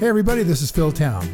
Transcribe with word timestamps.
Hey, 0.00 0.08
everybody, 0.08 0.42
this 0.42 0.60
is 0.60 0.70
Phil 0.70 0.92
Town. 0.92 1.26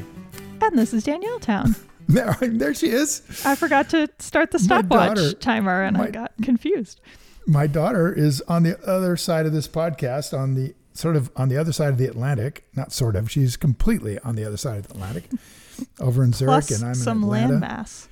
And 0.62 0.78
this 0.78 0.92
is 0.94 1.04
Danielle 1.04 1.40
Town. 1.40 1.74
There, 2.10 2.36
there 2.42 2.74
she 2.74 2.88
is. 2.88 3.22
I 3.44 3.54
forgot 3.54 3.88
to 3.90 4.08
start 4.18 4.50
the 4.50 4.58
stopwatch 4.58 5.14
daughter- 5.16 5.32
timer 5.34 5.84
and 5.84 5.96
I 5.96 6.10
got 6.10 6.32
confused. 6.42 7.00
My 7.46 7.68
daughter 7.68 8.12
is 8.12 8.40
on 8.48 8.64
the 8.64 8.76
other 8.84 9.16
side 9.16 9.46
of 9.46 9.52
this 9.52 9.68
podcast, 9.68 10.36
on 10.36 10.56
the 10.56 10.74
sort 10.92 11.14
of 11.14 11.30
on 11.36 11.50
the 11.50 11.56
other 11.56 11.70
side 11.72 11.90
of 11.90 11.98
the 11.98 12.06
Atlantic. 12.06 12.64
Not 12.74 12.92
sort 12.92 13.14
of, 13.14 13.30
she's 13.30 13.56
completely 13.56 14.18
on 14.24 14.34
the 14.34 14.44
other 14.44 14.56
side 14.56 14.78
of 14.78 14.88
the 14.88 14.94
Atlantic, 14.94 15.30
over 16.00 16.24
in 16.24 16.32
Zurich, 16.32 16.66
Plus 16.66 16.70
and 16.80 16.88
I'm 16.88 16.94
some 16.96 17.18
in 17.18 17.24
Atlanta. 17.44 17.54
landmass. 17.64 18.08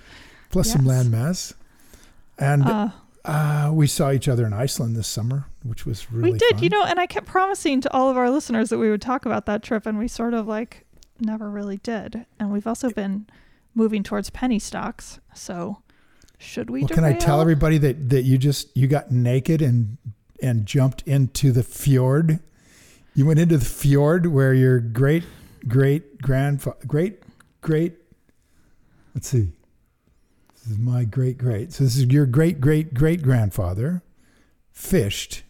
Plus 0.50 0.70
some 0.70 0.82
landmass. 0.82 1.54
And 2.38 2.62
Uh, 2.68 2.90
uh, 3.28 3.70
we 3.74 3.86
saw 3.86 4.10
each 4.10 4.26
other 4.26 4.46
in 4.46 4.54
Iceland 4.54 4.96
this 4.96 5.06
summer, 5.06 5.44
which 5.62 5.84
was 5.84 6.10
really 6.10 6.32
we 6.32 6.38
did, 6.38 6.54
fun. 6.54 6.62
you 6.62 6.70
know, 6.70 6.82
and 6.82 6.98
I 6.98 7.04
kept 7.04 7.26
promising 7.26 7.82
to 7.82 7.92
all 7.92 8.08
of 8.08 8.16
our 8.16 8.30
listeners 8.30 8.70
that 8.70 8.78
we 8.78 8.90
would 8.90 9.02
talk 9.02 9.26
about 9.26 9.44
that 9.44 9.62
trip, 9.62 9.84
and 9.84 9.98
we 9.98 10.08
sort 10.08 10.32
of 10.32 10.48
like 10.48 10.86
never 11.20 11.50
really 11.50 11.76
did. 11.76 12.24
And 12.40 12.50
we've 12.50 12.66
also 12.66 12.88
been 12.88 13.26
moving 13.74 14.02
towards 14.02 14.30
penny 14.30 14.58
stocks. 14.58 15.20
So 15.34 15.82
should 16.38 16.70
we? 16.70 16.80
Well, 16.80 16.88
can 16.88 17.04
I 17.04 17.12
tell 17.12 17.42
everybody 17.42 17.76
that 17.76 18.08
that 18.08 18.22
you 18.22 18.38
just 18.38 18.74
you 18.74 18.86
got 18.86 19.10
naked 19.10 19.60
and 19.60 19.98
and 20.40 20.64
jumped 20.64 21.02
into 21.02 21.52
the 21.52 21.62
fjord? 21.62 22.40
You 23.14 23.26
went 23.26 23.40
into 23.40 23.58
the 23.58 23.64
fjord 23.66 24.26
where 24.28 24.54
your 24.54 24.80
great 24.80 25.24
great 25.66 26.22
grandfather 26.22 26.78
great 26.86 27.22
great 27.60 27.96
let's 29.14 29.28
see. 29.28 29.48
This 30.68 30.76
is 30.76 30.84
my 30.84 31.04
great 31.04 31.38
great. 31.38 31.72
So 31.72 31.84
this 31.84 31.96
is 31.96 32.04
your 32.06 32.26
great 32.26 32.60
great 32.60 32.92
great 32.92 33.22
grandfather 33.22 34.02
fished 34.70 35.42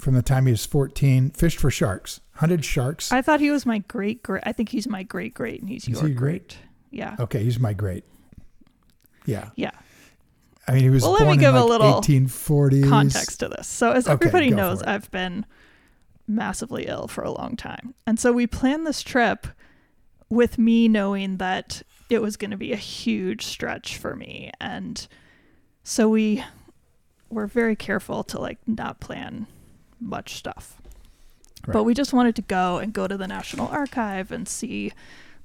from 0.00 0.14
the 0.14 0.22
time 0.22 0.46
he 0.46 0.52
was 0.52 0.66
14, 0.66 1.30
fished 1.30 1.60
for 1.60 1.70
sharks, 1.70 2.20
hunted 2.34 2.64
sharks. 2.64 3.12
I 3.12 3.22
thought 3.22 3.38
he 3.38 3.52
was 3.52 3.64
my 3.64 3.78
great 3.78 4.24
great. 4.24 4.42
I 4.44 4.50
think 4.50 4.70
he's 4.70 4.88
my 4.88 5.04
great 5.04 5.32
great, 5.32 5.60
and 5.60 5.68
he's 5.70 5.84
Is 5.86 6.00
your 6.00 6.08
he 6.08 6.14
great? 6.14 6.48
great. 6.48 6.58
Yeah, 6.90 7.14
okay, 7.20 7.44
he's 7.44 7.60
my 7.60 7.72
great. 7.72 8.02
Yeah. 9.26 9.50
yeah. 9.54 9.70
I 10.66 10.72
mean, 10.72 10.82
he 10.82 10.90
was 10.90 11.04
Well, 11.04 11.12
let 11.12 11.20
born 11.20 11.28
me 11.28 11.34
in 11.34 11.40
give 11.40 11.54
a 11.54 11.64
little 11.64 12.00
1840s. 12.00 12.88
context 12.88 13.38
to 13.40 13.48
this. 13.48 13.68
So, 13.68 13.92
as 13.92 14.08
Okay, 14.08 14.14
everybody 14.14 14.50
knows. 14.50 14.82
I've 14.82 15.08
been 15.12 15.46
massively 16.26 16.86
ill 16.88 17.06
for 17.06 17.22
a 17.22 17.30
long 17.30 17.54
time. 17.54 17.94
And 18.08 18.18
so, 18.18 18.32
we 18.32 18.48
planned 18.48 18.84
this 18.88 19.02
trip 19.04 19.46
with 20.28 20.58
me 20.58 20.88
knowing 20.88 21.36
that 21.36 21.82
it 22.12 22.22
was 22.22 22.36
going 22.36 22.50
to 22.50 22.56
be 22.56 22.72
a 22.72 22.76
huge 22.76 23.44
stretch 23.44 23.96
for 23.96 24.14
me. 24.14 24.50
And 24.60 25.06
so, 25.82 26.08
we 26.08 26.44
were 27.30 27.46
very 27.46 27.74
careful 27.74 28.22
to 28.24 28.38
like 28.38 28.58
not 28.66 29.00
plan 29.00 29.46
much 29.98 30.34
stuff. 30.34 30.80
Right. 31.66 31.72
But 31.72 31.84
we 31.84 31.94
just 31.94 32.12
wanted 32.12 32.36
to 32.36 32.42
go 32.42 32.78
and 32.78 32.92
go 32.92 33.06
to 33.06 33.16
the 33.16 33.28
National 33.28 33.68
Archive 33.68 34.32
and 34.32 34.48
see 34.48 34.92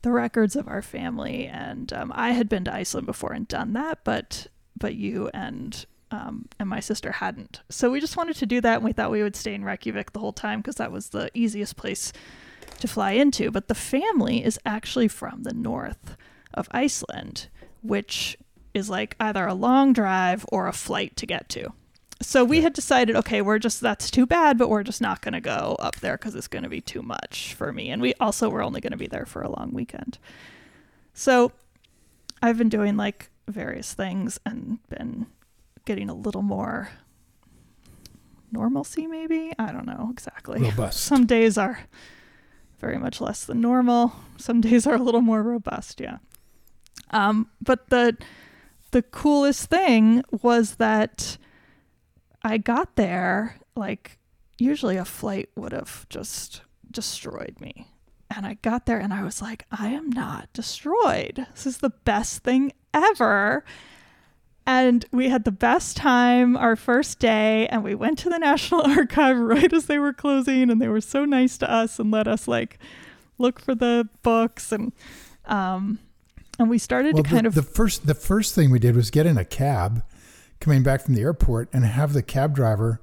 the 0.02 0.12
records 0.12 0.56
of 0.56 0.68
our 0.68 0.82
family. 0.82 1.46
And 1.46 1.92
um, 1.94 2.12
I 2.16 2.32
had 2.32 2.50
been 2.50 2.66
to 2.66 2.74
Iceland 2.74 3.06
before 3.06 3.34
and 3.34 3.48
done 3.48 3.74
that, 3.74 4.00
but 4.04 4.48
but 4.78 4.96
you 4.96 5.30
and 5.34 5.86
um, 6.12 6.48
and 6.60 6.70
my 6.70 6.80
sister 6.80 7.14
hadn't. 7.14 7.62
So 7.70 7.92
we 7.92 8.00
just 8.00 8.18
wanted 8.18 8.38
to 8.38 8.46
do 8.46 8.62
that, 8.62 8.78
and 8.78 8.86
we 8.86 8.94
thought 8.94 9.12
we 9.12 9.24
would 9.24 9.36
stay 9.36 9.54
in 9.54 9.66
Reykjavik 9.66 10.14
the 10.14 10.20
whole 10.20 10.34
time 10.34 10.60
because 10.60 10.76
that 10.76 10.92
was 10.92 11.10
the 11.10 11.30
easiest 11.34 11.76
place 11.76 12.14
to 12.80 12.88
fly 12.88 13.12
into. 13.12 13.52
But 13.52 13.68
the 13.68 13.76
family 13.76 14.44
is 14.44 14.60
actually 14.66 15.08
from 15.08 15.44
the 15.44 15.54
north 15.54 16.16
of 16.58 16.68
Iceland, 16.72 17.48
which 17.82 18.38
is 18.74 18.90
like 18.90 19.16
either 19.20 19.46
a 19.46 19.54
long 19.54 19.94
drive 19.94 20.46
or 20.52 20.68
a 20.68 20.74
flight 20.74 21.16
to 21.18 21.26
get 21.26 21.48
to. 21.50 21.74
So 22.22 22.44
we 22.44 22.62
had 22.62 22.74
decided, 22.74 23.16
okay, 23.16 23.42
we're 23.42 23.60
just 23.60 23.80
that's 23.80 24.10
too 24.10 24.26
bad, 24.26 24.58
but 24.58 24.70
we're 24.70 24.84
just 24.84 25.02
not 25.02 25.22
going 25.22 25.34
to 25.34 25.42
go 25.42 25.78
up 25.80 25.98
there 25.98 26.18
because 26.18 26.36
it's 26.36 26.48
going 26.48 26.64
to 26.64 26.70
be 26.70 26.82
too 26.82 27.04
much 27.04 27.54
for 27.54 27.72
me. 27.72 27.90
And 27.90 28.02
we 28.02 28.14
also 28.20 28.50
were 28.50 28.64
only 28.64 28.82
going 28.82 28.92
to 28.92 28.98
be 28.98 29.08
there 29.08 29.26
for 29.26 29.42
a 29.42 29.50
long 29.50 29.72
weekend. 29.72 30.18
So 31.14 31.52
I've 32.42 32.58
been 32.58 32.70
doing 32.70 32.98
like 32.98 33.30
various 33.48 33.94
things 33.94 34.40
and 34.46 34.80
been 34.90 35.28
getting 35.86 36.10
a 36.10 36.16
little 36.16 36.42
more 36.42 36.90
normalcy, 38.52 39.08
maybe. 39.08 39.54
I 39.60 39.72
don't 39.72 39.86
know 39.86 40.10
exactly. 40.12 40.60
Robust. 40.62 41.02
Some 41.02 41.26
days 41.26 41.58
are 41.58 41.80
very 42.80 42.98
much 42.98 43.22
less 43.22 43.46
than 43.46 43.62
normal. 43.62 44.14
Some 44.38 44.62
days 44.62 44.88
are 44.88 44.96
a 44.96 45.02
little 45.02 45.22
more 45.22 45.44
robust, 45.44 46.00
yeah. 46.00 46.18
Um, 47.12 47.50
but 47.62 47.90
the 47.90 48.18
the 48.92 49.02
coolest 49.02 49.70
thing 49.70 50.24
was 50.42 50.76
that 50.76 51.38
I 52.44 52.58
got 52.58 52.96
there 52.96 53.58
like 53.76 54.18
usually 54.58 54.98
a 54.98 55.06
flight 55.06 55.50
would 55.56 55.72
have 55.72 56.08
just 56.10 56.62
destroyed 56.90 57.56
me. 57.60 57.92
And 58.36 58.46
I 58.46 58.56
got 58.56 58.86
there 58.86 59.00
and 59.00 59.14
I 59.14 59.24
was 59.24 59.42
like, 59.42 59.66
I 59.72 59.90
am 59.90 60.10
not 60.10 60.52
destroyed. 60.54 61.46
This 61.54 61.66
is 61.66 61.78
the 61.78 61.92
best 61.92 62.44
thing 62.44 62.74
ever. 62.94 63.64
And 64.66 65.06
we 65.14 65.30
had 65.30 65.46
the 65.46 65.52
best 65.52 65.96
time 65.96 66.58
our 66.58 66.76
first 66.76 67.20
day, 67.20 67.68
and 67.68 67.86
we 67.86 67.96
went 67.96 68.20
to 68.20 68.30
the 68.30 68.38
National 68.40 68.82
Archive 68.82 69.38
right 69.38 69.72
as 69.72 69.86
they 69.86 69.98
were 69.98 70.12
closing, 70.12 70.70
and 70.70 70.82
they 70.82 70.90
were 70.90 71.00
so 71.00 71.24
nice 71.24 71.58
to 71.60 71.72
us 71.72 72.00
and 72.00 72.12
let 72.12 72.28
us 72.28 72.50
like 72.50 72.78
look 73.38 73.62
for 73.62 73.76
the 73.76 74.10
books 74.24 74.72
and 74.74 74.92
um 75.46 76.00
and 76.60 76.70
we 76.70 76.78
started 76.78 77.14
Well, 77.14 77.24
to 77.24 77.30
kind 77.30 77.44
the, 77.46 77.50
of 77.50 77.56
the 77.56 77.64
first 77.64 78.06
the 78.06 78.14
first 78.14 78.56
thing 78.56 78.72
we 78.72 78.80
did 78.80 78.96
was 78.96 79.12
get 79.12 79.26
in 79.26 79.38
a 79.38 79.46
cab, 79.46 80.04
coming 80.60 80.84
back 80.84 81.02
from 81.02 81.14
the 81.14 81.22
airport, 81.22 81.70
and 81.74 81.86
have 81.86 82.14
the 82.14 82.24
cab 82.24 82.56
driver 82.56 83.02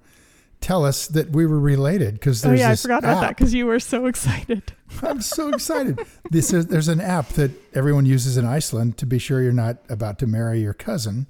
tell 0.61 0.85
us 0.85 1.07
that 1.09 1.31
we 1.31 1.45
were 1.45 1.61
related 1.61 2.15
because 2.15 2.45
oh 2.45 2.49
there's 2.49 2.61
yeah, 2.61 2.71
I 2.71 2.77
forgot 2.77 3.01
about 3.01 3.21
that 3.21 3.37
because 3.37 3.53
you 3.53 3.67
were 3.67 3.81
so 3.81 4.07
excited. 4.07 4.73
I'm 5.03 5.21
so 5.21 5.49
excited. 5.49 5.99
this 6.31 6.53
is, 6.53 6.69
there's 6.69 6.89
an 6.89 7.01
app 7.01 7.29
that 7.31 7.51
everyone 7.75 8.07
uses 8.07 8.37
in 8.37 8.47
Iceland 8.47 8.97
to 8.99 9.07
be 9.07 9.19
sure 9.19 9.43
you're 9.43 9.53
not 9.53 9.79
about 9.89 10.19
to 10.21 10.27
marry 10.27 10.61
your 10.61 10.73
cousin, 10.73 11.27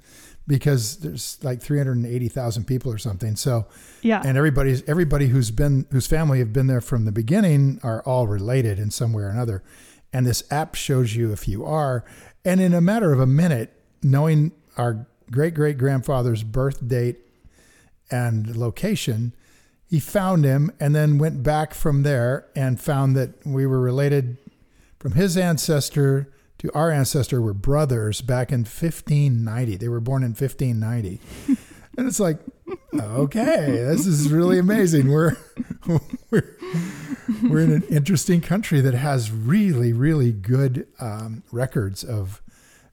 because 0.46 0.98
there's 0.98 1.38
like 1.42 1.60
380,000 1.62 2.64
people 2.64 2.92
or 2.92 2.98
something. 2.98 3.36
So 3.36 3.66
Yeah, 4.02 4.22
and 4.24 4.36
everybody's 4.36 4.82
everybody 4.88 5.28
who's 5.28 5.50
been 5.50 5.86
whose 5.90 6.06
family 6.06 6.38
have 6.38 6.52
been 6.52 6.66
there 6.66 6.80
from 6.80 7.04
the 7.04 7.12
beginning 7.12 7.80
are 7.82 8.02
all 8.02 8.26
related 8.26 8.78
in 8.78 8.90
some 8.90 9.12
way 9.12 9.24
or 9.24 9.28
another 9.28 9.62
and 10.14 10.25
this 10.25 10.44
app 10.50 10.76
shows 10.76 11.16
you 11.16 11.32
if 11.32 11.48
you 11.48 11.66
are. 11.66 12.04
And 12.44 12.60
in 12.60 12.72
a 12.72 12.80
matter 12.80 13.12
of 13.12 13.19
a 13.19 13.26
minute 13.26 13.72
knowing 14.02 14.52
our 14.78 15.06
great 15.30 15.54
great 15.54 15.76
grandfather's 15.76 16.42
birth 16.42 16.86
date 16.86 17.19
and 18.10 18.56
location 18.56 19.34
he 19.86 19.98
found 19.98 20.44
him 20.44 20.70
and 20.78 20.94
then 20.94 21.19
went 21.19 21.42
back 21.42 21.72
from 21.72 22.02
there 22.02 22.47
and 22.54 22.78
found 22.78 23.16
that 23.16 23.30
we 23.47 23.64
were 23.64 23.80
related 23.80 24.36
from 24.98 25.12
his 25.12 25.36
ancestor 25.36 26.31
to 26.58 26.70
our 26.75 26.91
ancestor 26.91 27.41
were 27.41 27.54
brothers 27.54 28.20
back 28.20 28.52
in 28.52 28.60
1590 28.60 29.76
they 29.76 29.88
were 29.88 30.00
born 30.00 30.22
in 30.22 30.31
1590 30.31 31.20
and 31.96 32.06
it's 32.06 32.20
like 32.20 32.38
okay, 32.94 33.67
this 33.70 34.06
is 34.06 34.31
really 34.31 34.58
amazing. 34.58 35.11
We're 35.11 35.37
we're 36.31 36.56
we're 37.43 37.61
in 37.61 37.73
an 37.73 37.82
interesting 37.85 38.41
country 38.41 38.81
that 38.81 38.94
has 38.94 39.31
really 39.31 39.93
really 39.93 40.32
good 40.32 40.87
um, 41.00 41.43
records 41.52 42.05
of 42.05 42.43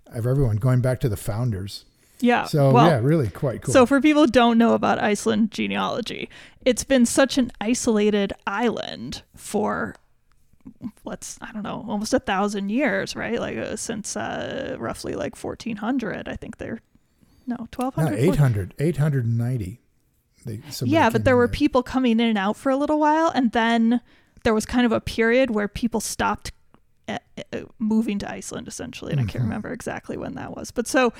of 0.08 0.28
everyone 0.28 0.58
going 0.58 0.82
back 0.82 1.00
to 1.02 1.10
the 1.10 1.18
founders. 1.18 1.86
yeah. 2.20 2.46
So 2.46 2.72
well, 2.72 2.88
yeah, 2.88 3.00
really 3.02 3.30
quite 3.30 3.62
cool. 3.62 3.74
So, 3.74 3.86
for 3.86 4.02
people 4.02 4.24
who 4.24 4.32
don't 4.32 4.58
know 4.58 4.74
about 4.74 5.00
Iceland 5.00 5.52
genealogy, 5.52 6.30
it's 6.66 6.84
been 6.84 7.06
such 7.06 7.38
an 7.38 7.52
isolated 7.60 8.34
island 8.46 9.24
for 9.36 9.96
let's 11.06 11.38
I 11.42 11.52
don't 11.52 11.64
know 11.64 11.86
almost 11.88 12.14
a 12.14 12.20
thousand 12.20 12.70
years, 12.70 13.16
right? 13.16 13.40
Like 13.40 13.58
uh, 13.58 13.76
since 13.76 14.16
uh, 14.16 14.76
roughly 14.80 15.16
like 15.16 15.36
fourteen 15.36 15.78
hundred, 15.78 16.28
I 16.28 16.36
think 16.36 16.58
they're 16.58 16.82
no 17.52 17.68
1,200. 17.76 18.12
No, 18.12 18.18
800, 18.34 18.74
890. 18.80 19.80
They, 20.46 20.60
Yeah, 20.84 21.10
but 21.10 21.24
there 21.24 21.38
were 21.38 21.48
people 21.48 21.84
coming 21.84 22.14
in 22.14 22.22
and 22.28 22.38
out 22.38 22.58
for 22.58 22.70
a 22.72 22.76
little 22.76 23.00
while, 23.00 23.30
and 23.36 23.52
then 23.52 24.02
there 24.44 24.54
was 24.56 24.66
kind 24.66 24.86
of 24.86 24.92
a 24.92 25.00
period 25.02 25.52
where 25.52 25.68
people 25.68 26.00
stopped 26.02 26.52
uh, 27.08 27.18
uh, 27.54 27.62
moving 27.78 28.18
to 28.20 28.32
Iceland 28.32 28.68
essentially, 28.68 29.12
and 29.12 29.20
I 29.22 29.26
can't 29.26 29.44
Mhm. 29.44 29.48
remember 29.48 29.72
exactly 29.72 30.18
when 30.18 30.34
that 30.36 30.56
was. 30.56 30.72
But 30.72 30.88
so 30.88 31.14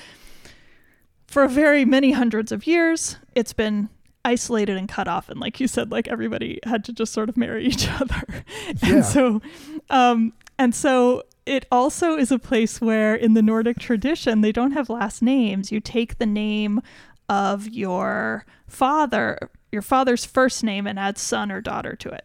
for 1.26 1.46
very 1.48 1.84
many 1.84 2.12
hundreds 2.12 2.50
of 2.52 2.66
years, 2.66 3.16
it's 3.34 3.52
been 3.52 3.88
isolated 4.24 4.76
and 4.76 4.88
cut 4.88 5.08
off 5.08 5.28
and 5.28 5.40
like 5.40 5.58
you 5.58 5.66
said 5.66 5.90
like 5.90 6.06
everybody 6.06 6.60
had 6.64 6.84
to 6.84 6.92
just 6.92 7.12
sort 7.12 7.28
of 7.28 7.36
marry 7.36 7.66
each 7.66 7.88
other 8.00 8.22
and 8.68 8.80
Yeah. 8.82 9.00
so 9.02 9.42
um 9.90 10.32
and 10.60 10.72
so 10.72 11.24
it 11.46 11.66
also 11.72 12.16
is 12.16 12.30
a 12.30 12.38
place 12.38 12.80
where 12.80 13.14
in 13.14 13.34
the 13.34 13.42
nordic 13.42 13.78
tradition 13.78 14.40
they 14.40 14.52
don't 14.52 14.72
have 14.72 14.88
last 14.88 15.22
names 15.22 15.72
you 15.72 15.80
take 15.80 16.18
the 16.18 16.26
name 16.26 16.80
of 17.28 17.68
your 17.68 18.44
father 18.68 19.50
your 19.70 19.82
father's 19.82 20.24
first 20.24 20.62
name 20.62 20.86
and 20.86 20.98
add 20.98 21.16
son 21.18 21.50
or 21.50 21.60
daughter 21.60 21.94
to 21.96 22.08
it 22.10 22.24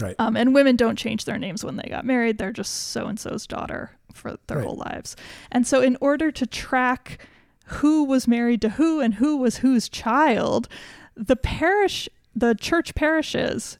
Right. 0.00 0.14
um, 0.20 0.36
and 0.36 0.54
women 0.54 0.76
don't 0.76 0.96
change 0.96 1.24
their 1.24 1.38
names 1.38 1.64
when 1.64 1.74
they 1.74 1.88
got 1.88 2.04
married. 2.04 2.38
They're 2.38 2.52
just 2.52 2.72
so 2.92 3.06
and 3.06 3.18
so's 3.18 3.48
daughter 3.48 3.90
for 4.14 4.36
their 4.46 4.58
Right. 4.58 4.66
whole 4.66 4.76
lives. 4.76 5.16
And 5.50 5.66
so, 5.66 5.80
in 5.80 5.96
order 6.00 6.30
to 6.30 6.46
track 6.46 7.18
who 7.66 8.04
was 8.04 8.28
married 8.28 8.60
to 8.60 8.68
who 8.70 9.00
and 9.00 9.14
who 9.14 9.36
was 9.36 9.56
whose 9.56 9.88
child, 9.88 10.68
the 11.16 11.34
parish, 11.34 12.08
the 12.32 12.54
church 12.54 12.94
parishes, 12.94 13.78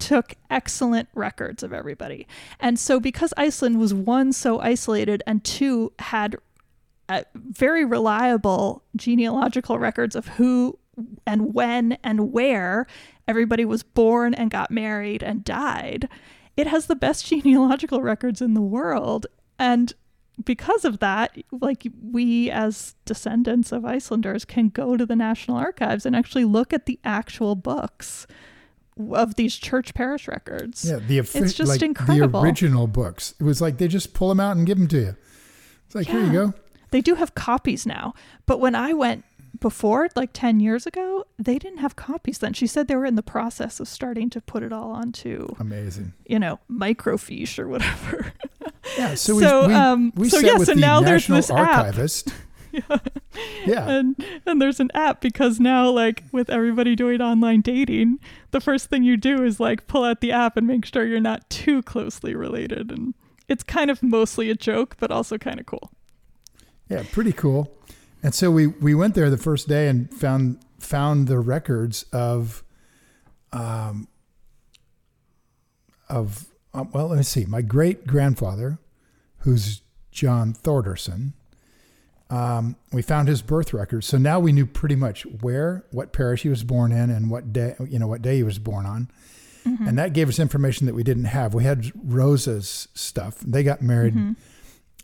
took 0.00 0.34
excellent 0.48 1.08
records 1.14 1.62
of 1.62 1.72
everybody. 1.72 2.26
And 2.58 2.78
so, 2.78 2.98
because 2.98 3.32
Iceland 3.36 3.78
was 3.78 3.94
one, 3.94 4.32
so 4.32 4.58
isolated, 4.60 5.22
and 5.26 5.44
two, 5.44 5.92
had 5.98 6.36
uh, 7.08 7.22
very 7.34 7.84
reliable 7.84 8.84
genealogical 8.96 9.78
records 9.78 10.16
of 10.16 10.28
who 10.28 10.78
and 11.26 11.54
when 11.54 11.98
and 12.04 12.32
where 12.32 12.86
everybody 13.26 13.64
was 13.64 13.82
born 13.82 14.34
and 14.34 14.50
got 14.50 14.70
married 14.70 15.22
and 15.22 15.44
died. 15.44 16.08
It 16.56 16.66
has 16.66 16.86
the 16.86 16.96
best 16.96 17.26
genealogical 17.28 18.02
records 18.02 18.40
in 18.40 18.54
the 18.54 18.60
world. 18.60 19.26
And 19.58 19.92
because 20.44 20.84
of 20.84 21.00
that, 21.00 21.36
like 21.50 21.86
we 22.00 22.50
as 22.50 22.94
descendants 23.04 23.72
of 23.72 23.84
Icelanders 23.84 24.44
can 24.44 24.68
go 24.68 24.96
to 24.96 25.04
the 25.04 25.16
National 25.16 25.56
Archives 25.56 26.06
and 26.06 26.16
actually 26.16 26.44
look 26.44 26.72
at 26.72 26.86
the 26.86 26.98
actual 27.04 27.54
books 27.54 28.26
of 29.14 29.34
these 29.36 29.56
church 29.56 29.94
parish 29.94 30.28
records. 30.28 30.84
Yeah, 30.88 30.96
the 30.98 31.18
It's 31.18 31.32
just 31.54 31.68
like 31.68 31.82
incredible. 31.82 32.40
the 32.40 32.46
original 32.46 32.86
books. 32.86 33.34
It 33.40 33.44
was 33.44 33.60
like 33.60 33.78
they 33.78 33.88
just 33.88 34.14
pull 34.14 34.28
them 34.28 34.40
out 34.40 34.56
and 34.56 34.66
give 34.66 34.78
them 34.78 34.88
to 34.88 34.98
you. 35.00 35.16
It's 35.86 35.94
like 35.94 36.06
here 36.06 36.24
you 36.24 36.32
go. 36.32 36.54
They 36.90 37.00
do 37.00 37.14
have 37.14 37.34
copies 37.34 37.86
now. 37.86 38.14
But 38.46 38.58
when 38.60 38.74
I 38.74 38.92
went 38.92 39.24
before, 39.60 40.08
like 40.16 40.30
10 40.32 40.60
years 40.60 40.86
ago, 40.86 41.24
they 41.38 41.58
didn't 41.58 41.78
have 41.78 41.94
copies 41.96 42.38
then. 42.38 42.52
She 42.52 42.66
said 42.66 42.88
they 42.88 42.96
were 42.96 43.04
in 43.06 43.16
the 43.16 43.22
process 43.22 43.80
of 43.80 43.88
starting 43.88 44.30
to 44.30 44.40
put 44.40 44.62
it 44.62 44.72
all 44.72 44.90
onto, 44.92 45.48
Amazing. 45.58 46.12
you 46.26 46.38
know, 46.38 46.58
microfiche 46.70 47.58
or 47.58 47.68
whatever. 47.68 48.32
Yeah. 48.96 49.14
So, 49.14 49.38
So, 49.40 49.62
we 49.62 49.68
we, 49.68 49.74
um, 49.74 50.12
we 50.16 50.28
so 50.28 50.38
yeah, 50.38 50.56
so 50.58 50.72
now 50.72 51.00
there's 51.00 51.26
this 51.26 51.50
app. 51.50 51.86
Archivist. 51.86 52.32
Yeah. 53.66 53.88
and 53.88 54.24
and 54.46 54.60
there's 54.60 54.80
an 54.80 54.90
app 54.94 55.20
because 55.20 55.60
now 55.60 55.90
like 55.90 56.24
with 56.32 56.48
everybody 56.48 56.96
doing 56.96 57.20
online 57.20 57.60
dating, 57.60 58.18
the 58.52 58.60
first 58.60 58.88
thing 58.88 59.02
you 59.02 59.16
do 59.16 59.44
is 59.44 59.60
like 59.60 59.86
pull 59.86 60.04
out 60.04 60.20
the 60.20 60.32
app 60.32 60.56
and 60.56 60.66
make 60.66 60.86
sure 60.86 61.06
you're 61.06 61.20
not 61.20 61.48
too 61.50 61.82
closely 61.82 62.34
related 62.34 62.90
and 62.90 63.14
it's 63.48 63.62
kind 63.62 63.90
of 63.90 64.02
mostly 64.02 64.48
a 64.50 64.54
joke 64.54 64.96
but 64.98 65.10
also 65.10 65.36
kind 65.36 65.60
of 65.60 65.66
cool. 65.66 65.90
Yeah, 66.88 67.04
pretty 67.12 67.32
cool. 67.32 67.70
And 68.22 68.34
so 68.34 68.50
we 68.50 68.66
we 68.66 68.94
went 68.94 69.14
there 69.14 69.30
the 69.30 69.36
first 69.36 69.68
day 69.68 69.88
and 69.88 70.10
found 70.12 70.58
found 70.78 71.28
the 71.28 71.38
records 71.38 72.04
of 72.12 72.64
um 73.52 74.08
of 76.08 76.46
um, 76.72 76.90
well, 76.92 77.08
let 77.08 77.16
me 77.16 77.22
see. 77.22 77.44
My 77.46 77.62
great 77.62 78.06
grandfather, 78.06 78.78
who's 79.38 79.82
John 80.12 80.52
Thorderson, 80.52 81.34
um, 82.30 82.76
we 82.92 83.02
found 83.02 83.28
his 83.28 83.42
birth 83.42 83.72
record. 83.74 84.04
So 84.04 84.16
now 84.16 84.38
we 84.40 84.52
knew 84.52 84.64
pretty 84.66 84.96
much 84.96 85.24
where, 85.26 85.84
what 85.90 86.12
parish 86.12 86.42
he 86.42 86.48
was 86.48 86.62
born 86.64 86.92
in, 86.92 87.10
and 87.10 87.28
what 87.30 87.52
day, 87.52 87.74
you 87.88 87.98
know, 87.98 88.06
what 88.06 88.22
day 88.22 88.36
he 88.36 88.42
was 88.42 88.58
born 88.58 88.86
on. 88.86 89.10
And 89.88 89.98
that 89.98 90.14
gave 90.14 90.28
us 90.28 90.38
information 90.38 90.86
that 90.86 90.94
we 90.94 91.02
didn't 91.02 91.26
have. 91.26 91.52
We 91.52 91.64
had 91.64 91.92
Rosa's 91.94 92.88
stuff. 92.94 93.40
They 93.40 93.62
got 93.62 93.82
married 93.82 94.14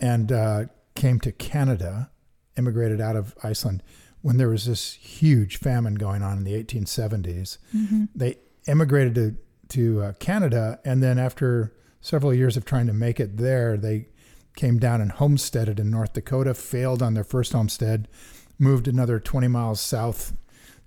and 0.01 0.33
uh, 0.33 0.65
came 0.95 1.21
to 1.21 1.33
Canada, 1.33 2.11
immigrated 2.57 3.01
out 3.01 3.17
of 3.17 3.35
Iceland 3.43 3.83
when 4.23 4.39
there 4.39 4.49
was 4.49 4.65
this 4.65 4.95
huge 4.95 5.59
famine 5.59 5.97
going 5.97 6.23
on 6.23 6.39
in 6.39 6.45
the 6.45 6.55
1870s. 6.65 7.59
They 8.15 8.37
immigrated 8.67 9.15
to 9.17 9.37
to 9.69 10.03
uh, 10.03 10.13
Canada, 10.21 10.79
and 10.85 11.03
then 11.03 11.19
after 11.19 11.75
several 12.01 12.33
years 12.33 12.57
of 12.57 12.65
trying 12.65 12.87
to 12.87 12.93
make 12.93 13.19
it 13.21 13.37
there, 13.37 13.77
they 13.77 14.07
came 14.57 14.79
down 14.79 15.01
and 15.01 15.13
homesteaded 15.13 15.79
in 15.79 15.91
North 15.91 16.15
Dakota. 16.15 16.55
Failed 16.55 17.03
on 17.03 17.15
their 17.15 17.25
first 17.25 17.53
homestead, 17.53 18.09
moved 18.59 18.89
another 18.89 19.21
20 19.21 19.47
miles 19.49 19.81
south. 19.81 20.33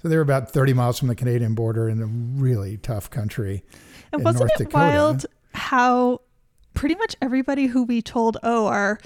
So 0.02 0.08
they 0.08 0.16
were 0.16 0.22
about 0.22 0.52
30 0.52 0.74
miles 0.74 1.00
from 1.00 1.08
the 1.08 1.16
Canadian 1.16 1.56
border 1.56 1.88
in 1.88 2.02
a 2.02 2.06
really 2.06 2.78
tough 2.78 3.10
country. 3.10 3.64
And 4.12 4.24
wasn't 4.24 4.42
North 4.42 4.52
it 4.62 4.64
Dakota. 4.66 4.78
wild 4.78 5.26
how 5.54 6.22
pretty 6.74 6.96
much 6.96 7.16
everybody 7.22 7.68
who 7.68 7.84
we 7.84 8.02
told, 8.02 8.38
oh, 8.44 8.68
our 8.68 9.00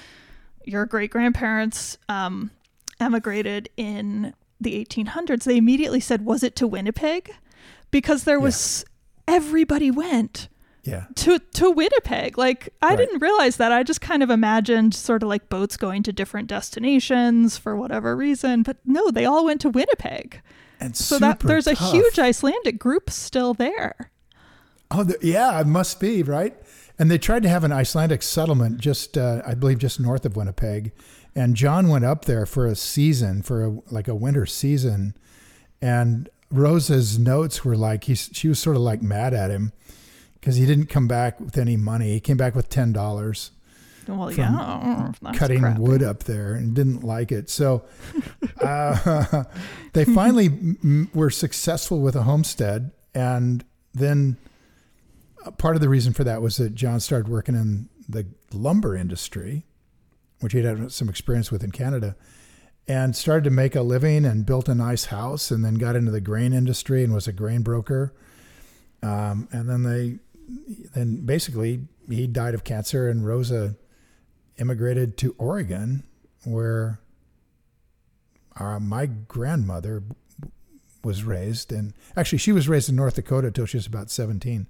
your 0.65 0.85
great 0.85 1.11
grandparents 1.11 1.97
um, 2.07 2.51
emigrated 2.99 3.69
in 3.75 4.33
the 4.61 4.83
1800s, 4.85 5.43
they 5.43 5.57
immediately 5.57 5.99
said, 5.99 6.23
was 6.23 6.41
it 6.43 6.55
to 6.55 6.67
Winnipeg? 6.67 7.33
Because 7.91 8.23
there 8.23 8.39
was 8.39 8.85
everybody 9.27 9.91
went 9.91 10.47
Yeah. 10.83 11.05
to 11.15 11.39
to 11.39 11.71
Winnipeg. 11.71 12.37
Like 12.37 12.73
I 12.81 12.89
Right. 12.89 12.97
didn't 12.97 13.21
realize 13.21 13.55
that. 13.57 13.71
I 13.71 13.83
just 13.83 14.01
kind 14.01 14.21
of 14.21 14.29
imagined 14.29 14.93
sort 14.93 15.23
of 15.23 15.29
like 15.29 15.47
boats 15.49 15.77
going 15.77 16.03
to 16.03 16.11
different 16.11 16.47
destinations 16.49 17.57
for 17.57 17.75
whatever 17.75 18.15
reason, 18.17 18.63
but 18.63 18.77
no, 18.85 19.09
they 19.09 19.23
all 19.25 19.45
went 19.45 19.61
to 19.61 19.69
Winnipeg. 19.69 20.41
And 20.81 20.95
So 20.97 21.17
that 21.19 21.39
there's 21.39 21.67
a 21.67 21.73
huge 21.73 22.19
Icelandic 22.19 22.79
group 22.79 23.09
still 23.09 23.53
there. 23.53 24.11
Oh, 24.91 25.03
the, 25.03 25.17
yeah, 25.21 25.59
it 25.61 25.67
must 25.67 25.99
be 26.01 26.21
right. 26.21 26.55
And 26.99 27.09
they 27.09 27.17
tried 27.17 27.43
to 27.43 27.49
have 27.49 27.63
an 27.63 27.71
Icelandic 27.71 28.21
settlement 28.21 28.77
just, 28.79 29.17
uh, 29.17 29.41
I 29.47 29.53
believe, 29.55 29.79
just 29.79 29.99
north 29.99 30.25
of 30.25 30.35
Winnipeg. 30.35 30.91
And 31.33 31.55
John 31.55 31.87
went 31.87 32.03
up 32.05 32.25
there 32.25 32.45
for 32.45 32.67
a 32.67 32.75
season, 32.75 33.41
for 33.41 33.63
a, 33.65 33.77
like 33.89 34.07
a 34.09 34.13
winter 34.13 34.45
season. 34.45 35.15
And 35.81 36.29
Rosa's 36.51 37.17
notes 37.17 37.65
were 37.65 37.75
like 37.77 38.03
he, 38.03 38.13
she 38.15 38.47
was 38.47 38.59
sort 38.59 38.75
of 38.75 38.81
like 38.83 39.01
mad 39.01 39.33
at 39.33 39.49
him 39.49 39.71
because 40.43 40.57
he 40.57 40.65
didn't 40.65 40.87
come 40.87 41.07
back 41.07 41.39
with 41.39 41.57
any 41.57 41.77
money. 41.77 42.11
He 42.11 42.19
came 42.19 42.35
back 42.35 42.53
with 42.53 42.67
ten 42.67 42.91
dollars 42.91 43.51
Well, 44.07 44.29
From 44.29 44.37
yeah, 44.37 45.11
that's 45.21 45.37
cutting 45.39 45.61
crappy. 45.61 45.79
wood 45.79 46.03
up 46.03 46.25
there 46.25 46.53
and 46.53 46.73
didn't 46.75 47.01
like 47.01 47.31
it. 47.31 47.49
So 47.49 47.85
uh, 48.61 49.43
they 49.93 50.03
finally 50.03 50.47
m- 50.47 51.09
were 51.13 51.29
successful 51.29 52.01
with 52.01 52.15
a 52.17 52.23
homestead. 52.23 52.91
And 53.15 53.63
then 53.93 54.35
uh, 55.45 55.51
part 55.51 55.75
of 55.75 55.81
the 55.81 55.87
reason 55.87 56.11
for 56.11 56.25
that 56.25 56.41
was 56.41 56.57
that 56.57 56.75
John 56.75 56.99
started 56.99 57.29
working 57.29 57.55
in 57.55 57.87
the 58.09 58.25
lumber 58.51 58.97
industry, 58.97 59.65
which 60.41 60.51
he'd 60.51 60.65
had 60.65 60.91
some 60.91 61.07
experience 61.07 61.51
with 61.51 61.63
in 61.63 61.71
Canada, 61.71 62.17
and 62.85 63.15
started 63.15 63.45
to 63.45 63.49
make 63.49 63.75
a 63.75 63.81
living 63.81 64.25
and 64.25 64.45
built 64.45 64.67
a 64.67 64.75
nice 64.75 65.05
house 65.05 65.51
and 65.51 65.63
then 65.63 65.75
got 65.75 65.95
into 65.95 66.11
the 66.11 66.19
grain 66.19 66.51
industry 66.51 67.01
and 67.05 67.13
was 67.13 67.29
a 67.29 67.31
grain 67.31 67.61
broker. 67.61 68.13
Um, 69.01 69.47
and 69.53 69.69
then 69.69 69.83
they, 69.83 70.19
then 70.93 71.25
basically 71.25 71.87
he 72.09 72.27
died 72.27 72.53
of 72.53 72.63
cancer 72.63 73.09
and 73.09 73.25
Rosa 73.25 73.75
immigrated 74.59 75.17
to 75.17 75.35
Oregon, 75.37 76.03
where 76.43 76.99
uh, 78.59 78.79
my 78.79 79.05
grandmother 79.05 80.03
was 81.03 81.23
raised, 81.23 81.71
and 81.71 81.93
actually 82.15 82.37
she 82.37 82.51
was 82.51 82.69
raised 82.69 82.89
in 82.89 82.95
North 82.95 83.15
Dakota 83.15 83.47
until 83.47 83.65
she 83.65 83.77
was 83.77 83.87
about 83.87 84.09
seventeen, 84.09 84.67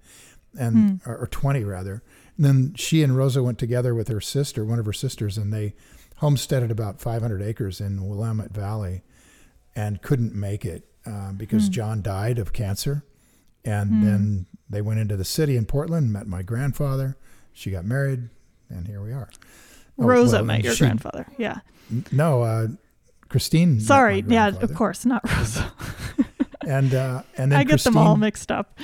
and 0.57 1.01
or, 1.05 1.17
or 1.17 1.27
twenty 1.27 1.63
rather. 1.63 2.03
And 2.37 2.45
then 2.45 2.73
she 2.75 3.03
and 3.03 3.15
Rosa 3.15 3.43
went 3.43 3.59
together 3.59 3.93
with 3.93 4.07
her 4.07 4.21
sister, 4.21 4.65
one 4.65 4.79
of 4.79 4.85
her 4.85 4.93
sisters, 4.93 5.37
and 5.37 5.53
they 5.53 5.75
homesteaded 6.17 6.71
about 6.71 7.01
500 7.01 7.41
acres 7.41 7.81
in 7.81 8.07
Willamette 8.07 8.51
Valley, 8.51 9.03
and 9.75 10.01
couldn't 10.01 10.33
make 10.33 10.65
it 10.65 10.87
uh, 11.05 11.31
because 11.33 11.69
John 11.69 12.01
died 12.01 12.39
of 12.39 12.53
cancer, 12.53 13.03
and 13.65 14.03
then 14.03 14.45
they 14.69 14.81
went 14.81 14.99
into 14.99 15.15
the 15.15 15.25
city 15.25 15.55
in 15.55 15.65
Portland, 15.65 16.11
met 16.11 16.27
my 16.27 16.41
grandfather. 16.41 17.17
She 17.53 17.71
got 17.71 17.85
married, 17.85 18.29
and 18.69 18.87
here 18.87 19.01
we 19.01 19.11
are. 19.11 19.29
Oh, 19.99 20.05
Rosa 20.05 20.37
well, 20.37 20.45
met 20.45 20.63
your 20.63 20.73
she- 20.73 20.85
grandfather. 20.85 21.27
Yeah. 21.37 21.59
No, 22.11 22.41
uh, 22.43 22.67
Christine. 23.29 23.79
Sorry. 23.79 24.23
Yeah, 24.27 24.47
of 24.47 24.73
course, 24.73 25.05
not 25.05 25.21
Rosa. 25.29 25.71
And 26.65 26.93
uh, 26.95 27.23
and 27.37 27.51
then 27.51 27.59
I 27.59 27.63
get 27.63 27.71
Christine, 27.71 27.93
them 27.93 28.01
all 28.01 28.15
mixed 28.15 28.49
up. 28.49 28.79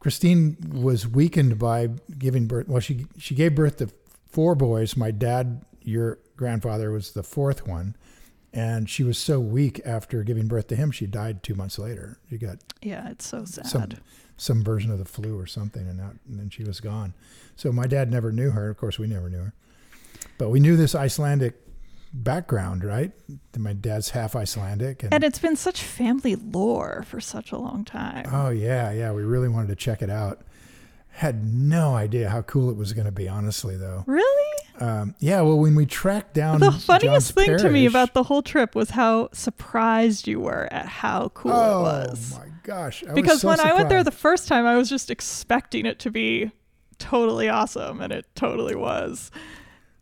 Christine 0.00 0.56
was 0.72 1.06
weakened 1.06 1.58
by 1.58 1.88
giving 2.18 2.46
birth. 2.46 2.68
Well, 2.68 2.80
she 2.80 3.06
she 3.18 3.34
gave 3.34 3.54
birth 3.54 3.76
to 3.78 3.90
four 4.30 4.54
boys. 4.54 4.96
My 4.96 5.10
dad, 5.10 5.62
your 5.82 6.18
grandfather, 6.36 6.90
was 6.90 7.12
the 7.12 7.22
fourth 7.22 7.66
one, 7.66 7.96
and 8.52 8.88
she 8.88 9.02
was 9.04 9.18
so 9.18 9.38
weak 9.40 9.80
after 9.84 10.22
giving 10.22 10.48
birth 10.48 10.68
to 10.68 10.76
him, 10.76 10.90
she 10.90 11.06
died 11.06 11.42
two 11.42 11.54
months 11.54 11.78
later. 11.78 12.18
She 12.30 12.38
got 12.38 12.58
Yeah, 12.82 13.08
it's 13.10 13.26
so 13.26 13.44
sad. 13.44 13.66
some 13.66 13.88
some 14.38 14.62
version 14.64 14.90
of 14.90 14.98
the 14.98 15.04
flu 15.06 15.38
or 15.38 15.46
something, 15.46 15.88
and, 15.88 15.98
that, 15.98 16.14
and 16.28 16.38
then 16.38 16.50
she 16.50 16.62
was 16.62 16.78
gone. 16.80 17.14
So 17.56 17.72
my 17.72 17.86
dad 17.86 18.10
never 18.10 18.30
knew 18.32 18.50
her. 18.50 18.68
Of 18.68 18.76
course, 18.76 18.98
we 18.98 19.06
never 19.06 19.30
knew 19.30 19.38
her, 19.38 19.54
but 20.38 20.50
we 20.50 20.60
knew 20.60 20.76
this 20.76 20.94
Icelandic 20.94 21.54
background, 22.12 22.84
right? 22.84 23.12
My 23.56 23.72
dad's 23.72 24.10
half 24.10 24.36
Icelandic, 24.36 25.02
and, 25.02 25.12
And 25.14 25.24
it's 25.24 25.38
been 25.38 25.56
such 25.56 25.82
family 25.82 26.34
lore 26.36 27.04
for 27.08 27.20
such 27.20 27.50
a 27.52 27.58
long 27.58 27.84
time. 27.84 28.26
oh 28.32 28.50
yeah, 28.50 28.90
yeah, 28.92 29.12
we 29.12 29.22
really 29.22 29.48
wanted 29.48 29.68
to 29.68 29.76
check 29.76 30.02
it 30.02 30.10
out. 30.10 30.42
Had 31.10 31.46
no 31.54 31.94
idea 31.94 32.28
how 32.28 32.42
cool 32.42 32.68
it 32.68 32.76
was 32.76 32.92
going 32.92 33.06
to 33.06 33.12
be, 33.12 33.26
honestly, 33.26 33.74
though. 33.76 34.04
really? 34.06 34.45
Um, 34.78 35.14
yeah, 35.18 35.40
well, 35.40 35.58
when 35.58 35.74
we 35.74 35.86
tracked 35.86 36.34
down 36.34 36.60
The 36.60 36.70
John's 36.70 36.84
funniest 36.84 37.32
thing 37.32 37.56
to 37.58 37.70
me 37.70 37.86
about 37.86 38.12
the 38.14 38.22
whole 38.24 38.42
trip 38.42 38.74
was 38.74 38.90
how 38.90 39.30
surprised 39.32 40.26
you 40.28 40.40
were 40.40 40.68
at 40.70 40.86
how 40.86 41.30
cool 41.34 41.52
oh 41.52 41.80
it 41.80 41.82
was. 42.08 42.32
Oh 42.34 42.38
my 42.40 42.46
gosh, 42.62 43.02
I 43.04 43.06
was 43.06 43.14
because 43.14 43.40
so 43.40 43.48
when 43.48 43.60
I 43.60 43.72
went 43.74 43.88
there 43.88 44.04
the 44.04 44.10
first 44.10 44.48
time, 44.48 44.66
I 44.66 44.76
was 44.76 44.88
just 44.90 45.10
expecting 45.10 45.86
it 45.86 45.98
to 46.00 46.10
be 46.10 46.50
totally 46.98 47.48
awesome, 47.48 48.00
and 48.00 48.12
it 48.12 48.26
totally 48.34 48.74
was. 48.74 49.30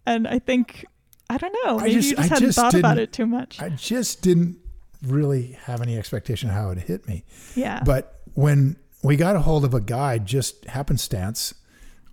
And 0.07 0.27
I 0.27 0.39
think 0.39 0.85
I 1.31 1.39
don't 1.39 1.55
know, 1.65 1.79
maybe 1.79 1.95
just- 1.95 2.11
you 2.11 2.17
just 2.17 2.31
I 2.31 2.35
hadn't 2.35 2.49
just 2.49 2.59
thought 2.59 2.75
about 2.75 2.99
it 2.99 3.13
too 3.13 3.27
much. 3.27 3.61
I 3.61 3.69
just 3.71 4.23
didn't 4.23 4.59
really 5.07 5.59
have 5.65 5.81
any 5.83 5.97
expectation 5.99 6.49
of 6.49 6.55
how 6.57 6.71
it 6.71 6.79
hit 6.79 7.07
me. 7.07 7.25
yeah, 7.55 7.83
But 7.85 8.21
when 8.35 8.77
we 9.03 9.17
got 9.17 9.37
a 9.37 9.41
hold 9.41 9.65
of 9.65 9.75
a 9.75 9.81
guide, 9.81 10.25
just 10.27 10.65
happenstance 10.65 11.53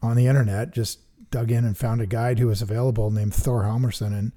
on 0.02 0.16
the 0.18 0.28
internet, 0.28 0.72
just 0.72 1.00
dug 1.32 1.52
in 1.52 1.66
and 1.66 1.78
found 1.78 2.02
a 2.02 2.06
guide 2.06 2.40
who 2.40 2.48
was 2.48 2.62
available 2.62 3.10
named 3.10 3.34
Thor 3.34 3.64
Halmerson. 3.64 4.18
And 4.18 4.32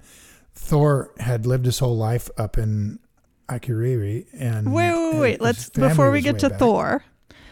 Thor 0.53 1.11
had 1.19 1.45
lived 1.45 1.65
his 1.65 1.79
whole 1.79 1.97
life 1.97 2.29
up 2.37 2.57
in 2.57 2.99
Akureyri. 3.49 4.25
And 4.33 4.73
wait, 4.73 4.91
wait, 4.91 5.11
and 5.11 5.19
wait. 5.19 5.41
Let's 5.41 5.69
before 5.69 6.09
we 6.09 6.21
get 6.21 6.39
to 6.39 6.49
back. 6.49 6.59
Thor. 6.59 7.03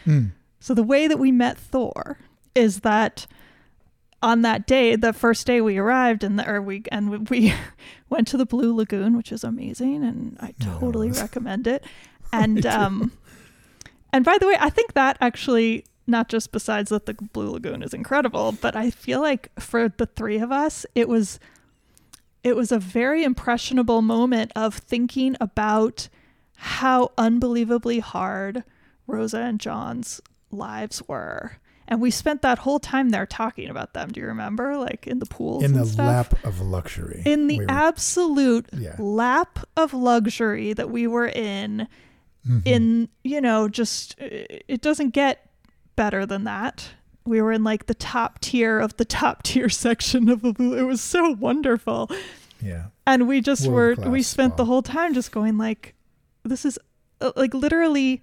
Hmm. 0.04 0.26
So 0.60 0.74
the 0.74 0.82
way 0.82 1.06
that 1.06 1.18
we 1.18 1.30
met 1.30 1.58
Thor 1.58 2.18
is 2.54 2.80
that 2.80 3.26
on 4.22 4.40
that 4.40 4.66
day, 4.66 4.96
the 4.96 5.12
first 5.12 5.46
day 5.46 5.60
we 5.60 5.76
arrived, 5.76 6.24
and 6.24 6.38
the, 6.38 6.50
or 6.50 6.62
we 6.62 6.82
and 6.90 7.28
we 7.28 7.52
went 8.08 8.26
to 8.28 8.38
the 8.38 8.46
Blue 8.46 8.74
Lagoon, 8.74 9.16
which 9.16 9.30
is 9.30 9.44
amazing, 9.44 10.02
and 10.02 10.38
I 10.40 10.54
totally 10.58 11.10
recommend 11.10 11.66
it. 11.66 11.84
And 12.32 12.64
um, 12.66 13.12
and 14.12 14.24
by 14.24 14.38
the 14.38 14.46
way, 14.46 14.56
I 14.58 14.70
think 14.70 14.94
that 14.94 15.18
actually 15.20 15.84
not 16.06 16.28
just 16.28 16.52
besides 16.52 16.90
that 16.90 17.06
the 17.06 17.14
Blue 17.14 17.50
Lagoon 17.50 17.82
is 17.82 17.94
incredible, 17.94 18.52
but 18.52 18.76
I 18.76 18.90
feel 18.90 19.20
like 19.20 19.50
for 19.58 19.88
the 19.88 20.06
three 20.06 20.38
of 20.38 20.52
us, 20.52 20.84
it 20.94 21.08
was 21.08 21.38
it 22.42 22.56
was 22.56 22.70
a 22.70 22.78
very 22.78 23.24
impressionable 23.24 24.02
moment 24.02 24.52
of 24.54 24.74
thinking 24.74 25.34
about 25.40 26.08
how 26.56 27.10
unbelievably 27.16 28.00
hard 28.00 28.64
Rosa 29.06 29.38
and 29.38 29.58
John's 29.58 30.20
lives 30.50 31.02
were. 31.08 31.52
And 31.88 32.00
we 32.00 32.10
spent 32.10 32.42
that 32.42 32.58
whole 32.60 32.78
time 32.78 33.10
there 33.10 33.26
talking 33.26 33.68
about 33.70 33.92
them. 33.94 34.10
Do 34.10 34.20
you 34.20 34.26
remember? 34.26 34.76
Like 34.76 35.06
in 35.06 35.18
the 35.20 35.26
pools 35.26 35.64
In 35.64 35.72
and 35.72 35.80
the 35.80 35.86
stuff. 35.86 36.06
lap 36.32 36.44
of 36.44 36.60
luxury. 36.60 37.22
in 37.24 37.46
the 37.46 37.58
We 37.60 37.64
were- 37.66 37.70
absolute 37.70 38.66
Yeah. 38.72 38.94
lap 38.98 39.58
of 39.76 39.92
luxury 39.94 40.72
that 40.74 40.90
we 40.90 41.06
were 41.06 41.26
in 41.28 41.88
Mhm. 42.46 42.62
in 42.66 43.08
you 43.22 43.40
know 43.40 43.68
just 43.68 44.16
it 44.18 44.82
doesn't 44.82 45.10
get 45.14 45.43
better 45.96 46.24
than 46.26 46.44
that 46.44 46.90
we 47.26 47.40
were 47.40 47.52
in 47.52 47.64
like 47.64 47.86
the 47.86 47.94
top 47.94 48.38
tier 48.40 48.78
of 48.78 48.96
the 48.96 49.04
top 49.04 49.42
tier 49.42 49.68
section 49.84 50.28
of 50.28 50.42
the 50.42 50.54
it 50.78 50.82
was 50.82 51.00
so 51.00 51.30
wonderful 51.32 52.10
Yeah. 52.60 52.86
and 53.06 53.26
we 53.28 53.40
just 53.40 53.66
were 53.68 53.94
we 54.06 54.22
spent 54.22 54.56
the 54.56 54.64
whole 54.64 54.82
time 54.82 55.14
just 55.14 55.32
going 55.32 55.56
like 55.58 55.94
this 56.42 56.64
is 56.64 56.78
uh, 57.20 57.32
like 57.36 57.54
literally 57.54 58.22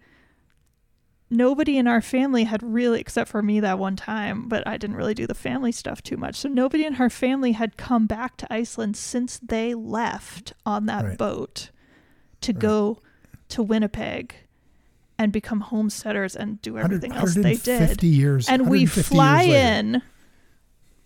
nobody 1.30 1.78
in 1.78 1.88
our 1.88 2.01
family 2.01 2.44
had 2.44 2.62
really 2.62 3.00
except 3.00 3.30
for 3.30 3.42
me 3.42 3.60
that 3.62 3.80
one 3.80 3.96
time 3.96 4.50
but 4.50 4.68
i 4.68 4.75
didn't 4.78 4.98
really 4.98 5.13
do 5.13 5.25
the 5.25 5.34
family 5.34 5.72
stuff 5.72 6.01
too 6.04 6.18
much 6.18 6.36
so 6.36 6.50
nobody 6.50 6.86
in 6.86 6.96
our 6.96 7.10
family 7.10 7.54
had 7.54 7.78
come 7.78 8.06
back 8.06 8.36
to 8.36 8.51
iceland 8.54 8.98
since 8.98 9.40
they 9.40 9.74
left 9.74 10.51
on 10.66 10.86
that 10.88 11.06
Right. 11.06 11.18
boat 11.18 11.70
to 12.42 12.51
Right. 12.51 12.60
go 12.60 13.00
to 13.50 13.63
winnipeg 13.63 14.36
and 15.22 15.32
become 15.32 15.60
homesteaders 15.60 16.36
and 16.36 16.60
do 16.63 16.80
everything 16.80 17.12
else 17.13 17.36
they 17.36 17.42
150 17.54 17.96
did 17.96 18.04
years. 18.04 18.50
and 18.50 18.68
we 18.68 18.88
fly 18.88 19.44
in 19.44 20.01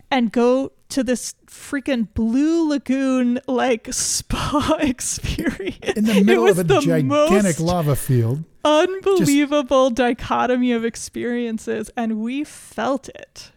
and 0.10 0.31
go 0.31 0.72
to 0.88 1.03
this 1.03 1.36
freaking 1.48 2.07
blue 2.13 2.69
lagoon 2.69 3.41
like 3.45 3.91
spa 3.91 4.77
experience 4.79 5.98
in 5.98 6.05
the 6.05 6.24
middle 6.24 6.48
of 6.48 6.57
a 6.60 6.63
the 6.63 6.79
gigantic 6.79 7.60
lava 7.60 7.93
field. 7.98 8.45
unbelievable 8.63 9.89
dichotomy 9.89 10.72
of 10.72 10.86
experiences 10.86 11.91
and 11.98 12.17
we 12.22 12.45
felt 12.45 13.10
it 13.10 13.51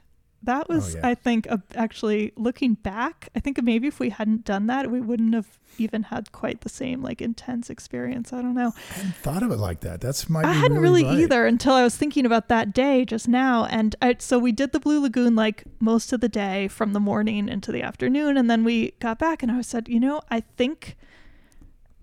that 0.48 0.66
oh, 0.68 0.74
was 0.74 0.94
Oh, 0.94 0.98
yeah. 0.98 1.08
i 1.08 1.14
think 1.14 1.46
a, 1.46 1.62
actually 1.74 2.32
looking 2.36 2.74
back 2.74 3.28
i 3.36 3.40
think 3.40 3.62
maybe 3.62 3.86
if 3.86 4.00
we 4.00 4.10
hadn't 4.10 4.44
done 4.44 4.66
that 4.66 4.90
we 4.90 5.00
wouldn't 5.00 5.34
have 5.34 5.58
even 5.78 6.04
had 6.04 6.32
quite 6.32 6.62
the 6.62 6.68
same 6.68 7.02
like 7.02 7.22
intense 7.22 7.70
experience 7.70 8.32
i 8.32 8.42
don't 8.42 8.54
know 8.54 8.72
I 8.90 8.94
hadn't 8.94 9.14
thought 9.16 9.42
of 9.42 9.50
it 9.50 9.58
like 9.58 9.80
that. 9.80 10.00
That's 10.00 10.28
my. 10.28 10.42
I 10.42 10.52
hadn't 10.52 10.78
really, 10.78 11.04
right. 11.04 11.18
either 11.18 11.46
until 11.46 11.74
I 11.74 11.82
was 11.82 11.96
thinking 11.96 12.24
about 12.24 12.48
that 12.48 12.72
day 12.72 13.04
just 13.04 13.28
now. 13.28 13.66
And 13.66 13.94
I, 14.00 14.16
so 14.18 14.38
we 14.38 14.52
did 14.52 14.72
the 14.72 14.80
Blue 14.80 15.00
Lagoon 15.00 15.34
like 15.34 15.64
most 15.80 16.12
of 16.12 16.20
the 16.20 16.28
day 16.28 16.68
from 16.68 16.92
the 16.92 17.00
morning 17.00 17.48
into 17.48 17.72
the 17.72 17.82
afternoon. 17.82 18.36
And 18.36 18.50
then 18.50 18.64
we 18.64 18.92
got 19.00 19.18
back 19.18 19.42
and 19.42 19.52
I 19.52 19.60
said, 19.60 19.88
you 19.88 20.00
know, 20.00 20.20
I 20.30 20.40
think 20.40 20.96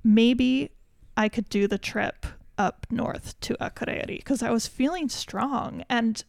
maybe 0.04 0.72
I 1.18 1.30
could 1.30 1.50
do 1.50 1.68
the 1.68 1.78
trip 1.78 2.26
up 2.58 2.86
north 2.90 3.40
to 3.42 3.56
Akureyri 3.56 4.18
because 4.18 4.44
I 4.44 4.52
was 4.52 4.68
feeling 4.68 5.10
strong. 5.10 5.84
And 5.90 6.24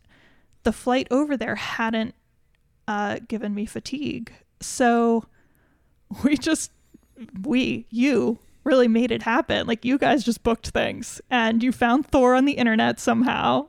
the 0.67 0.73
flight 0.73 1.07
over 1.13 1.37
there 1.37 1.55
hadn't 1.55 2.13
uh, 2.89 3.21
given 3.29 3.55
me 3.55 3.67
fatigue. 3.67 4.33
So 4.61 5.25
we 6.25 6.37
just, 6.37 6.73
we, 7.43 7.87
you, 7.89 8.41
really 8.65 8.89
made 8.89 9.13
it 9.13 9.23
happen. 9.23 9.65
Like 9.69 9.85
you 9.85 9.97
guys 9.97 10.25
just 10.25 10.43
booked 10.43 10.71
things 10.71 11.21
and 11.31 11.63
you 11.63 11.71
found 11.71 12.09
Thor 12.09 12.35
on 12.35 12.47
the 12.47 12.55
internet 12.55 12.99
somehow. 12.99 13.69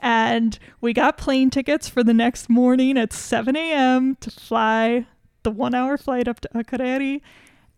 And 0.00 0.58
we 0.80 0.94
got 0.94 1.18
plane 1.18 1.50
tickets 1.50 1.86
for 1.86 2.02
the 2.02 2.14
next 2.14 2.48
morning 2.48 2.96
at 2.96 3.12
7 3.12 3.54
a.m. 3.54 4.16
to 4.20 4.30
fly 4.30 5.06
the 5.42 5.50
one 5.50 5.74
hour 5.74 5.98
flight 5.98 6.28
up 6.28 6.40
to 6.40 6.48
Akureyri. 6.54 7.20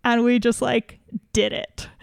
And 0.04 0.22
we 0.22 0.38
just 0.38 0.62
like 0.62 1.00
did 1.32 1.52
it. 1.52 1.88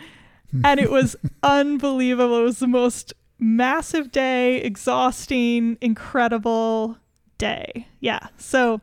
And 0.63 0.79
it 0.79 0.89
was 0.89 1.17
unbelievable. 1.43 2.39
It 2.39 2.43
was 2.43 2.59
the 2.59 2.67
most 2.67 3.13
massive 3.39 4.11
day, 4.11 4.57
exhausting, 4.61 5.77
incredible 5.81 6.97
day. 7.37 7.87
Yeah. 7.99 8.27
So 8.37 8.81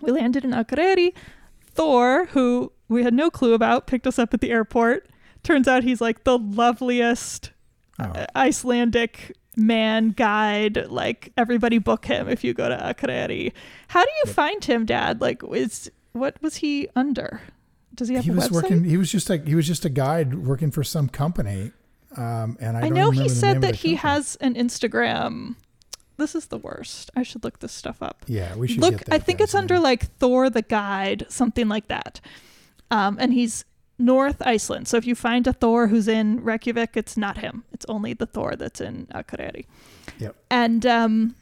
we 0.00 0.12
landed 0.12 0.44
in 0.44 0.50
Akureyri. 0.52 1.14
Thor, 1.72 2.26
who 2.26 2.72
we 2.88 3.02
had 3.02 3.12
no 3.14 3.30
clue 3.30 3.52
about, 3.52 3.86
picked 3.86 4.06
us 4.06 4.18
up 4.18 4.32
at 4.32 4.40
the 4.40 4.50
airport. 4.50 5.08
Turns 5.42 5.68
out 5.68 5.82
he's 5.84 6.00
like 6.00 6.24
the 6.24 6.38
loveliest 6.38 7.50
Oh, 7.98 8.04
uh, 8.04 8.26
Icelandic 8.36 9.34
man 9.56 10.10
guide. 10.10 10.86
Like 10.88 11.32
everybody 11.36 11.78
book 11.78 12.04
him 12.04 12.28
if 12.28 12.44
you 12.44 12.52
go 12.52 12.68
to 12.68 12.76
Akureyri. 12.76 13.52
How 13.88 14.04
do 14.04 14.10
you 14.24 14.32
find 14.32 14.62
him, 14.62 14.84
Dad? 14.84 15.20
Like, 15.20 15.42
is 15.52 15.90
what 16.12 16.40
was 16.42 16.56
he 16.56 16.88
under? 16.94 17.40
Does 17.94 18.08
he 18.08 18.14
have 18.16 18.24
he 18.24 18.30
a 18.30 18.34
was 18.34 18.48
website? 18.48 18.52
working. 18.52 18.84
He 18.84 18.96
was 18.98 19.10
just 19.10 19.30
like 19.30 19.46
he 19.46 19.54
was 19.54 19.66
just 19.66 19.84
a 19.86 19.88
guide 19.88 20.34
working 20.46 20.70
for 20.70 20.84
some 20.84 21.08
company. 21.08 21.72
Um, 22.16 22.56
and 22.60 22.76
I, 22.76 22.82
I, 22.86 22.88
know 22.88 23.10
he 23.10 23.28
said 23.28 23.60
that 23.60 23.76
he 23.76 23.96
company. 23.96 24.12
has 24.12 24.36
an 24.36 24.54
Instagram. 24.54 25.56
This 26.16 26.34
is 26.34 26.46
the 26.46 26.56
worst. 26.58 27.10
I 27.14 27.22
should 27.22 27.44
look 27.44 27.58
this 27.58 27.72
stuff 27.72 28.02
up. 28.02 28.24
Yeah, 28.26 28.54
we 28.56 28.68
should 28.68 28.80
look 28.80 29.02
i 29.10 29.18
think 29.18 29.40
it's 29.40 29.54
under 29.54 29.78
like 29.78 30.04
thor 30.18 30.48
the 30.48 30.62
guide 30.62 31.26
something 31.28 31.68
like 31.68 31.88
that 31.88 32.20
um, 32.90 33.16
and 33.20 33.32
he's 33.34 33.64
north 33.98 34.42
iceland 34.46 34.86
so 34.86 34.96
if 34.98 35.06
you 35.06 35.14
find 35.14 35.46
a 35.46 35.52
thor 35.54 35.86
who's 35.88 36.06
in 36.06 36.42
reykjavik 36.44 36.96
it's 36.96 37.16
not 37.16 37.38
him 37.38 37.64
it's 37.72 37.86
only 37.88 38.12
the 38.12 38.26
thor 38.26 38.54
that's 38.54 38.78
in 38.80 39.06
akureyri 39.14 39.64
Yep. 40.18 40.36
and 40.50 40.84
um 40.84 41.34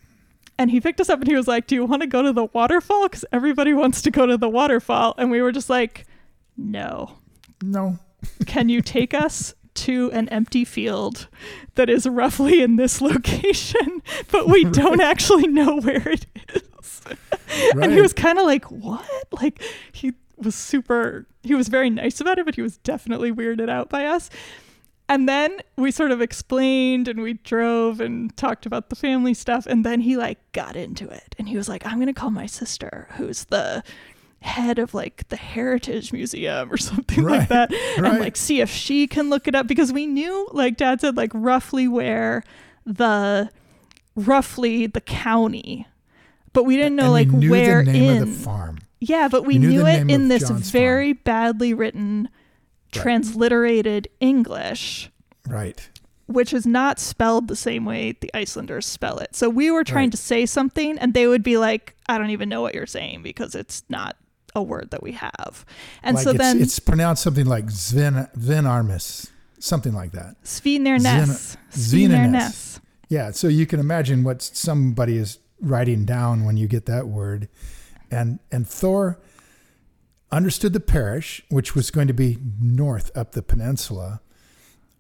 and 0.57 0.71
he 0.71 0.81
picked 0.81 1.01
us 1.01 1.09
up 1.09 1.19
and 1.19 1.27
he 1.29 1.35
was 1.35 1.49
like 1.49 1.67
do 1.67 1.75
you 1.75 1.85
want 1.85 2.03
to 2.03 2.07
go 2.07 2.23
to 2.23 2.33
the 2.33 2.45
waterfall 2.47 3.05
because 3.09 3.25
everybody 3.33 3.75
wants 3.75 4.03
to 4.03 4.11
go 4.13 4.25
to 4.25 4.37
the 4.37 4.49
waterfall 4.49 5.15
and 5.19 5.31
we 5.33 5.43
were 5.43 5.51
just 5.53 5.69
like 5.69 6.05
no 6.57 7.19
No, 7.63 7.99
can 8.47 8.69
you 8.69 8.81
take 8.83 9.15
us 9.15 9.55
to 9.75 10.11
an 10.13 10.29
empty 10.29 10.65
field 10.65 11.29
that 11.75 11.91
is 11.91 12.07
roughly 12.07 12.63
in 12.63 12.77
this 12.77 13.01
location 13.01 14.03
but 14.31 14.49
we 14.49 14.65
don't 14.71 15.01
actually 15.01 15.47
know 15.47 15.81
where 15.81 16.09
it 16.09 16.27
is. 16.55 17.03
And 17.81 17.93
he 17.93 18.01
was 18.01 18.15
kind 18.15 18.39
of 18.39 18.47
like 18.47 18.65
what? 18.71 19.05
Like 19.31 19.63
he 19.93 20.15
was 20.37 20.55
super 20.55 21.27
he 21.43 21.55
was 21.55 21.69
very 21.69 21.91
nice 21.91 22.21
about 22.21 22.39
it 22.39 22.47
but 22.47 22.55
he 22.55 22.63
was 22.63 22.79
definitely 22.79 23.31
weirded 23.31 23.69
out 23.69 23.89
by 23.91 24.07
us. 24.07 24.31
And 25.09 25.29
then 25.29 25.59
we 25.77 25.91
sort 25.91 26.11
of 26.11 26.23
explained 26.23 27.07
and 27.07 27.21
we 27.21 27.35
drove 27.35 28.01
and 28.01 28.35
talked 28.39 28.65
about 28.65 28.89
the 28.89 28.97
family 28.97 29.35
stuff 29.35 29.67
and 29.67 29.85
then 29.85 30.01
he 30.01 30.17
like 30.17 30.39
got 30.53 30.75
into 30.75 31.09
it. 31.09 31.35
And 31.39 31.49
he 31.49 31.57
was 31.57 31.69
like 31.69 31.85
i'm 31.87 31.97
going 31.97 32.07
to 32.07 32.13
call 32.15 32.31
my 32.31 32.47
sister 32.47 33.09
who's 33.17 33.45
the 33.45 33.85
head 34.45 34.79
of 34.79 34.93
like 34.95 35.27
the 35.29 35.37
heritage 35.37 36.13
museum 36.13 36.71
or 36.73 36.77
something 36.91 37.23
like 37.25 37.41
Right, 37.41 37.49
that 37.49 37.73
and 37.97 38.03
right. 38.03 38.21
like 38.21 38.37
see 38.37 38.61
if 38.61 38.71
she 38.71 39.07
can 39.07 39.31
look 39.31 39.49
it 39.49 39.55
up 39.55 39.67
because 39.67 39.93
we 39.93 40.07
knew 40.07 40.47
like 40.53 40.77
dad 40.77 41.01
said 41.01 41.17
like 41.17 41.31
roughly 41.35 41.89
where 41.89 42.43
the 42.85 43.49
roughly 44.15 44.87
the 44.87 45.01
county 45.01 45.87
but 46.53 46.65
we 46.65 46.77
didn't 46.77 46.95
know 46.97 47.15
And 47.15 47.33
like 47.33 47.51
where 47.51 47.85
the 47.85 47.93
name 47.93 48.11
in 48.17 48.23
of 48.23 48.29
the 48.29 48.35
farm. 48.45 48.79
Yeah, 49.01 49.27
but 49.29 49.43
we 49.45 49.55
We 49.55 49.59
knew 49.59 49.83
knew, 49.83 49.87
it 49.87 50.09
in 50.11 50.29
this 50.29 50.49
John's 50.49 50.71
very 50.71 51.13
badly 51.15 51.75
written, 51.75 52.29
Right. 52.95 53.03
transliterated 53.03 54.07
English, 54.21 55.11
Right. 55.49 55.89
which 56.27 56.53
is 56.53 56.65
not 56.65 57.01
spelled 57.01 57.49
the 57.49 57.57
same 57.57 57.85
way 57.85 58.13
the 58.13 58.31
Icelanders 58.35 58.87
spell 58.87 59.19
it. 59.19 59.35
So 59.35 59.49
we 59.51 59.69
were 59.71 59.83
trying 59.83 60.05
Right. 60.07 60.13
to 60.13 60.17
say 60.17 60.47
something, 60.47 60.97
and 60.99 61.13
they 61.13 61.27
would 61.27 61.43
be 61.43 61.57
like, 61.59 61.97
"I 62.09 62.19
don't 62.19 62.31
even 62.31 62.49
know 62.49 62.63
what 62.63 62.75
you're 62.75 62.87
saying 62.87 63.23
because 63.23 63.57
it's 63.57 63.83
not 63.89 64.17
a 64.55 64.63
word 64.63 64.91
that 64.91 65.03
we 65.03 65.13
have." 65.13 65.65
And 66.03 66.17
like 66.17 66.25
so 66.25 66.31
it's, 66.31 66.39
then 66.39 66.61
it's 66.61 66.79
pronounced 66.79 67.23
something 67.23 67.47
like 67.47 67.71
Sven 67.71 68.29
Ven 68.35 68.67
Armis, 68.67 69.31
something 69.59 69.95
like 69.95 70.13
that. 70.13 70.37
Svinerness, 70.45 71.57
Svinerness. 71.71 72.81
Yeah, 73.09 73.31
so 73.31 73.49
you 73.49 73.67
can 73.67 73.81
imagine 73.81 74.25
what 74.25 74.43
somebody 74.43 75.19
is 75.19 75.39
writing 75.61 76.05
down 76.05 76.45
when 76.45 76.57
you 76.57 76.67
get 76.67 76.87
that 76.87 77.09
word. 77.09 77.49
And 78.11 78.39
and 78.51 78.67
Thor 78.67 79.21
understood 80.31 80.73
the 80.73 80.81
parish, 80.81 81.43
which 81.49 81.75
was 81.75 81.91
going 81.91 82.09
to 82.09 82.15
be 82.15 82.39
north 82.61 83.17
up 83.17 83.33
the 83.33 83.43
peninsula, 83.43 84.21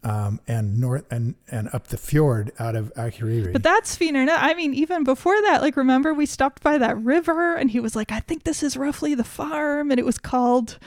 um, 0.04 0.40
and 0.46 0.78
north 0.78 1.10
and, 1.10 1.34
and 1.50 1.68
up 1.72 1.88
the 1.88 1.96
fjord 1.96 2.52
out 2.58 2.76
of 2.76 2.92
Akureyri. 2.94 3.52
But 3.52 3.62
that's 3.62 3.96
Svinerness. 3.96 4.36
I 4.38 4.54
mean, 4.54 4.74
even 4.74 5.02
before 5.02 5.40
that, 5.42 5.62
like 5.62 5.76
remember 5.76 6.12
we 6.12 6.26
stopped 6.26 6.62
by 6.62 6.78
that 6.78 6.96
river, 6.98 7.56
and 7.56 7.70
he 7.70 7.80
was 7.80 7.96
like, 7.96 8.12
"I 8.12 8.20
think 8.20 8.44
this 8.44 8.62
is 8.62 8.76
roughly 8.76 9.14
the 9.14 9.24
farm," 9.24 9.90
and 9.90 9.98
it 9.98 10.04
was 10.04 10.18
called 10.18 10.78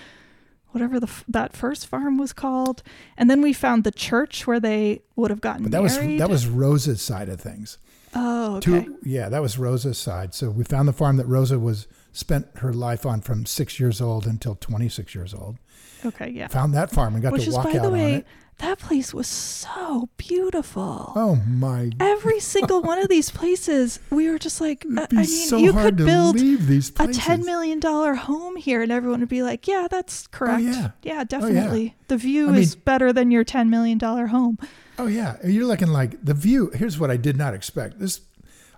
whatever 0.72 1.00
the 1.00 1.10
that 1.28 1.54
first 1.56 1.88
farm 1.88 2.18
was 2.18 2.32
called. 2.32 2.84
And 3.18 3.30
then 3.30 3.42
we 3.42 3.54
found 3.54 3.84
the 3.84 3.92
church 3.92 4.46
where 4.46 4.60
they 4.60 5.02
would 5.16 5.32
have 5.32 5.42
gotten 5.42 5.64
But 5.64 5.72
that 5.72 5.82
was 5.82 5.98
that 5.98 6.30
was 6.30 6.48
Rosa's 6.48 7.02
side 7.02 7.30
of 7.30 7.42
things. 7.42 7.80
oh 8.14 8.58
okay. 8.58 8.86
Two, 8.86 8.98
yeah, 9.04 9.30
that 9.30 9.42
was 9.42 9.58
Rosa's 9.58 9.98
side. 9.98 10.36
So 10.36 10.52
we 10.52 10.64
found 10.64 10.88
the 10.88 10.94
farm 10.94 11.18
that 11.18 11.26
Rosa 11.26 11.58
was 11.60 11.88
spent 12.14 12.48
her 12.58 12.74
life 12.74 13.06
on 13.06 13.22
from 13.22 13.46
six 13.46 13.80
years 13.80 14.00
old 14.00 14.28
until 14.28 14.56
twenty 14.56 14.90
six 14.90 15.16
years 15.16 15.34
old. 15.34 15.58
Okay, 16.06 16.30
yeah. 16.30 16.48
Found 16.48 16.76
that 16.76 16.92
farm 16.92 17.16
and 17.16 17.24
got 17.24 17.34
Which 17.34 17.44
to 17.44 17.50
is, 17.50 17.56
walk 17.56 17.66
by 17.66 17.80
out 17.80 17.82
the 17.82 17.90
on 17.90 18.00
it. 18.00 18.28
That 18.60 18.80
place 18.80 19.14
was 19.14 19.28
so 19.28 20.10
beautiful. 20.18 21.14
Oh 21.16 21.36
my! 21.48 21.90
God. 21.90 21.96
Every 22.00 22.40
single 22.40 22.82
one 22.82 22.98
of 22.98 23.08
these 23.08 23.30
places, 23.30 24.00
we 24.10 24.30
were 24.30 24.40
just 24.40 24.60
like, 24.60 24.86
I 24.98 25.08
I 25.12 25.16
mean, 25.16 25.26
so 25.26 25.58
you 25.58 25.74
could 25.74 25.98
build 25.98 26.38
a 26.40 27.08
ten 27.14 27.46
million 27.46 27.80
dollar 27.80 28.16
home 28.16 28.56
here, 28.56 28.82
and 28.82 28.92
everyone 28.92 29.20
would 29.20 29.30
be 29.30 29.44
like, 29.44 29.68
"Yeah, 29.68 29.88
that's 29.90 30.26
oh, 30.26 30.38
correct. 30.38 30.64
yeah. 30.64 30.88
Oh, 30.90 30.98
yeah, 31.04 31.24
definitely. 31.24 31.96
The 32.08 32.18
view 32.18 32.50
I 32.50 32.52
mean- 32.54 32.62
is 32.62 32.76
better 32.76 33.14
than 33.14 33.30
your 33.30 33.44
ten 33.44 33.70
million 33.70 33.98
dollar 33.98 34.28
home." 34.28 34.58
Oh 34.98 35.08
yeah, 35.08 35.38
you're 35.44 35.68
looking 35.68 35.90
like 35.90 36.24
the 36.24 36.34
view. 36.34 36.72
Here's 36.74 36.98
what 36.98 37.12
I 37.12 37.18
did 37.18 37.38
not 37.38 37.54
expect. 37.54 38.00
This, 38.00 38.22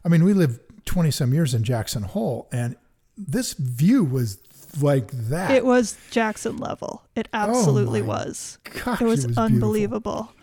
I 0.04 0.10
mean, 0.10 0.26
we 0.26 0.34
lived 0.34 0.60
twenty 0.86 1.12
some 1.12 1.34
years 1.34 1.54
in 1.54 1.64
Jackson 1.64 2.04
Hole, 2.04 2.50
and 2.52 2.76
this 3.18 3.54
view 3.54 4.04
was 4.04 4.40
like 4.82 5.12
that. 5.12 5.52
It 5.52 5.66
was 5.66 5.98
Jackson 6.12 6.58
level. 6.58 7.04
It 7.16 7.28
oh 7.34 7.38
absolutely 7.38 8.02
Oh 8.02 8.06
was. 8.06 8.58
Gosh, 8.84 9.02
It 9.02 9.06
was, 9.06 9.26
beautiful. 9.26 9.44
unbelievable. 9.44 10.34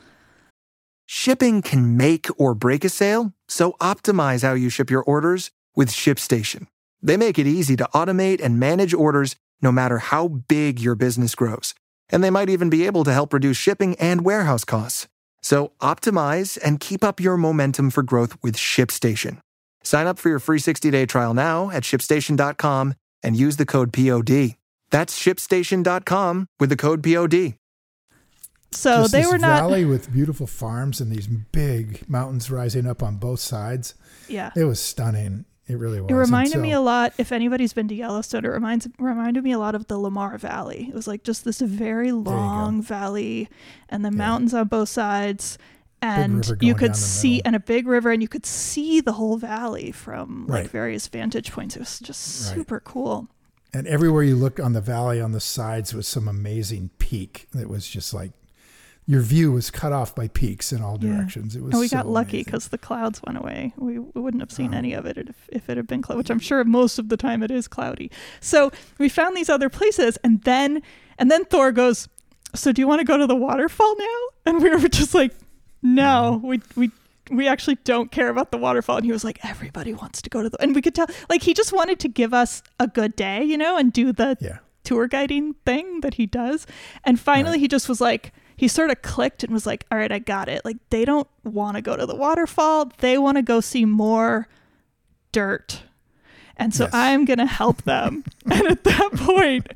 Shipping 1.07 1.63
can 1.63 1.97
make 1.97 2.27
or 2.37 2.55
break 2.55 2.85
a 2.85 2.89
sale, 2.89 3.33
so 3.49 3.73
optimize 3.81 4.43
how 4.43 4.55
you 4.55 4.69
ship 4.69 4.91
your 4.91 5.03
orders 5.05 5.51
with 5.77 5.89
ShipStation. 5.91 6.67
They 7.01 7.17
make 7.17 7.39
it 7.39 7.47
easy 7.47 7.77
to 7.77 7.89
automate 7.95 8.43
and 8.43 8.59
manage 8.59 8.93
orders 8.93 9.37
no 9.63 9.71
matter 9.71 9.99
how 9.99 10.29
big 10.29 10.81
your 10.81 10.95
business 10.97 11.35
grows. 11.35 11.75
And 12.11 12.23
they 12.25 12.31
might 12.31 12.49
even 12.51 12.71
be 12.71 12.87
able 12.87 13.05
to 13.05 13.13
help 13.13 13.33
reduce 13.33 13.57
shipping 13.57 13.95
and 14.01 14.25
warehouse 14.25 14.65
costs. 14.65 15.07
So 15.43 15.73
optimize 15.81 16.59
and 16.63 16.81
keep 16.81 17.05
up 17.05 17.21
your 17.21 17.37
momentum 17.37 17.91
for 17.91 18.03
growth 18.03 18.37
with 18.43 18.57
ShipStation. 18.57 19.39
Sign 19.85 20.09
up 20.09 20.19
for 20.19 20.29
your 20.29 20.41
free 20.41 20.59
60-day 20.59 21.07
trial 21.07 21.35
now 21.35 21.71
at 21.71 21.85
shipstation.com 21.85 22.95
and 23.27 23.37
use 23.37 23.57
the 23.57 23.67
code 23.67 23.93
POD. 23.93 24.55
That's 24.91 25.19
shipstation.com 25.19 26.49
with 26.61 26.71
the 26.71 26.77
code 26.77 27.03
POD. 27.03 27.55
So 28.73 29.03
Just 29.03 29.13
they 29.13 29.23
this 29.23 29.31
were 29.31 29.39
not. 29.39 29.61
valley 29.61 29.85
with 29.85 30.13
beautiful 30.13 30.47
farms 30.47 31.01
and 31.01 31.11
these 31.11 31.27
big 31.27 32.09
mountains 32.09 32.51
rising 32.51 32.87
up 32.87 33.03
on 33.03 33.17
both 33.17 33.41
sides. 33.41 33.95
Yeah. 34.29 34.51
It 34.57 34.65
was 34.65 34.81
stunning. 34.81 35.45
It 35.69 35.79
really 35.79 36.01
was. 36.01 36.09
It 36.09 36.13
And 36.13 36.19
reminded 36.21 36.59
me 36.61 36.73
a 36.73 36.81
lot. 36.81 37.13
If 37.19 37.33
anybody's 37.33 37.73
been 37.73 37.89
to 37.89 37.95
Yellowstone, 37.95 38.45
it 38.45 38.49
reminds 38.49 38.87
reminded 38.99 39.43
me 39.45 39.53
a 39.53 39.59
lot 39.59 39.75
of 39.75 39.87
the 39.89 39.99
Lamar 39.99 40.37
Valley. 40.39 40.87
It 40.89 40.95
was 40.95 41.09
like 41.09 41.25
just 41.25 41.45
this 41.45 41.61
very 41.61 42.13
long 42.13 42.83
valley, 42.83 43.49
and 43.89 44.05
the 44.05 44.11
Yeah. 44.11 44.17
mountains 44.19 44.55
on 44.55 44.69
both 44.69 44.89
sides, 44.89 45.59
and 46.03 46.47
you 46.61 46.75
could 46.75 46.95
see 46.97 47.41
and 47.45 47.57
a 47.57 47.61
big 47.61 47.87
river, 47.87 48.11
and 48.13 48.23
you 48.23 48.29
could 48.29 48.47
see 48.47 49.01
the 49.01 49.13
whole 49.13 49.37
valley 49.39 49.91
from 49.93 50.47
like 50.47 50.63
Right. 50.65 50.71
various 50.71 51.07
vantage 51.09 51.53
points. 51.53 51.77
It 51.77 51.81
was 51.81 51.99
just 52.01 52.49
Right. 52.49 52.55
super 52.57 52.81
cool. 52.81 53.29
And 53.73 53.87
everywhere 53.87 54.23
you 54.23 54.37
look 54.37 54.59
on 54.61 54.73
the 54.73 54.81
valley 54.81 55.21
on 55.21 55.33
the 55.33 55.41
sides 55.41 55.93
was 55.95 56.07
some 56.09 56.29
amazing 56.29 56.91
peak. 56.99 57.47
that 57.53 57.69
was 57.69 57.87
just 57.89 58.13
like 58.15 58.33
your 59.09 59.21
view 59.21 59.53
was 59.53 59.71
cut 59.71 59.93
off 59.93 60.15
by 60.17 60.27
peaks 60.27 60.73
in 60.73 60.83
all 60.83 60.99
Yeah. 61.01 61.13
directions. 61.17 61.55
It 61.55 61.63
was 61.63 61.73
And 61.75 61.81
we 61.81 61.87
so 61.89 61.97
got 61.99 62.09
lucky 62.09 62.43
because 62.43 62.69
the 62.69 62.79
clouds 62.79 63.21
went 63.25 63.39
away. 63.39 63.73
We, 63.77 63.99
we 64.01 64.21
wouldn't 64.21 64.43
have 64.43 64.51
seen 64.51 64.75
Oh. 64.75 64.79
any 64.79 64.95
of 64.95 65.07
it 65.07 65.17
if, 65.17 65.49
if 65.53 65.71
it 65.71 65.77
had 65.77 65.87
been 65.87 66.03
cloudy, 66.03 66.19
which 66.19 66.31
I'm 66.31 66.41
sure 66.41 66.63
most 66.65 66.99
of 66.99 67.09
the 67.09 67.17
time 67.17 67.43
it 67.45 67.51
is 67.53 67.69
cloudy. 67.69 68.11
So 68.41 68.73
we 68.99 69.09
found 69.09 69.37
these 69.37 69.49
other 69.49 69.69
places, 69.69 70.17
and 70.25 70.43
then 70.43 70.83
and 71.19 71.31
then 71.31 71.45
Thor 71.45 71.71
goes, 71.71 72.09
"So 72.55 72.73
do 72.73 72.83
you 72.83 72.89
want 72.89 72.99
to 73.01 73.05
go 73.05 73.17
to 73.17 73.27
the 73.29 73.37
waterfall 73.37 73.95
now?" 73.97 74.51
And 74.53 74.61
we 74.63 74.71
were 74.71 74.89
just 74.89 75.15
like, 75.15 75.33
"No, 75.83 76.37
mm-hmm. 76.39 76.47
we 76.47 76.61
we." 76.77 76.91
We 77.29 77.49
actually 77.49 77.75
don't 77.83 78.13
care 78.13 78.29
about 78.29 78.53
the 78.53 78.57
waterfall. 78.57 78.99
And 78.99 79.05
he 79.05 79.11
was 79.11 79.25
like, 79.25 79.45
everybody 79.45 79.93
wants 79.93 80.23
to 80.23 80.31
go 80.31 80.45
to 80.45 80.49
the, 80.49 80.63
and 80.63 80.77
we 80.77 80.81
could 80.81 80.95
tell, 80.95 81.09
like, 81.29 81.43
he 81.43 81.55
just 81.55 81.73
wanted 81.73 81.99
to 81.99 82.09
give 82.09 82.33
us 82.33 82.63
a 82.79 82.87
good 82.87 83.17
day, 83.17 83.43
you 83.43 83.59
know, 83.59 83.77
and 83.77 83.93
do 83.93 84.13
the 84.13 84.37
Yeah. 84.41 84.59
tour 84.85 85.09
guiding 85.09 85.55
thing 85.67 86.03
that 86.03 86.15
he 86.15 86.27
does. 86.27 86.69
And 87.03 87.19
finally, 87.19 87.55
Right. 87.55 87.63
he 87.63 87.67
just 87.67 87.89
was 87.89 88.01
like, 88.01 88.33
he 88.55 88.69
sort 88.69 88.91
of 88.91 89.03
clicked 89.03 89.43
and 89.43 89.53
was 89.53 89.67
like, 89.67 89.87
all 89.91 89.99
right, 89.99 90.13
I 90.13 90.21
got 90.21 90.49
it. 90.49 90.65
Like, 90.65 90.77
they 90.91 91.05
don't 91.05 91.27
want 91.43 91.75
to 91.75 91.83
go 91.83 91.97
to 91.97 92.07
the 92.07 92.15
waterfall, 92.15 92.93
they 92.99 93.19
want 93.19 93.39
to 93.39 93.43
go 93.43 93.59
see 93.61 93.85
more 93.85 94.47
dirt. 95.33 95.83
And 96.57 96.73
so 96.73 96.85
Yes. 96.85 96.95
I'm 96.95 97.25
going 97.25 97.41
to 97.41 97.47
help 97.47 97.83
them. 97.83 98.23
and 98.49 98.69
at 98.69 98.85
that 98.85 99.11
point, 99.17 99.67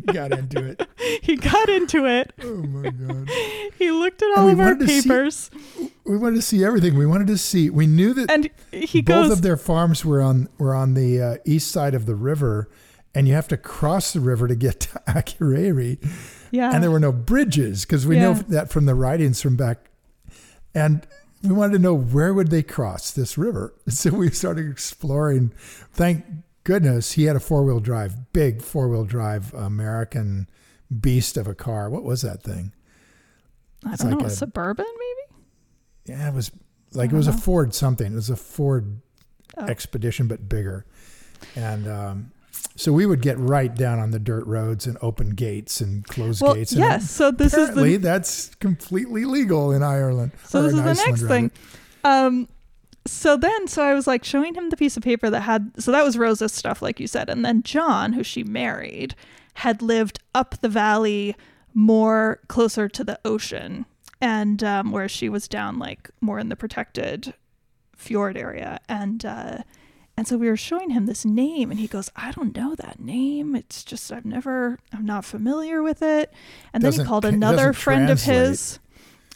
got 0.12 0.32
into 0.32 0.64
it. 0.64 0.86
he 1.22 1.36
got 1.36 1.68
into 1.68 2.04
it. 2.06 2.32
Oh 2.42 2.54
my 2.62 2.90
god. 2.90 3.28
He 3.78 3.90
looked 3.90 4.22
at 4.22 4.38
all 4.38 4.48
of 4.48 4.58
our 4.58 4.74
to 4.74 4.86
see- 4.86 5.02
papers 5.02 5.50
We 6.04 6.16
wanted 6.16 6.36
to 6.36 6.42
see 6.42 6.64
everything. 6.64 6.96
We 6.96 7.04
wanted 7.06 7.26
to 7.28 7.36
see. 7.38 7.68
We 7.68 7.86
knew 7.86 8.14
that 8.14 8.30
and 8.30 8.50
he 8.72 9.02
both 9.02 9.24
goes, 9.28 9.32
of 9.32 9.42
their 9.42 9.56
farms 9.58 10.04
were 10.04 10.22
on 10.22 10.48
were 10.58 10.74
on 10.74 10.94
the 10.94 11.20
uh, 11.20 11.36
east 11.44 11.70
side 11.70 11.94
of 11.94 12.06
the 12.06 12.14
river, 12.14 12.70
and 13.14 13.28
you 13.28 13.34
have 13.34 13.48
to 13.48 13.56
cross 13.56 14.12
the 14.14 14.20
river 14.20 14.48
to 14.48 14.54
get 14.56 14.80
to 14.80 14.88
Akureyri. 15.08 15.98
yeah. 16.50 16.70
and 16.74 16.82
there 16.82 16.90
were 16.90 17.00
no 17.00 17.12
bridges 17.12 17.84
because 17.84 18.06
we 18.06 18.18
know 18.18 18.34
that 18.34 18.70
from 18.70 18.86
the 18.86 18.94
writings 18.94 19.42
from 19.42 19.56
back 19.56 19.90
and 20.74 21.06
we 21.42 21.52
wanted 21.52 21.74
to 21.74 21.78
know 21.78 21.94
where 21.94 22.32
would 22.32 22.50
they 22.50 22.62
cross 22.62 23.10
this 23.10 23.36
river 23.36 23.74
so 23.88 24.10
we 24.10 24.30
started 24.30 24.70
exploring 24.70 25.52
thank 25.92 26.24
goodness 26.66 27.12
he 27.12 27.24
had 27.24 27.36
a 27.36 27.40
four-wheel 27.40 27.78
drive 27.80 28.32
big 28.32 28.60
four-wheel 28.60 29.04
drive 29.04 29.54
american 29.54 30.48
beast 31.00 31.36
of 31.36 31.46
a 31.46 31.54
car 31.54 31.88
what 31.88 32.02
was 32.02 32.22
that 32.22 32.42
thing 32.42 32.72
I 33.84 33.92
it's 33.92 34.02
don't 34.02 34.10
like 34.12 34.20
know, 34.20 34.26
a 34.26 34.30
suburban 34.30 34.84
maybe? 34.86 35.40
yeah 36.18 36.28
it 36.28 36.34
was 36.34 36.50
like 36.92 37.12
it 37.12 37.16
was 37.16 37.28
a 37.28 37.32
ford 37.32 37.74
something 37.74 38.12
it 38.12 38.16
was 38.16 38.30
a 38.30 38.36
ford 38.36 39.00
Oh. 39.56 39.64
expedition 39.66 40.26
but 40.26 40.48
bigger 40.48 40.84
and 41.54 41.86
um, 41.88 42.32
so 42.74 42.92
we 42.92 43.06
would 43.06 43.22
get 43.22 43.38
right 43.38 43.72
down 43.74 43.98
on 44.00 44.10
the 44.10 44.18
dirt 44.18 44.44
roads 44.46 44.86
and 44.86 44.98
open 45.00 45.30
gates 45.30 45.80
and 45.80 46.04
close 46.06 46.42
Well, 46.42 46.54
gates 46.54 46.72
and 46.72 46.80
yes. 46.80 47.10
So 47.10 47.30
this 47.30 47.54
is 47.54 47.68
Apparently, 47.70 47.96
the 47.96 48.02
that's 48.08 48.54
completely 48.56 49.24
legal 49.24 49.72
in 49.72 49.82
Ireland. 49.82 50.32
So 50.44 50.62
this 50.62 50.72
is 50.74 50.78
the 50.82 50.94
next 50.94 51.22
rather. 51.22 51.28
thing. 51.28 51.50
Um, 52.04 52.48
so 53.06 53.36
then, 53.36 53.66
so 53.66 53.82
I 53.82 53.94
was 53.94 54.06
like 54.06 54.24
showing 54.24 54.54
him 54.54 54.70
the 54.70 54.76
piece 54.76 54.96
of 54.96 55.02
paper 55.02 55.30
that 55.30 55.40
had, 55.40 55.72
so 55.82 55.92
that 55.92 56.04
was 56.04 56.18
Rosa's 56.18 56.52
stuff, 56.52 56.82
like 56.82 57.00
you 57.00 57.06
said. 57.06 57.28
And 57.28 57.44
then 57.44 57.62
John, 57.62 58.12
who 58.12 58.22
she 58.22 58.44
married, 58.44 59.14
had 59.54 59.80
lived 59.82 60.18
up 60.34 60.60
the 60.60 60.68
valley 60.68 61.34
more 61.72 62.40
closer 62.48 62.88
to 62.88 63.04
the 63.04 63.18
ocean 63.24 63.86
and 64.20 64.62
um, 64.64 64.92
where 64.92 65.08
she 65.08 65.28
was 65.28 65.48
down 65.48 65.78
like 65.78 66.10
more 66.20 66.38
in 66.38 66.48
the 66.48 66.56
protected 66.56 67.34
fjord 67.94 68.36
area. 68.36 68.78
And, 68.88 69.24
uh, 69.24 69.58
and 70.16 70.26
so 70.26 70.38
we 70.38 70.48
were 70.48 70.56
showing 70.56 70.90
him 70.90 71.04
this 71.04 71.26
name, 71.26 71.70
and 71.70 71.78
he 71.78 71.86
goes, 71.86 72.10
I 72.16 72.32
don't 72.32 72.56
know 72.56 72.74
that 72.76 72.98
name. 72.98 73.54
It's 73.54 73.84
just, 73.84 74.10
I've 74.10 74.24
never, 74.24 74.78
I'm 74.92 75.04
not 75.04 75.26
familiar 75.26 75.82
with 75.82 76.00
it. 76.00 76.32
And 76.72 76.82
then 76.82 76.92
he 76.92 77.04
called 77.04 77.26
another 77.26 77.56
doesn't 77.56 77.74
friend 77.74 78.08
of 78.08 78.22
his. 78.22 78.78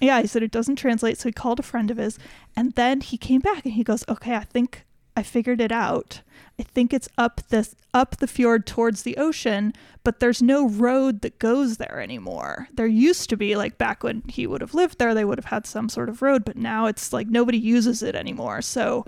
Yeah, 0.01 0.21
he 0.21 0.27
said 0.27 0.43
it 0.43 0.51
doesn't 0.51 0.77
translate. 0.77 1.19
So 1.19 1.29
he 1.29 1.33
called 1.33 1.61
a 1.61 1.65
friend 1.65 1.91
of 1.91 1.99
his, 1.99 2.19
and 2.57 2.73
then 2.73 3.01
he 3.01 3.17
came 3.17 3.41
back 3.41 3.65
and 3.65 3.75
he 3.75 3.85
goes, 3.85 4.05
"Okay, 4.09 4.35
I 4.35 4.45
think 4.45 4.85
I 5.17 5.23
figured 5.23 5.61
it 5.61 5.73
out. 5.73 6.23
I 6.59 6.63
think 6.63 6.93
it's 6.93 7.09
up 7.19 7.43
this 7.49 7.75
up 7.93 8.17
the 8.19 8.27
fjord 8.27 8.67
towards 8.67 9.03
the 9.03 9.17
ocean, 9.17 9.73
but 10.05 10.21
there's 10.21 10.41
no 10.43 10.69
road 10.69 11.21
that 11.23 11.39
goes 11.39 11.77
there 11.77 12.01
anymore. 12.01 12.69
There 12.73 12.87
used 12.87 13.29
to 13.31 13.37
be, 13.37 13.57
like 13.57 13.79
back 13.79 14.03
when 14.03 14.23
he 14.29 14.47
would 14.47 14.61
have 14.61 14.75
lived 14.75 14.99
there, 14.99 15.15
they 15.15 15.25
would 15.25 15.39
have 15.39 15.47
had 15.47 15.67
some 15.67 15.89
sort 15.89 16.09
of 16.09 16.23
road, 16.23 16.45
but 16.45 16.57
now 16.57 16.87
it's 16.87 17.13
like 17.13 17.29
nobody 17.29 17.59
uses 17.59 18.03
it 18.03 18.15
anymore. 18.15 18.63
So." 18.63 19.05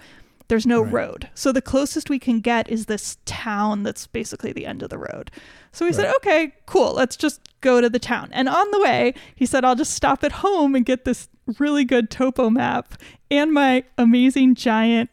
There's 0.52 0.66
no 0.66 0.82
Right. 0.82 0.92
road. 0.92 1.30
So 1.34 1.50
the 1.50 1.62
closest 1.62 2.10
we 2.10 2.18
can 2.18 2.40
get 2.40 2.68
is 2.70 2.84
this 2.84 3.16
town 3.24 3.84
that's 3.84 4.06
basically 4.06 4.52
the 4.52 4.66
end 4.66 4.82
of 4.82 4.90
the 4.90 4.98
road. 4.98 5.30
So 5.72 5.86
we 5.86 5.94
said, 5.94 6.12
okay, 6.16 6.52
cool. 6.66 6.92
Let's 6.92 7.16
just 7.16 7.40
go 7.62 7.80
to 7.80 7.88
the 7.88 7.98
town. 7.98 8.28
And 8.32 8.50
on 8.50 8.70
the 8.70 8.78
way, 8.78 9.14
he 9.34 9.46
said, 9.46 9.64
I'll 9.64 9.74
just 9.74 9.94
stop 9.94 10.22
at 10.22 10.32
home 10.32 10.74
and 10.74 10.84
get 10.84 11.06
this 11.06 11.30
really 11.58 11.86
good 11.86 12.10
topo 12.10 12.50
map 12.50 12.96
and 13.30 13.50
my 13.50 13.84
amazing 13.96 14.54
giant 14.54 15.08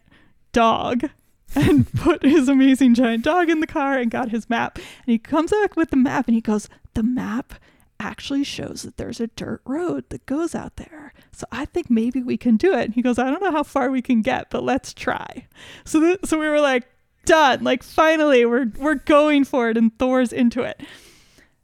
dog 0.51 1.09
and 1.55 1.89
put 1.93 2.21
his 2.23 2.49
amazing 2.49 2.93
giant 2.93 3.23
dog 3.23 3.49
in 3.49 3.61
the 3.61 3.65
car 3.65 3.97
and 3.97 4.11
got 4.11 4.31
his 4.31 4.49
map. 4.49 4.75
And 4.75 4.85
he 5.13 5.17
comes 5.17 5.51
back 5.51 5.77
with 5.77 5.89
the 5.91 5.95
map 5.95 6.27
and 6.27 6.35
he 6.35 6.41
goes, 6.41 6.67
The 6.95 7.03
map 7.03 7.53
actually 7.99 8.43
shows 8.43 8.83
that 8.83 8.97
there's 8.97 9.19
a 9.19 9.27
dirt 9.27 9.61
road 9.65 10.05
that 10.09 10.25
goes 10.25 10.55
out 10.55 10.77
there. 10.77 11.13
So 11.31 11.45
I 11.51 11.65
think 11.65 11.89
maybe 11.89 12.21
we 12.23 12.37
can 12.37 12.57
do 12.57 12.73
it. 12.73 12.85
And 12.85 12.93
he 12.93 13.01
goes, 13.01 13.19
I 13.19 13.29
don't 13.29 13.41
know 13.41 13.51
how 13.51 13.63
far 13.63 13.91
we 13.91 14.01
can 14.01 14.21
get, 14.21 14.49
but 14.49 14.63
let's 14.63 14.93
try. 14.93 15.47
So 15.85 15.99
th- 15.99 16.19
so 16.25 16.39
we 16.39 16.47
were 16.47 16.59
like, 16.61 16.87
done. 17.25 17.63
Like 17.63 17.83
finally 17.83 18.45
we're 18.45 18.71
we're 18.77 18.95
going 18.95 19.43
for 19.43 19.69
it 19.69 19.77
and 19.77 19.97
Thor's 19.99 20.33
into 20.33 20.61
it. 20.61 20.81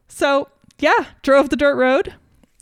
So 0.07 0.49
yeah, 0.79 1.05
drove 1.23 1.49
the 1.49 1.55
dirt 1.55 1.75
road. 1.75 2.13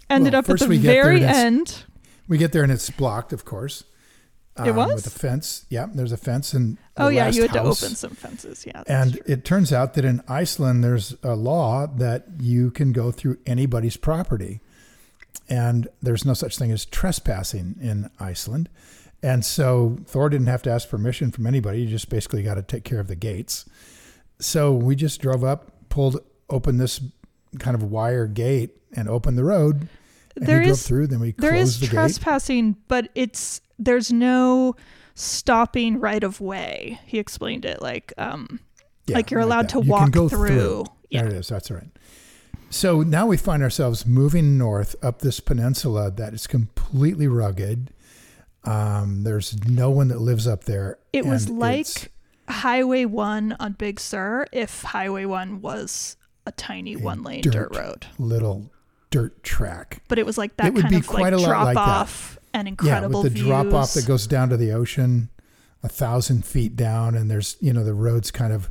Ended 0.09 0.33
Well, 0.33 0.39
up 0.39 0.49
at 0.49 0.59
the 0.59 0.77
there 0.77 1.03
very 1.03 1.23
end. 1.25 1.85
We 2.27 2.37
get 2.37 2.51
there 2.51 2.63
and 2.63 2.71
it's 2.71 2.89
blocked, 2.89 3.33
of 3.33 3.43
course. 3.45 3.83
It 4.57 4.69
um, 4.69 4.75
was? 4.75 4.95
with 4.95 5.07
a 5.07 5.19
fence. 5.19 5.65
Yeah, 5.69 5.87
there's 5.91 6.11
a 6.11 6.17
fence 6.17 6.53
and 6.53 6.77
Oh 6.95 7.07
yeah, 7.07 7.27
you 7.27 7.41
had 7.41 7.53
to 7.53 7.61
open 7.61 7.95
some 7.95 8.11
fences. 8.11 8.65
Yeah. 8.67 8.83
And 8.85 9.13
true. 9.13 9.21
it 9.25 9.45
turns 9.45 9.73
out 9.73 9.95
that 9.95 10.05
in 10.05 10.21
Iceland, 10.27 10.83
there's 10.83 11.15
a 11.23 11.35
law 11.35 11.87
that 11.87 12.25
you 12.39 12.69
can 12.69 12.91
go 12.91 13.11
through 13.11 13.37
anybody's 13.45 13.97
property. 13.97 14.61
And 15.49 15.87
there's 16.01 16.23
no 16.23 16.33
such 16.33 16.57
thing 16.57 16.71
as 16.71 16.85
trespassing 16.85 17.77
in 17.81 18.09
Iceland. 18.19 18.69
And 19.23 19.43
so 19.43 19.97
Thor 20.05 20.29
didn't 20.29 20.47
have 20.47 20.61
to 20.63 20.71
ask 20.71 20.87
permission 20.87 21.31
from 21.31 21.47
anybody. 21.47 21.81
You 21.81 21.87
just 21.87 22.09
basically 22.09 22.43
got 22.43 22.55
to 22.55 22.61
take 22.61 22.83
care 22.83 22.99
of 22.99 23.07
the 23.07 23.15
gates. 23.15 23.65
So 24.39 24.71
we 24.73 24.95
just 24.95 25.21
drove 25.21 25.43
up, 25.43 25.71
pulled 25.89 26.19
open 26.49 26.77
this 26.77 27.01
kind 27.59 27.75
of 27.75 27.83
wire 27.83 28.27
gate 28.27 28.77
and 28.95 29.09
opened 29.09 29.37
the 29.37 29.43
road. 29.43 29.87
There 30.35 30.61
he 30.61 30.67
drove 30.67 30.79
through, 30.79 31.07
then 31.07 31.19
we 31.19 31.31
there 31.37 31.53
is 31.55 31.79
the 31.79 31.85
gate. 31.87 31.93
trespassing, 31.93 32.75
but 32.87 33.09
it's 33.15 33.61
there's 33.77 34.11
no 34.11 34.75
stopping 35.15 35.99
right 35.99 36.23
of 36.23 36.41
way. 36.41 36.99
He 37.05 37.19
explained 37.19 37.65
it 37.65 37.81
like 37.81 38.13
um 38.17 38.59
Yeah, 39.05 39.15
like 39.17 39.31
you're 39.31 39.41
allowed 39.41 39.63
that. 39.69 39.71
to 39.71 39.77
You 39.77 39.83
can 39.83 39.89
walk 39.91 40.11
go 40.11 40.29
through. 40.29 40.85
Yeah. 41.09 41.21
There 41.23 41.31
it 41.31 41.37
is. 41.37 41.47
That's 41.49 41.69
right. 41.69 41.87
So 42.69 43.01
now 43.03 43.27
we 43.27 43.37
find 43.37 43.61
ourselves 43.61 44.05
moving 44.07 44.57
north 44.57 44.95
up 45.03 45.19
this 45.19 45.39
peninsula 45.39 46.09
that 46.11 46.33
is 46.33 46.47
completely 46.47 47.27
rugged. 47.27 47.91
Um, 48.63 49.23
there's 49.23 49.55
no 49.67 49.91
one 49.91 50.07
that 50.07 50.19
lives 50.19 50.47
up 50.47 50.63
there. 50.63 50.97
It 51.11 51.25
was 51.25 51.49
like 51.49 52.11
Highway 52.49 53.05
1 53.05 53.57
on 53.59 53.73
Big 53.73 53.99
Sur 53.99 54.47
if 54.51 54.81
Highway 54.81 55.25
1 55.25 55.61
was 55.61 56.17
a 56.47 56.51
tiny 56.51 56.95
one 56.95 57.21
lane 57.23 57.41
dirt. 57.41 57.71
dirt. 57.71 57.75
road. 57.77 58.07
little 58.17 58.71
dirt 59.13 59.43
track. 59.43 60.01
But 60.07 60.17
it 60.19 60.25
was 60.25 60.37
like 60.37 60.57
that 60.57 60.67
It 60.67 60.73
would 60.73 60.81
kind 60.83 60.91
be 60.93 60.99
of 60.99 61.07
quite 61.07 61.21
like 61.31 61.33
a 61.33 61.37
lot 61.37 61.47
drop 61.47 61.65
like 61.65 61.75
that. 61.75 61.87
off 61.87 62.37
and 62.53 62.65
Yeah, 62.67 62.69
incredible 62.71 63.21
with 63.23 63.31
the 63.33 63.35
views. 63.39 63.47
drop 63.47 63.73
off 63.73 63.93
that 63.93 64.05
goes 64.07 64.25
down 64.27 64.49
to 64.49 64.57
the 64.57 64.71
ocean, 64.71 65.29
a 65.83 65.87
thousand 65.89 66.45
feet 66.45 66.75
down, 66.75 67.15
and 67.15 67.29
there's 67.29 67.55
you 67.61 67.71
know 67.73 67.83
the 67.83 67.93
road's 67.93 68.31
kind 68.31 68.51
of 68.51 68.69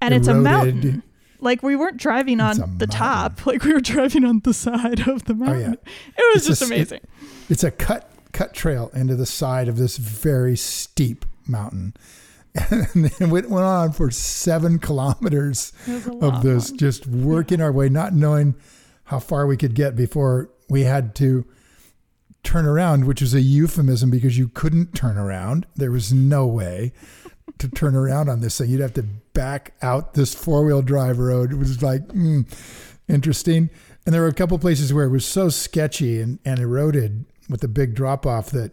and 0.00 0.12
it's 0.12 0.28
a 0.28 0.34
mountain. 0.34 1.02
Like 1.40 1.62
we 1.62 1.76
weren't 1.76 1.96
driving 1.98 2.40
on 2.40 2.60
a 2.62 2.66
the 2.78 2.86
top, 2.86 3.46
like 3.50 3.62
we 3.64 3.72
were 3.74 3.80
driving 3.80 4.24
on 4.24 4.40
the 4.44 4.54
side 4.54 5.06
of 5.06 5.24
the 5.26 5.32
Oh 5.34 5.36
mountain. 5.36 5.78
yeah, 5.84 5.92
It 6.18 6.34
was 6.34 6.46
It's 6.46 6.46
a 6.46 6.48
just 6.48 6.62
it- 6.62 6.66
amazing. 6.74 7.00
it's 7.50 7.64
a 7.64 7.70
cut 7.70 8.10
cut 8.32 8.52
trail 8.54 8.90
into 8.94 9.14
the 9.14 9.26
side 9.26 9.68
of 9.68 9.76
this 9.76 9.96
very 9.96 10.56
steep 10.56 11.24
mountain. 11.46 11.94
And 12.70 13.06
it 13.20 13.28
went, 13.28 13.50
on 13.52 13.92
for 13.92 14.10
seven 14.12 14.78
kilometers 14.78 15.72
It 15.88 16.06
a 16.06 16.18
of 16.24 16.42
this, 16.42 16.70
just 16.70 17.04
working 17.06 17.60
our 17.60 17.72
way, 17.72 17.88
not 17.88 18.12
knowing 18.14 18.54
how 19.04 19.18
far 19.18 19.46
we 19.46 19.56
could 19.56 19.74
get 19.74 19.96
before 19.96 20.50
we 20.68 20.82
had 20.82 21.14
to 21.16 21.44
turn 22.42 22.66
around, 22.66 23.06
which 23.06 23.22
is 23.22 23.34
a 23.34 23.40
euphemism 23.40 24.10
because 24.10 24.38
you 24.38 24.48
couldn't 24.48 24.94
turn 24.94 25.16
around. 25.16 25.66
There 25.76 25.90
was 25.90 26.12
no 26.12 26.46
way 26.46 26.92
to 27.58 27.68
turn 27.68 27.94
around 27.94 28.28
on 28.28 28.40
this 28.40 28.58
thing. 28.58 28.70
You'd 28.70 28.80
have 28.80 28.94
to 28.94 29.02
back 29.02 29.74
out 29.82 30.14
this 30.14 30.34
four 30.34 30.64
wheel 30.64 30.82
drive 30.82 31.18
road. 31.18 31.52
It 31.52 31.56
was 31.56 31.82
like, 31.82 32.06
mm, 32.08 32.46
interesting. 33.08 33.70
And 34.04 34.14
there 34.14 34.22
were 34.22 34.28
a 34.28 34.34
couple 34.34 34.58
places 34.58 34.92
where 34.92 35.04
it 35.04 35.10
was 35.10 35.26
so 35.26 35.48
sketchy 35.48 36.20
and, 36.20 36.38
and 36.44 36.60
eroded 36.60 37.24
with 37.48 37.60
the 37.60 37.68
big 37.68 37.94
drop 37.94 38.26
off 38.26 38.50
that 38.50 38.72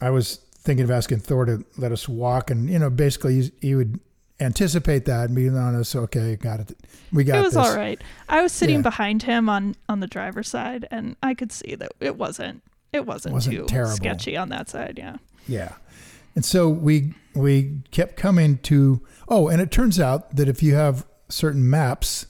I 0.00 0.10
was 0.10 0.36
thinking 0.58 0.84
of 0.84 0.90
asking 0.90 1.20
Thor 1.20 1.44
to 1.44 1.64
let 1.76 1.92
us 1.92 2.08
walk. 2.08 2.50
And, 2.50 2.68
you 2.68 2.78
know, 2.78 2.90
basically 2.90 3.42
he, 3.42 3.52
he 3.60 3.74
would 3.74 4.00
anticipate 4.40 5.04
that 5.06 5.26
and 5.26 5.34
be 5.36 5.48
honest, 5.48 5.94
okay, 5.96 6.36
got 6.36 6.60
it. 6.60 6.76
We 7.12 7.24
got 7.24 7.38
it 7.38 7.42
was 7.44 7.54
this. 7.54 7.66
all 7.66 7.74
right. 7.76 8.00
I 8.28 8.42
was 8.42 8.52
sitting 8.52 8.76
Yeah. 8.76 8.82
behind 8.82 9.22
him 9.24 9.48
on 9.48 9.74
on 9.88 10.00
the 10.00 10.06
driver's 10.06 10.48
side, 10.48 10.86
and 10.90 11.16
I 11.22 11.34
could 11.34 11.52
see 11.52 11.74
that 11.74 11.92
it 12.00 12.16
wasn't 12.16 12.62
it 12.92 13.04
wasn't, 13.04 13.34
Wasn't 13.34 13.54
too 13.54 13.66
terrible. 13.66 13.94
sketchy 13.96 14.36
on 14.36 14.48
that 14.50 14.68
side. 14.70 14.94
Yeah. 14.96 15.16
Yeah. 15.46 15.72
And 16.34 16.44
so 16.44 16.68
we 16.68 17.14
we 17.34 17.80
kept 17.90 18.16
coming 18.16 18.58
to 18.58 19.00
oh, 19.28 19.48
and 19.48 19.60
it 19.60 19.70
turns 19.70 19.98
out 20.00 20.36
that 20.36 20.48
if 20.48 20.62
you 20.62 20.74
have 20.74 21.04
certain 21.28 21.68
maps 21.68 22.26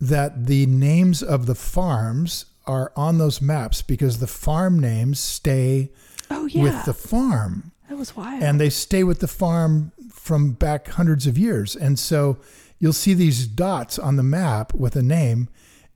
that 0.00 0.46
the 0.46 0.66
names 0.66 1.22
of 1.22 1.46
the 1.46 1.54
farms 1.54 2.46
are 2.66 2.92
on 2.96 3.18
those 3.18 3.40
maps 3.40 3.82
because 3.82 4.18
the 4.18 4.26
farm 4.26 4.78
names 4.78 5.18
stay 5.20 5.90
Oh 6.30 6.46
yeah. 6.46 6.62
with 6.62 6.84
the 6.84 6.94
farm 6.94 7.72
that 7.88 7.98
was 7.98 8.16
wild. 8.16 8.42
and 8.42 8.60
they 8.60 8.70
stay 8.70 9.02
with 9.04 9.20
the 9.20 9.28
farm 9.28 9.92
from 10.20 10.52
back 10.52 10.88
hundreds 10.88 11.26
of 11.26 11.38
years. 11.38 11.74
And 11.74 11.98
so 11.98 12.38
you'll 12.78 12.92
see 12.92 13.14
these 13.14 13.46
dots 13.46 13.98
on 13.98 14.16
the 14.16 14.22
map 14.22 14.74
with 14.74 14.96
a 14.96 15.02
name 15.02 15.48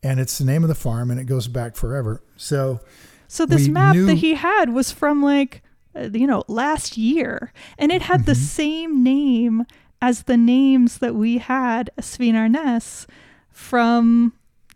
and 0.02 0.18
it's 0.20 0.38
the 0.38 0.44
name 0.44 0.62
of 0.62 0.68
the 0.68 0.74
farm 0.74 1.10
and 1.10 1.18
it 1.20 1.24
goes 1.24 1.46
back 1.48 1.76
forever. 1.76 2.22
So 2.36 2.80
so 3.28 3.46
this 3.46 3.68
map 3.68 3.94
knew- 3.94 4.06
that 4.06 4.16
he 4.16 4.34
had 4.34 4.70
was 4.70 4.90
from 4.92 5.22
like 5.22 5.62
uh, 5.96 6.08
you 6.12 6.26
know 6.26 6.42
last 6.48 6.96
year, 6.96 7.52
and 7.78 7.92
it 7.92 8.02
had 8.02 8.26
the 8.26 8.32
Mm-hmm. 8.32 8.42
same 8.62 9.02
name 9.04 9.64
as 10.02 10.24
the 10.24 10.36
names 10.36 10.98
that 10.98 11.14
we 11.14 11.38
had 11.38 11.90
Svinarnes 12.00 13.06
from 13.50 14.32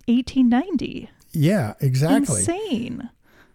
1890. 0.06 1.10
yeah, 1.32 1.74
exactly. 1.80 2.38
Insane. 2.40 3.10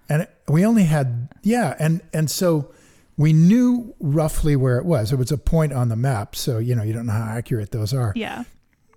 and 0.09 0.27
we 0.47 0.65
only 0.65 0.83
had 0.83 1.29
yeah 1.41 1.75
and 1.79 2.01
and 2.13 2.29
so 2.29 2.71
we 3.17 3.31
knew 3.33 3.93
roughly 3.99 4.55
where 4.55 4.77
it 4.77 4.85
was 4.85 5.11
it 5.11 5.17
was 5.17 5.31
a 5.31 5.37
point 5.37 5.71
on 5.73 5.89
the 5.89 5.95
map 5.95 6.35
so 6.35 6.57
you 6.57 6.73
know 6.75 6.83
you 6.83 6.93
don't 6.93 7.05
know 7.05 7.13
how 7.13 7.25
accurate 7.37 7.71
those 7.71 7.93
are 7.93 8.13
Yeah. 8.15 8.43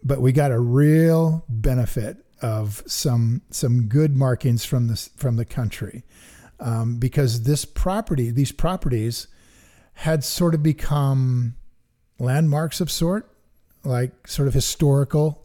but 0.03 0.21
we 0.21 0.33
got 0.33 0.51
a 0.53 0.59
real 0.59 1.45
benefit 1.49 2.19
of 2.43 2.83
some 2.87 3.43
some 3.51 3.89
good 3.89 4.17
markings 4.17 4.65
from 4.65 4.89
this 4.89 5.09
from 5.17 5.37
the 5.37 5.45
country 5.45 6.05
um, 6.61 6.97
because 6.99 7.43
this 7.43 7.65
property 7.65 8.31
these 8.31 8.53
properties 8.53 9.27
had 10.01 10.23
sort 10.25 10.55
of 10.55 10.63
become 10.63 11.55
landmarks 12.19 12.81
of 12.81 12.91
sort 12.91 13.31
like 13.85 14.27
sort 14.29 14.49
of 14.49 14.55
historical 14.55 15.43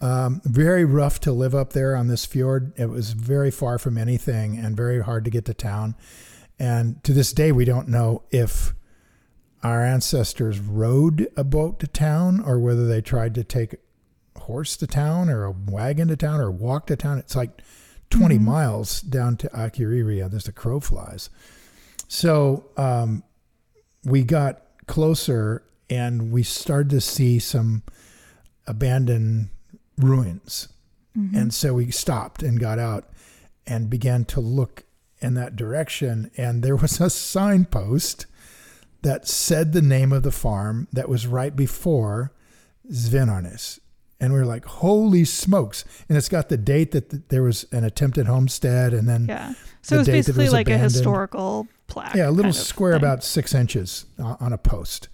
um, 0.00 0.40
very 0.44 0.84
rough 0.84 1.20
to 1.20 1.30
live 1.30 1.54
up 1.54 1.72
there 1.72 1.94
on 1.94 2.08
this 2.08 2.26
fjord. 2.26 2.72
It 2.76 2.86
was 2.86 3.12
very 3.12 3.52
far 3.52 3.78
from 3.78 3.96
anything 3.96 4.58
and 4.58 4.76
very 4.76 5.00
hard 5.00 5.24
to 5.24 5.30
get 5.30 5.44
to 5.44 5.54
town. 5.54 5.94
And 6.62 7.02
to 7.02 7.12
this 7.12 7.32
day, 7.32 7.50
we 7.50 7.64
don't 7.64 7.88
know 7.88 8.22
if 8.30 8.72
our 9.64 9.84
ancestors 9.84 10.60
rode 10.60 11.26
a 11.36 11.42
boat 11.42 11.80
to 11.80 11.88
town 11.88 12.40
or 12.40 12.60
whether 12.60 12.86
they 12.86 13.00
tried 13.00 13.34
to 13.34 13.42
take 13.42 13.74
a 14.36 14.38
horse 14.38 14.76
to 14.76 14.86
town 14.86 15.28
or 15.28 15.42
a 15.42 15.50
wagon 15.50 16.06
to 16.06 16.16
town 16.16 16.40
or 16.40 16.52
walk 16.52 16.86
to 16.86 16.94
town. 16.94 17.18
It's 17.18 17.34
like 17.34 17.62
20 18.10 18.38
miles 18.38 19.00
down 19.00 19.38
to 19.38 19.48
Akureyri. 19.48 20.30
There's 20.30 20.44
the 20.44 20.52
crow 20.52 20.78
flies. 20.78 21.30
So 22.06 22.66
um, 22.76 23.24
we 24.04 24.22
got 24.22 24.62
closer 24.86 25.64
and 25.90 26.30
we 26.30 26.44
started 26.44 26.90
to 26.90 27.00
see 27.00 27.40
some 27.40 27.82
abandoned 28.68 29.48
ruins. 29.98 30.68
And 31.34 31.52
so 31.52 31.74
we 31.74 31.90
stopped 31.90 32.44
and 32.44 32.60
got 32.60 32.78
out 32.78 33.10
and 33.66 33.90
began 33.90 34.24
to 34.26 34.40
look 34.40 34.84
in 35.22 35.34
that 35.34 35.56
direction. 35.56 36.30
And 36.36 36.62
there 36.62 36.76
was 36.76 37.00
a 37.00 37.08
signpost 37.10 38.26
that 39.02 39.26
said 39.26 39.72
the 39.72 39.82
name 39.82 40.12
of 40.12 40.22
the 40.22 40.30
farm 40.32 40.88
that 40.92 41.08
was 41.08 41.26
right 41.26 41.54
before 41.54 42.32
Svinarnes. 42.90 43.78
And 44.20 44.32
we 44.32 44.38
were 44.38 44.46
like, 44.46 44.64
holy 44.64 45.24
smokes. 45.24 45.84
And 46.08 46.16
it's 46.16 46.28
got 46.28 46.48
the 46.48 46.56
date 46.56 46.92
that 46.92 47.10
th- 47.10 47.22
there 47.28 47.42
was 47.42 47.64
an 47.72 47.82
attempted 47.82 48.26
homestead 48.26 48.92
and 48.94 49.08
then 49.08 49.26
Yeah. 49.28 49.54
So 49.82 49.96
the 49.96 49.96
it 49.96 49.98
was 49.98 50.06
date 50.06 50.12
that 50.12 50.18
it 50.18 50.24
basically 50.26 50.44
was 50.44 50.52
like 50.52 50.68
a 50.70 50.78
historical 50.78 51.66
plaque. 51.88 52.14
yeah, 52.14 52.28
a 52.28 52.30
little 52.30 52.52
square 52.52 52.92
about 52.92 53.24
six 53.24 53.52
inches 53.52 54.06
uh, 54.20 54.36
on 54.38 54.52
a 54.52 54.58
post. 54.58 55.08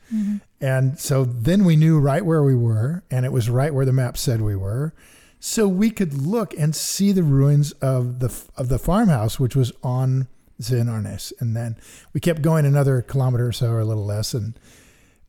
And 0.61 0.99
so 0.99 1.25
then 1.25 1.64
we 1.64 1.77
knew 1.77 1.99
right 1.99 2.25
where 2.25 2.42
we 2.42 2.55
were, 2.55 3.03
and 3.11 3.25
it 3.25 3.33
was 3.33 3.49
right 3.49 3.73
where 3.73 3.87
the 3.87 3.92
map 3.92 4.18
said 4.18 4.42
we 4.42 4.57
were. 4.57 4.92
So 5.40 5.68
we 5.68 5.90
could 5.90 6.14
look 6.14 6.53
and 6.55 6.74
see 6.74 7.12
the 7.12 7.22
ruins 7.22 7.72
of 7.72 8.18
the 8.20 8.35
of 8.57 8.68
the 8.68 8.79
farmhouse, 8.79 9.38
which 9.38 9.55
was 9.55 9.72
on 9.83 10.29
Svinarnes. 10.61 11.33
And 11.38 11.57
then 11.57 11.77
we 12.12 12.20
kept 12.20 12.42
going 12.42 12.66
another 12.66 13.03
kilometer 13.03 13.46
or 13.46 13.53
so, 13.53 13.70
or 13.70 13.81
a 13.81 13.85
little 13.85 14.05
less, 14.05 14.35
and 14.35 14.59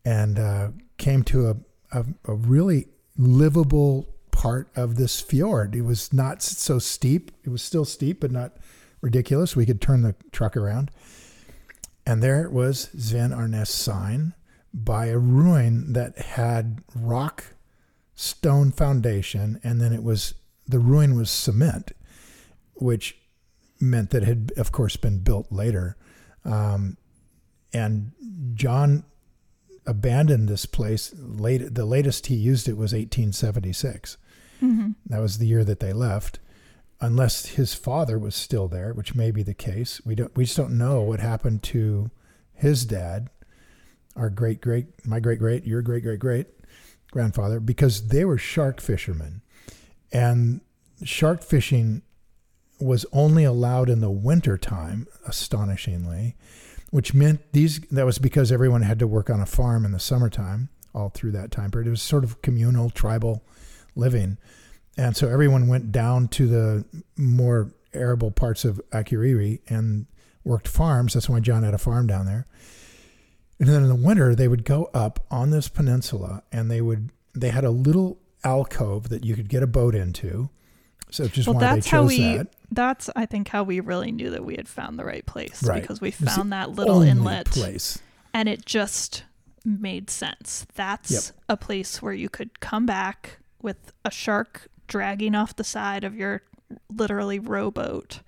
and 0.03 0.39
uh, 0.39 0.69
came 0.97 1.23
to 1.23 1.49
a, 1.49 1.55
a, 1.91 2.05
a 2.25 2.33
really 2.33 2.87
livable 3.17 4.07
part 4.31 4.69
of 4.75 4.95
this 4.95 5.19
fjord. 5.19 5.75
It 5.75 5.81
was 5.81 6.13
not 6.13 6.41
so 6.41 6.79
steep. 6.79 7.31
It 7.43 7.49
was 7.49 7.61
still 7.61 7.85
steep, 7.85 8.21
but 8.21 8.31
not 8.31 8.57
ridiculous. 9.01 9.55
We 9.55 9.65
could 9.65 9.81
turn 9.81 10.01
the 10.01 10.15
truck 10.31 10.55
around. 10.57 10.91
And 12.05 12.23
there 12.23 12.49
was 12.49 12.89
Svinarnes 12.95 13.67
sign 13.67 14.33
by 14.73 15.07
a 15.07 15.17
ruin 15.17 15.93
that 15.93 16.17
had 16.17 16.79
rock 16.95 17.43
stone 18.19 18.69
foundation, 18.69 19.61
and 19.63 19.79
then 19.79 19.93
it 19.93 20.03
was 20.03 20.33
the 20.67 20.77
ruin 20.77 21.15
was 21.15 21.31
cement, 21.31 21.93
which 22.73 23.17
meant 23.79 24.09
that 24.09 24.23
it 24.23 24.27
had, 24.27 24.51
of 24.57 24.73
course, 24.73 24.97
been 24.97 25.19
built 25.19 25.49
later. 25.49 25.95
Um, 26.43 26.97
and 27.73 28.11
John 28.55 29.05
abandoned 29.85 30.49
this 30.49 30.65
place 30.65 31.13
late. 31.17 31.73
The 31.73 31.85
latest 31.85 32.27
he 32.27 32.35
used 32.35 32.67
it 32.67 32.73
was 32.73 32.91
1876. 32.91 34.17
Mm-hmm. 34.61 34.91
That 35.05 35.21
was 35.21 35.37
the 35.37 35.47
year 35.47 35.63
that 35.63 35.79
they 35.79 35.93
left. 35.93 36.39
Unless 36.99 37.45
his 37.55 37.73
father 37.73 38.19
was 38.19 38.35
still 38.35 38.67
there, 38.67 38.91
which 38.93 39.15
may 39.15 39.31
be 39.31 39.43
the 39.43 39.53
case. 39.53 40.01
We 40.05 40.15
don't. 40.15 40.35
We 40.35 40.43
just 40.43 40.57
don't 40.57 40.77
know 40.77 40.99
what 41.01 41.21
happened 41.21 41.63
to 41.63 42.11
his 42.53 42.83
dad, 42.83 43.29
our 44.17 44.29
great 44.29 44.59
great, 44.59 44.87
my 45.05 45.21
great 45.21 45.39
great, 45.39 45.63
your 45.63 45.81
great 45.81 46.03
great 46.03 46.19
great 46.19 46.47
grandfather, 47.11 47.59
because 47.59 48.07
they 48.07 48.25
were 48.25 48.37
shark 48.37 48.81
fishermen, 48.81 49.41
and 50.11 50.61
shark 51.03 51.43
fishing 51.43 52.01
was 52.79 53.05
only 53.11 53.43
allowed 53.43 53.89
in 53.89 54.01
the 54.01 54.09
winter 54.09 54.57
time. 54.57 55.07
Astonishingly, 55.27 56.35
which 56.91 57.13
meant 57.13 57.51
these 57.51 57.79
that 57.91 58.05
was 58.05 58.19
because 58.19 58.51
everyone 58.51 58.81
had 58.81 58.99
to 58.99 59.07
work 59.07 59.29
on 59.29 59.41
a 59.41 59.45
farm 59.45 59.85
in 59.85 59.91
the 59.91 59.99
summertime 59.99 60.69
all 60.93 61.09
through 61.09 61.31
that 61.31 61.51
time 61.51 61.71
period. 61.71 61.87
It 61.87 61.91
was 61.91 62.01
sort 62.01 62.23
of 62.23 62.41
communal, 62.41 62.89
tribal 62.89 63.43
living. 63.95 64.37
And 64.97 65.15
so 65.15 65.29
everyone 65.29 65.67
went 65.67 65.91
down 65.91 66.27
to 66.29 66.47
the 66.47 66.85
more 67.15 67.71
arable 67.93 68.31
parts 68.31 68.65
of 68.65 68.81
Akureyri 68.91 69.61
and 69.69 70.07
worked 70.43 70.67
farms. 70.67 71.13
That's 71.13 71.29
why 71.29 71.39
John 71.39 71.63
had 71.63 71.73
a 71.73 71.77
farm 71.77 72.07
down 72.07 72.25
there. 72.25 72.47
And 73.59 73.67
then 73.67 73.83
in 73.83 73.89
the 73.89 73.95
winter, 73.95 74.35
they 74.35 74.47
would 74.47 74.63
go 74.63 74.89
up 74.93 75.25
on 75.29 75.49
this 75.51 75.67
peninsula 75.67 76.43
and 76.51 76.71
they 76.71 76.81
would, 76.81 77.09
they 77.35 77.49
had 77.49 77.65
a 77.65 77.69
little 77.71 78.17
alcove 78.43 79.09
that 79.09 79.25
you 79.25 79.35
could 79.35 79.49
get 79.49 79.61
a 79.63 79.67
boat 79.67 79.95
into. 79.95 80.49
So 81.11 81.27
just 81.27 81.47
well, 81.47 81.55
why 81.55 81.61
that's 81.61 81.87
how 81.89 82.03
we. 82.05 82.19
that. 82.37 82.47
That's 82.71 83.09
I 83.15 83.25
think 83.25 83.47
how 83.49 83.63
we 83.63 83.79
really 83.79 84.11
knew 84.11 84.29
that 84.29 84.45
we 84.45 84.55
had 84.55 84.69
found 84.69 84.97
the 84.99 85.03
right 85.03 85.25
place 85.25 85.63
Right. 85.63 85.81
because 85.81 85.99
we 85.99 86.09
It 86.09 86.19
was 86.21 86.29
the 86.29 86.35
found 86.35 86.53
that 86.53 86.71
little 86.71 87.01
inlet 87.01 87.47
place. 87.47 87.97
and 88.33 88.47
it 88.47 88.63
just 88.65 89.23
made 89.65 90.09
sense. 90.09 90.65
That's 90.75 91.11
Yep. 91.11 91.23
a 91.49 91.57
place 91.57 92.01
where 92.01 92.13
you 92.13 92.29
could 92.29 92.59
come 92.59 92.85
back 92.85 93.39
with 93.61 93.91
a 94.05 94.11
shark 94.11 94.67
dragging 94.87 95.35
off 95.35 95.55
the 95.55 95.63
side 95.63 96.03
of 96.03 96.15
your 96.15 96.43
literally 96.95 97.39
rowboat 97.39 98.21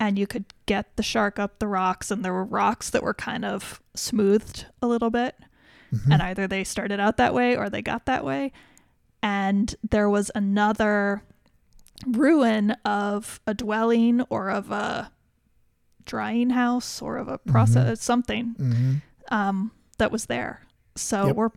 and 0.00 0.18
you 0.18 0.26
could 0.26 0.46
get 0.66 0.96
the 0.96 1.02
shark 1.04 1.38
up 1.38 1.58
the 1.60 1.68
rocks 1.68 2.10
and 2.10 2.24
there 2.24 2.32
were 2.32 2.44
rocks 2.44 2.90
that 2.90 3.02
were 3.04 3.14
kind 3.14 3.44
of 3.44 3.80
smoothed 3.94 4.66
a 4.82 4.86
little 4.88 5.10
bit 5.10 5.36
Mm-hmm. 5.94 6.12
and 6.12 6.22
either 6.22 6.46
they 6.46 6.62
started 6.64 6.98
out 7.00 7.16
that 7.16 7.34
way 7.34 7.56
or 7.56 7.68
they 7.68 7.82
got 7.82 8.06
that 8.06 8.24
way 8.24 8.52
and 9.22 9.74
there 9.88 10.08
was 10.08 10.30
another 10.36 11.22
ruin 12.06 12.70
of 12.84 13.40
a 13.46 13.54
dwelling 13.54 14.20
or 14.30 14.50
of 14.50 14.70
a 14.70 15.10
drying 16.04 16.50
house 16.50 17.02
or 17.02 17.16
of 17.16 17.28
a 17.28 17.38
process 17.38 18.02
something 18.02 18.54
hmm 18.56 18.94
um, 19.32 19.70
that 19.98 20.10
was 20.10 20.26
there. 20.26 20.62
So 20.96 21.26
Yep. 21.26 21.36
we're, 21.36 21.50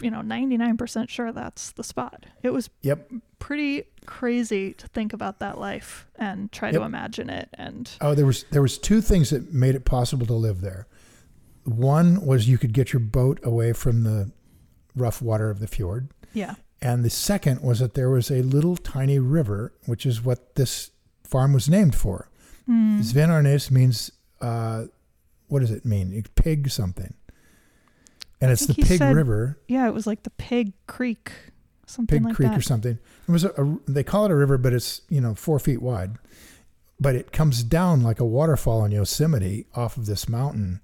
you 0.00 0.10
know, 0.10 0.20
99% 0.20 1.08
sure 1.08 1.32
that's 1.32 1.72
the 1.72 1.84
spot. 1.84 2.26
It 2.42 2.50
was 2.50 2.68
Yep. 2.82 3.10
pretty 3.38 3.84
crazy 4.06 4.72
to 4.74 4.88
think 4.88 5.12
about 5.12 5.38
that 5.38 5.58
life 5.58 6.06
and 6.16 6.50
try 6.52 6.70
to 6.72 6.82
imagine 6.82 7.30
it. 7.30 7.48
And 7.54 7.90
Oh, 8.00 8.14
there 8.14 8.26
was 8.26 8.44
there 8.50 8.62
was 8.62 8.76
two 8.78 9.00
things 9.00 9.30
that 9.30 9.52
made 9.52 9.74
it 9.74 9.84
possible 9.84 10.26
to 10.26 10.34
live 10.34 10.60
there. 10.60 10.86
One 11.64 12.24
was 12.26 12.48
you 12.48 12.58
could 12.58 12.72
get 12.74 12.92
your 12.92 13.00
boat 13.00 13.40
away 13.42 13.72
from 13.72 14.02
the 14.04 14.30
rough 14.94 15.22
water 15.22 15.48
of 15.50 15.60
the 15.60 15.66
fjord, 15.66 16.08
yeah, 16.34 16.56
and 16.82 17.02
the 17.04 17.10
second 17.10 17.62
was 17.62 17.78
that 17.78 17.94
there 17.94 18.10
was 18.10 18.30
a 18.30 18.42
little 18.42 18.76
tiny 18.76 19.18
river, 19.18 19.72
which 19.86 20.04
is 20.04 20.22
what 20.22 20.56
this 20.56 20.90
farm 21.22 21.52
was 21.54 21.68
named 21.68 21.94
for. 21.94 22.28
Hmm. 22.66 23.00
Sven 23.00 23.30
Arnes 23.30 23.70
means 23.70 24.10
uh, 24.42 24.84
what 25.48 25.60
does 25.60 25.70
it 25.70 25.86
mean? 25.86 26.22
Pig 26.34 26.70
something, 26.70 27.14
and 28.40 28.50
it's 28.50 28.66
the 28.66 28.74
Pig 28.74 28.98
said 28.98 29.14
River, 29.14 29.58
yeah, 29.68 29.86
it 29.86 29.94
was 29.94 30.06
like 30.06 30.22
the 30.22 30.30
Pig 30.30 30.72
Creek, 30.86 31.32
something 31.86 32.18
Pig 32.18 32.26
like 32.26 32.36
Creek 32.36 32.50
that. 32.50 32.58
or 32.58 32.62
something. 32.62 32.98
It 33.28 33.32
was 33.32 33.44
a, 33.44 33.50
a 33.50 33.78
they 33.86 34.04
call 34.04 34.24
it 34.24 34.30
a 34.30 34.36
river, 34.36 34.58
but 34.58 34.72
it's 34.72 35.02
you 35.08 35.20
know 35.20 35.34
four 35.34 35.58
feet 35.58 35.82
wide, 35.82 36.16
but 37.00 37.14
it 37.14 37.32
comes 37.32 37.62
down 37.62 38.02
like 38.02 38.20
a 38.20 38.24
waterfall 38.24 38.84
in 38.84 38.92
Yosemite 38.92 39.66
off 39.74 39.96
of 39.96 40.06
this 40.06 40.28
mountain, 40.28 40.80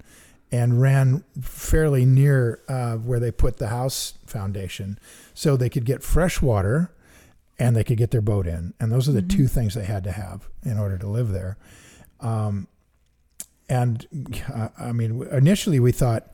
and 0.50 0.80
ran 0.80 1.24
fairly 1.40 2.04
near 2.04 2.60
uh, 2.68 2.96
where 2.96 3.20
they 3.20 3.30
put 3.30 3.58
the 3.58 3.68
house 3.68 4.14
foundation, 4.26 4.98
so 5.34 5.56
they 5.56 5.68
could 5.68 5.84
get 5.84 6.02
fresh 6.02 6.40
water, 6.40 6.92
and 7.58 7.76
they 7.76 7.84
could 7.84 7.98
get 7.98 8.10
their 8.10 8.22
boat 8.22 8.46
in, 8.46 8.74
and 8.80 8.90
those 8.90 9.08
are 9.08 9.12
the 9.12 9.22
two 9.22 9.46
things 9.46 9.74
they 9.74 9.84
had 9.84 10.04
to 10.04 10.12
have 10.12 10.48
in 10.62 10.78
order 10.78 10.96
to 10.96 11.06
live 11.06 11.30
there. 11.30 11.56
Um, 12.20 12.68
and 13.68 14.06
uh, 14.52 14.68
I 14.78 14.92
mean, 14.92 15.26
initially 15.30 15.78
we 15.78 15.92
thought 15.92 16.32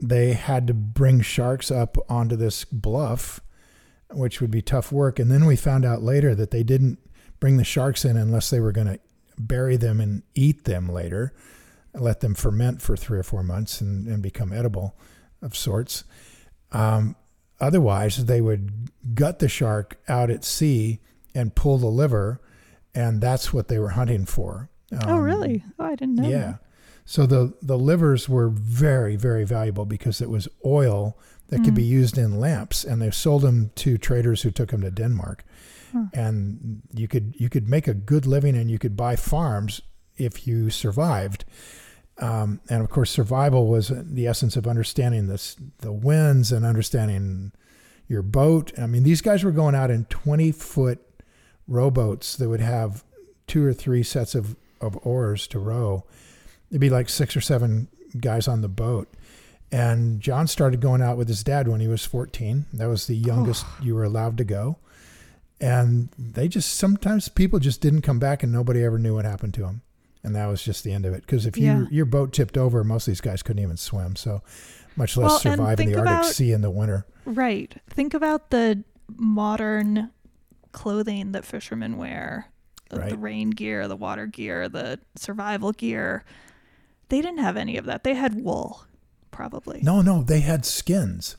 they 0.00 0.32
had 0.32 0.66
to 0.68 0.74
bring 0.74 1.20
sharks 1.20 1.70
up 1.70 1.96
onto 2.08 2.36
this 2.36 2.64
bluff, 2.64 3.40
which 4.10 4.40
would 4.40 4.50
be 4.50 4.62
tough 4.62 4.92
work. 4.92 5.18
And 5.18 5.30
then 5.30 5.44
we 5.44 5.56
found 5.56 5.84
out 5.84 6.02
later 6.02 6.34
that 6.34 6.50
they 6.50 6.62
didn't 6.62 6.98
bring 7.40 7.56
the 7.56 7.64
sharks 7.64 8.04
in 8.04 8.16
unless 8.16 8.50
they 8.50 8.60
were 8.60 8.72
going 8.72 8.86
to 8.86 8.98
bury 9.38 9.76
them 9.76 10.00
and 10.00 10.22
eat 10.34 10.64
them 10.64 10.88
later, 10.88 11.32
let 11.94 12.20
them 12.20 12.34
ferment 12.34 12.82
for 12.82 12.96
three 12.96 13.18
or 13.18 13.22
four 13.22 13.42
months 13.42 13.80
and, 13.80 14.06
and 14.06 14.22
become 14.22 14.52
edible 14.52 14.96
of 15.42 15.56
sorts. 15.56 16.04
Um, 16.72 17.16
otherwise, 17.60 18.24
they 18.26 18.40
would 18.40 18.90
gut 19.14 19.38
the 19.38 19.48
shark 19.48 19.98
out 20.08 20.30
at 20.30 20.44
sea 20.44 21.00
and 21.34 21.54
pull 21.54 21.78
the 21.78 21.86
liver, 21.86 22.40
and 22.94 23.20
that's 23.20 23.52
what 23.52 23.68
they 23.68 23.78
were 23.78 23.90
hunting 23.90 24.24
for. 24.26 24.70
oh, 25.04 25.14
Um, 25.14 25.20
really? 25.22 25.64
Oh, 25.78 25.84
I 25.84 25.94
didn't 25.94 26.16
know. 26.16 26.28
yeah. 26.28 26.38
that. 26.38 26.60
So 27.10 27.24
the 27.24 27.54
the 27.62 27.78
livers 27.78 28.28
were 28.28 28.50
very 28.50 29.16
very 29.16 29.44
valuable 29.44 29.86
because 29.86 30.20
it 30.20 30.28
was 30.28 30.46
oil 30.62 31.16
that 31.48 31.64
could 31.64 31.74
be 31.74 31.82
used 32.00 32.18
in 32.18 32.38
lamps, 32.38 32.84
and 32.84 33.00
they 33.00 33.10
sold 33.10 33.42
them 33.42 33.70
to 33.76 33.96
traders 33.96 34.42
who 34.42 34.50
took 34.50 34.68
them 34.70 34.82
to 34.82 34.90
Denmark, 34.90 35.42
and 36.12 36.82
you 36.92 37.08
could 37.08 37.34
you 37.38 37.48
could 37.48 37.66
make 37.66 37.88
a 37.88 37.94
good 37.94 38.26
living 38.26 38.54
and 38.54 38.70
you 38.70 38.78
could 38.78 38.94
buy 38.94 39.16
farms 39.16 39.80
if 40.18 40.46
you 40.46 40.68
survived. 40.68 41.46
Um, 42.18 42.60
and 42.68 42.82
of 42.82 42.90
course, 42.90 43.10
survival 43.10 43.68
was 43.68 43.88
the 43.88 44.26
essence 44.26 44.58
of 44.58 44.66
understanding 44.66 45.28
this 45.28 45.56
the 45.78 45.92
winds 45.92 46.52
and 46.52 46.66
understanding 46.66 47.52
your 48.06 48.22
boat. 48.22 48.78
I 48.78 48.86
mean, 48.86 49.02
these 49.02 49.22
guys 49.22 49.44
were 49.44 49.54
going 49.54 49.74
out 49.74 49.90
in 49.90 50.04
twenty 50.10 50.52
foot 50.52 50.98
rowboats 51.66 52.36
that 52.36 52.50
would 52.50 52.60
have 52.60 53.02
two 53.46 53.64
or 53.64 53.72
three 53.72 54.02
sets 54.02 54.34
of, 54.34 54.56
of 54.80 54.98
oars 55.06 55.46
to 55.46 55.58
row. 55.58 56.04
It'd 56.70 56.80
be 56.80 56.90
like 56.90 57.08
six 57.08 57.36
or 57.36 57.40
seven 57.40 57.88
guys 58.20 58.48
on 58.48 58.60
the 58.62 58.68
boat. 58.68 59.08
And 59.70 60.20
John 60.20 60.46
started 60.46 60.80
going 60.80 61.02
out 61.02 61.16
with 61.18 61.28
his 61.28 61.44
dad 61.44 61.68
when 61.68 61.80
he 61.80 61.88
was 61.88 62.04
14. 62.04 62.66
That 62.72 62.86
was 62.86 63.06
the 63.06 63.16
youngest 63.16 63.66
you 63.82 63.94
were 63.94 64.04
allowed 64.04 64.38
to 64.38 64.44
go. 64.44 64.78
And 65.60 66.08
they 66.18 66.48
just 66.48 66.74
sometimes 66.74 67.28
people 67.28 67.58
just 67.58 67.80
didn't 67.80 68.02
come 68.02 68.18
back 68.18 68.42
and 68.42 68.52
nobody 68.52 68.82
ever 68.84 68.98
knew 68.98 69.14
what 69.14 69.24
happened 69.24 69.54
to 69.54 69.62
them. 69.62 69.82
And 70.22 70.34
that 70.36 70.46
was 70.46 70.62
just 70.62 70.84
the 70.84 70.92
end 70.92 71.04
of 71.04 71.12
it. 71.14 71.22
Because 71.22 71.46
if 71.46 71.56
Yeah. 71.56 71.80
you, 71.80 71.88
your 71.90 72.06
boat 72.06 72.32
tipped 72.32 72.56
over, 72.56 72.82
most 72.84 73.06
of 73.08 73.12
these 73.12 73.20
guys 73.20 73.42
couldn't 73.42 73.62
even 73.62 73.76
swim. 73.76 74.16
So 74.16 74.42
much 74.96 75.16
less 75.16 75.30
Well, 75.30 75.38
survive 75.56 75.80
in 75.80 75.92
the 75.92 75.98
Arctic 75.98 76.32
Sea 76.32 76.52
in 76.52 76.60
the 76.60 76.70
winter. 76.70 77.06
Right. 77.24 77.74
Think 77.90 78.14
about 78.14 78.50
the 78.50 78.84
modern 79.16 80.10
clothing 80.72 81.32
that 81.32 81.44
fishermen 81.44 81.96
wear 81.96 82.46
the- 82.90 83.00
the 83.00 83.18
rain 83.18 83.50
gear, 83.50 83.86
the 83.86 83.96
water 83.96 84.26
gear, 84.26 84.68
the 84.68 84.98
survival 85.16 85.72
gear. 85.72 86.24
They 87.08 87.20
didn't 87.20 87.38
have 87.38 87.56
any 87.56 87.76
of 87.76 87.86
that. 87.86 88.04
They 88.04 88.14
had 88.14 88.42
wool, 88.42 88.84
probably. 89.30 89.80
No, 89.82 90.02
no, 90.02 90.22
they 90.22 90.40
had 90.40 90.64
skins. 90.66 91.36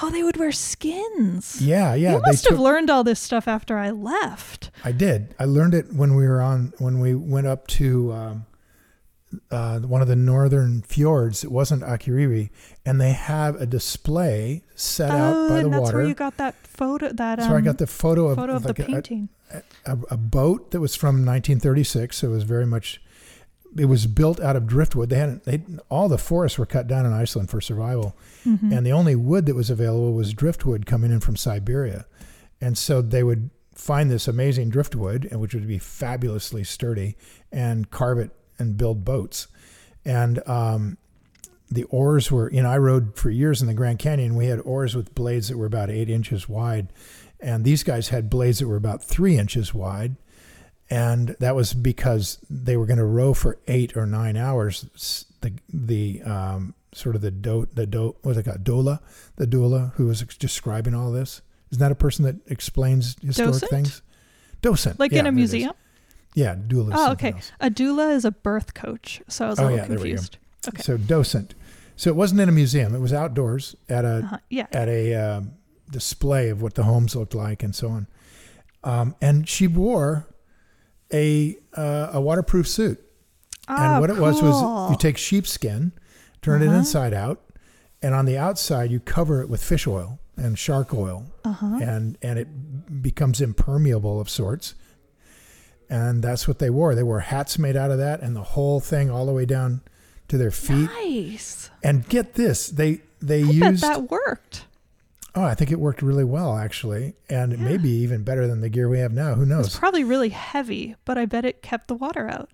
Oh, 0.00 0.10
they 0.10 0.22
would 0.22 0.36
wear 0.36 0.52
skins. 0.52 1.60
Yeah, 1.60 1.94
yeah. 1.94 2.14
you 2.14 2.20
must 2.20 2.44
have 2.44 2.56
took- 2.56 2.60
learned 2.60 2.90
all 2.90 3.02
this 3.02 3.20
stuff 3.20 3.48
after 3.48 3.76
I 3.76 3.90
left. 3.90 4.70
I 4.84 4.92
did. 4.92 5.34
I 5.38 5.44
learned 5.44 5.74
it 5.74 5.92
when 5.92 6.14
we 6.14 6.26
were 6.26 6.40
on 6.40 6.72
when 6.78 7.00
we 7.00 7.14
went 7.14 7.48
up 7.48 7.66
to 7.68 8.12
um, 8.12 8.46
uh, 9.50 9.80
one 9.80 10.00
of 10.00 10.08
the 10.08 10.16
northern 10.16 10.82
fjords. 10.82 11.42
It 11.42 11.50
wasn't 11.50 11.82
Akureyri, 11.82 12.50
and 12.86 13.00
they 13.00 13.12
have 13.12 13.60
a 13.60 13.66
display 13.66 14.62
set 14.76 15.10
out 15.10 15.34
oh, 15.34 15.48
by 15.48 15.54
the 15.56 15.60
and 15.64 15.72
that's 15.72 15.80
water. 15.82 15.96
where 15.98 16.06
you 16.06 16.14
got 16.14 16.36
that 16.36 16.54
photo. 16.66 17.12
That 17.12 17.40
um, 17.40 17.48
so 17.48 17.56
I 17.56 17.60
got 17.60 17.78
the 17.78 17.86
photo 17.86 18.28
of, 18.28 18.36
photo 18.36 18.54
of 18.54 18.64
like 18.64 18.76
the 18.76 18.84
painting. 18.84 19.28
a, 19.50 19.62
a, 19.86 19.98
a 20.12 20.16
boat 20.16 20.70
that 20.70 20.80
was 20.80 20.94
from 20.94 21.26
1936. 21.26 22.16
So 22.16 22.28
it 22.28 22.30
was 22.30 22.44
very 22.44 22.66
much 22.66 23.02
it 23.78 23.84
was 23.86 24.06
built 24.06 24.40
out 24.40 24.56
of 24.56 24.66
driftwood. 24.66 25.10
They 25.10 25.18
had 25.18 25.44
they 25.44 25.62
all 25.88 26.08
the 26.08 26.18
forests 26.18 26.58
were 26.58 26.66
cut 26.66 26.86
down 26.88 27.06
in 27.06 27.12
Iceland 27.12 27.50
for 27.50 27.60
survival, 27.60 28.16
Mm-hmm. 28.46 28.72
and 28.72 28.86
the 28.86 28.92
only 28.92 29.14
wood 29.14 29.44
that 29.46 29.54
was 29.54 29.68
available 29.70 30.14
was 30.14 30.32
driftwood 30.32 30.86
coming 30.86 31.10
in 31.12 31.20
from 31.20 31.36
Siberia, 31.36 32.06
and 32.60 32.76
so 32.78 33.02
they 33.02 33.22
would 33.22 33.50
find 33.74 34.10
this 34.10 34.26
amazing 34.28 34.70
driftwood, 34.70 35.26
and 35.30 35.40
which 35.40 35.54
would 35.54 35.68
be 35.68 35.78
fabulously 35.78 36.64
sturdy, 36.64 37.16
and 37.52 37.90
carve 37.90 38.18
it 38.18 38.30
and 38.58 38.76
build 38.76 39.04
boats, 39.04 39.46
and 40.04 40.46
um, 40.48 40.96
the 41.70 41.84
oars 41.84 42.30
were 42.32 42.50
you 42.52 42.62
know 42.62 42.70
I 42.70 42.78
rowed 42.78 43.16
for 43.16 43.30
years 43.30 43.60
in 43.60 43.68
the 43.68 43.74
Grand 43.74 43.98
Canyon. 43.98 44.34
We 44.36 44.46
had 44.46 44.60
oars 44.60 44.96
with 44.96 45.14
blades 45.14 45.48
that 45.48 45.56
were 45.58 45.66
about 45.66 45.90
eight 45.90 46.08
inches 46.10 46.48
wide, 46.48 46.92
and 47.40 47.64
these 47.64 47.82
guys 47.82 48.08
had 48.08 48.28
blades 48.30 48.58
that 48.58 48.66
were 48.68 48.76
about 48.76 49.04
three 49.04 49.36
inches 49.38 49.72
wide 49.74 50.16
and 50.90 51.36
that 51.40 51.54
was 51.54 51.72
because 51.72 52.38
they 52.50 52.76
were 52.76 52.86
going 52.86 52.98
to 52.98 53.04
row 53.04 53.32
for 53.32 53.58
eight 53.68 53.96
or 53.96 54.06
nine 54.06 54.36
hours. 54.36 55.24
The 55.40 55.52
the 55.72 56.22
um, 56.22 56.74
sort 56.92 57.14
of 57.14 57.22
the 57.22 57.30
do 57.30 57.66
the 57.72 57.86
do 57.86 58.16
what's 58.22 58.36
it 58.38 58.42
called 58.44 58.64
doula 58.64 58.98
the 59.36 59.46
doula 59.46 59.92
who 59.94 60.06
was 60.06 60.20
describing 60.22 60.92
all 60.94 61.12
this 61.12 61.40
isn't 61.70 61.80
that 61.80 61.92
a 61.92 61.94
person 61.94 62.24
that 62.24 62.36
explains 62.50 63.16
historic 63.22 63.52
Docent? 63.52 63.70
things? 63.70 64.02
Docent, 64.60 64.98
Like 64.98 65.12
yeah, 65.12 65.20
in 65.20 65.26
a 65.26 65.30
there 65.30 65.38
it 65.38 65.44
is. 65.44 65.52
museum? 65.52 65.72
Yeah, 66.34 66.54
doula. 66.56 66.92
Oh, 66.94 67.12
okay. 67.12 67.32
else. 67.32 67.52
A 67.60 67.70
doula 67.70 68.12
is 68.14 68.24
a 68.24 68.32
birth 68.32 68.74
coach. 68.74 69.22
So 69.28 69.46
I 69.46 69.48
was 69.50 69.58
a 69.58 69.62
Oh, 69.62 69.64
little 69.66 69.78
yeah, 69.78 69.84
there 69.86 69.90
we 69.98 70.10
go. 70.10 70.16
confused. 70.16 70.36
Okay. 70.68 70.82
So 70.82 70.96
docent. 70.96 71.54
So 71.96 72.10
it 72.10 72.16
wasn't 72.16 72.40
in 72.40 72.48
a 72.48 72.52
museum. 72.52 72.94
It 72.94 72.98
was 72.98 73.12
outdoors 73.12 73.76
at 73.88 74.04
a 74.04 74.16
Uh-huh. 74.24 74.38
Yeah. 74.50 74.66
at 74.72 74.88
a 74.88 75.14
um, 75.14 75.52
display 75.90 76.48
of 76.50 76.60
what 76.60 76.74
the 76.74 76.82
homes 76.82 77.14
looked 77.16 77.34
like 77.34 77.62
and 77.62 77.74
so 77.74 77.88
on. 77.88 78.06
Um, 78.84 79.14
and 79.22 79.48
she 79.48 79.66
wore 79.68 80.26
a 81.12 81.56
uh, 81.74 82.10
a 82.14 82.20
waterproof 82.20 82.66
suit. 82.68 83.00
Ah, 83.68 83.92
and 83.94 84.00
what 84.00 84.10
it 84.10 84.16
was 84.18 84.42
was 84.42 84.90
you 84.90 84.96
take 84.96 85.16
sheepskin, 85.16 85.92
turn 86.42 86.62
it 86.62 86.66
Uh-huh. 86.68 86.78
inside 86.78 87.14
out, 87.14 87.40
and 88.02 88.14
on 88.14 88.24
the 88.26 88.36
outside 88.36 88.90
you 88.90 88.98
cover 89.00 89.40
it 89.42 89.48
with 89.48 89.62
fish 89.62 89.86
oil 89.86 90.18
and 90.36 90.58
shark 90.58 90.92
oil, 90.94 91.26
Uh-huh. 91.44 91.78
and 91.80 92.18
and 92.22 92.38
it 92.38 93.02
becomes 93.02 93.40
impermeable 93.40 94.20
of 94.20 94.28
sorts. 94.28 94.74
And 95.88 96.22
that's 96.22 96.46
what 96.46 96.60
they 96.60 96.70
wore. 96.70 96.94
They 96.94 97.02
wore 97.02 97.18
hats 97.20 97.58
made 97.58 97.76
out 97.76 97.90
of 97.90 97.98
that, 97.98 98.20
and 98.20 98.36
the 98.36 98.42
whole 98.54 98.78
thing 98.80 99.10
all 99.10 99.26
the 99.26 99.32
way 99.32 99.44
down 99.44 99.80
to 100.28 100.38
their 100.38 100.52
feet. 100.52 100.88
Nice. 101.02 101.68
And 101.82 102.08
get 102.08 102.34
this, 102.34 102.68
they 102.68 103.00
they 103.20 103.42
I 103.42 103.46
used. 103.70 103.82
that 103.82 104.08
worked. 104.10 104.64
Oh, 105.34 105.42
I 105.44 105.54
think 105.54 105.70
it 105.70 105.78
worked 105.78 106.02
really 106.02 106.24
well 106.24 106.56
actually, 106.58 107.14
and 107.28 107.52
Yeah. 107.52 107.58
maybe 107.58 107.88
even 107.90 108.24
better 108.24 108.46
than 108.48 108.60
the 108.60 108.68
gear 108.68 108.88
we 108.88 108.98
have 108.98 109.12
now. 109.12 109.34
Who 109.34 109.46
knows? 109.46 109.66
was 109.66 109.76
probably 109.76 110.04
really 110.04 110.30
heavy, 110.30 110.96
but 111.04 111.16
I 111.18 111.26
bet 111.26 111.44
it 111.44 111.62
kept 111.62 111.88
the 111.88 111.94
water 111.94 112.28
out. 112.28 112.50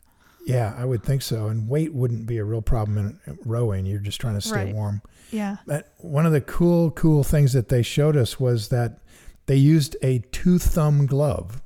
yeah, 0.46 0.74
I 0.78 0.84
would 0.84 1.02
think 1.02 1.22
so. 1.22 1.48
And 1.48 1.68
weight 1.68 1.92
wouldn't 1.92 2.24
be 2.26 2.38
a 2.38 2.44
real 2.44 2.62
problem 2.62 3.18
in 3.26 3.38
rowing. 3.44 3.84
You're 3.84 3.98
just 3.98 4.20
trying 4.20 4.34
to 4.36 4.40
stay 4.40 4.66
Right. 4.66 4.74
warm. 4.74 5.02
Yeah. 5.32 5.56
But 5.66 5.92
one 5.98 6.24
of 6.24 6.30
the 6.32 6.40
cool, 6.40 6.92
cool 6.92 7.24
things 7.24 7.52
that 7.52 7.68
they 7.68 7.82
showed 7.82 8.16
us 8.16 8.38
was 8.38 8.68
that 8.68 9.00
they 9.46 9.56
used 9.56 9.96
a 10.02 10.20
two 10.30 10.58
thumb 10.60 11.06
glove. 11.06 11.60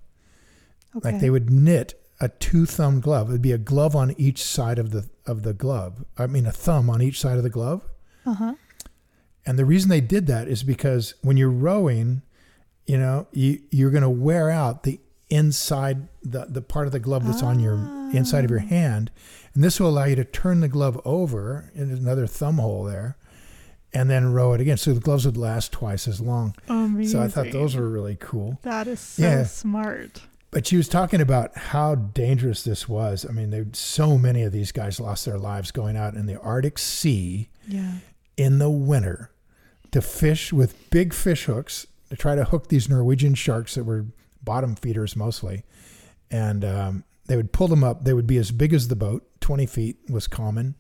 Okay. 0.97 1.13
Like 1.13 1.21
they 1.21 1.29
would 1.29 1.51
knit 1.51 1.93
a 2.21 2.29
two 2.31 2.65
thumb 2.65 3.01
glove. 3.01 3.29
It'd 3.29 3.43
be 3.43 3.53
a 3.53 3.59
glove 3.59 3.95
on 3.95 4.15
each 4.17 4.43
side 4.43 4.79
of 4.79 4.93
the 4.93 5.09
of 5.27 5.43
the 5.43 5.53
glove. 5.53 6.03
I 6.17 6.27
mean, 6.27 6.47
a 6.47 6.53
thumb 6.53 6.89
on 6.89 7.03
each 7.03 7.21
side 7.21 7.37
of 7.37 7.43
the 7.43 7.51
glove. 7.51 7.83
Uh-huh. 8.25 8.55
And 9.51 9.59
the 9.59 9.65
reason 9.65 9.91
they 9.91 10.01
did 10.01 10.29
that 10.29 10.47
is 10.47 10.63
because 10.63 11.15
when 11.23 11.37
you're 11.37 11.51
rowing, 11.51 12.23
you 12.87 12.97
know, 12.97 13.27
you 13.33 13.59
you're 13.73 13.91
going 13.91 14.05
to 14.05 14.09
wear 14.09 14.49
out 14.49 14.85
the 14.85 15.01
inside 15.29 16.07
the 16.23 16.45
the 16.49 16.63
part 16.63 16.87
of 16.87 16.93
the 16.93 17.01
glove 17.01 17.27
that's 17.27 17.43
on 17.43 17.59
your 17.59 17.75
inside 18.15 18.45
of 18.45 18.51
your 18.53 18.61
ah. 18.61 18.67
hand, 18.67 19.11
and 19.53 19.65
this 19.65 19.81
will 19.81 19.89
allow 19.89 20.05
you 20.05 20.15
to 20.15 20.25
turn 20.25 20.61
the 20.61 20.69
glove 20.69 21.01
over 21.05 21.73
in 21.75 21.91
another 21.91 22.29
thumb 22.29 22.59
hole 22.59 22.85
there, 22.85 23.17
and 23.93 24.09
then 24.09 24.33
row 24.33 24.53
it 24.53 24.61
again. 24.61 24.77
So 24.77 24.93
the 24.93 25.01
gloves 25.01 25.27
would 25.27 25.37
last 25.37 25.73
twice 25.73 26.07
as 26.07 26.21
long. 26.21 26.55
Amazing. 26.69 27.11
So 27.11 27.21
I 27.21 27.27
thought 27.27 27.51
those 27.51 27.75
were 27.75 27.89
really 27.89 28.17
cool. 28.21 28.61
That 28.63 28.87
is 28.87 29.01
so 29.01 29.23
Yeah. 29.25 29.45
smart. 29.47 30.23
But 30.53 30.65
she 30.65 30.77
was 30.77 30.87
talking 30.87 31.21
about 31.21 31.59
how 31.59 31.97
dangerous 31.97 32.63
this 32.63 32.89
was. 32.89 33.27
I 33.29 33.33
mean, 33.33 33.51
there 33.51 33.67
so 33.73 34.17
many 34.17 34.45
of 34.45 34.53
these 34.53 34.71
guys 34.71 35.01
lost 35.01 35.25
their 35.25 35.39
lives 35.39 35.73
going 35.73 35.97
out 35.97 36.15
in 36.15 36.27
the 36.27 36.41
Arctic 36.41 36.79
Sea 36.79 37.49
Yeah. 37.67 37.95
in 38.37 38.59
the 38.61 38.71
winter 38.71 39.33
to 39.93 40.01
fish 40.03 40.53
with 40.53 40.91
big 40.91 41.13
fish 41.15 41.45
hooks 41.45 41.87
to 42.11 42.17
try 42.17 42.35
to 42.35 42.45
hook 42.45 42.69
these 42.69 42.89
Norwegian 42.89 43.35
sharks 43.35 43.75
that 43.75 43.85
were 43.85 44.07
bottom 44.43 44.75
feeders 44.75 45.17
mostly. 45.17 45.65
And 46.31 46.65
um, 46.65 47.05
they 47.27 47.37
would 47.37 47.53
pull 47.53 47.69
them 47.69 47.83
up. 47.85 48.05
They 48.05 48.13
would 48.13 48.27
be 48.27 48.37
as 48.39 48.51
big 48.51 48.73
as 48.73 48.89
the 48.89 48.97
boat, 48.97 49.25
20 49.41 49.67
feet 49.67 49.97
was 50.09 50.27
common. 50.27 50.75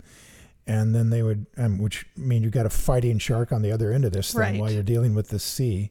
And 0.66 0.94
then 0.94 1.10
they 1.10 1.22
would, 1.22 1.46
um, 1.56 1.78
which 1.78 2.06
mean 2.16 2.42
you 2.42 2.50
got 2.50 2.66
a 2.66 2.70
fighting 2.70 3.18
shark 3.18 3.50
on 3.50 3.62
the 3.62 3.72
other 3.72 3.92
end 3.92 4.04
of 4.04 4.12
this 4.12 4.32
thing 4.32 4.40
Right. 4.40 4.60
while 4.60 4.70
you're 4.70 4.82
dealing 4.84 5.14
with 5.14 5.28
the 5.28 5.38
sea. 5.40 5.90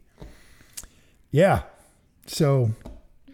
Yeah. 1.32 1.64
So 2.26 2.72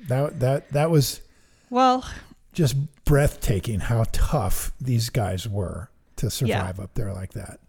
that, 0.08 0.40
that, 0.40 0.72
that 0.72 0.90
was 0.90 1.22
Well, 1.70 2.08
just 2.54 2.76
breathtaking 3.06 3.82
how 3.82 4.06
tough 4.12 4.72
these 4.82 5.10
guys 5.10 5.48
were 5.48 5.90
to 6.16 6.30
survive 6.30 6.80
up 6.80 6.94
there 6.96 7.14
like 7.14 7.34
that. 7.34 7.60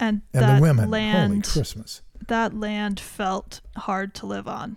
And, 0.00 0.22
And 0.32 0.58
the 0.58 0.60
women, 0.60 0.84
holy 0.86 0.90
land 1.00 1.44
Christmas. 1.44 2.02
that 2.28 2.54
land 2.54 3.00
felt 3.00 3.60
hard 3.76 4.14
to 4.16 4.26
live 4.26 4.48
on. 4.48 4.76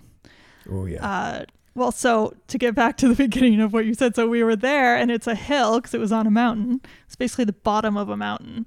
Oh 0.69 0.85
yeah. 0.85 1.05
Uh, 1.05 1.45
well, 1.75 1.91
so 1.91 2.33
to 2.47 2.57
get 2.57 2.75
back 2.75 2.97
to 2.97 3.07
the 3.07 3.15
beginning 3.27 3.61
of 3.61 3.73
what 3.73 3.85
you 3.85 3.93
said, 3.93 4.15
so 4.15 4.27
we 4.27 4.43
were 4.43 4.55
there, 4.55 4.95
and 4.95 5.09
it's 5.11 5.27
a 5.27 5.35
hill 5.35 5.79
because 5.79 5.93
it 5.93 5.99
was 5.99 6.11
on 6.11 6.27
a 6.27 6.31
mountain. 6.31 6.81
It's 7.05 7.15
basically 7.15 7.45
the 7.45 7.53
bottom 7.53 7.95
of 7.97 8.09
a 8.09 8.17
mountain, 8.17 8.65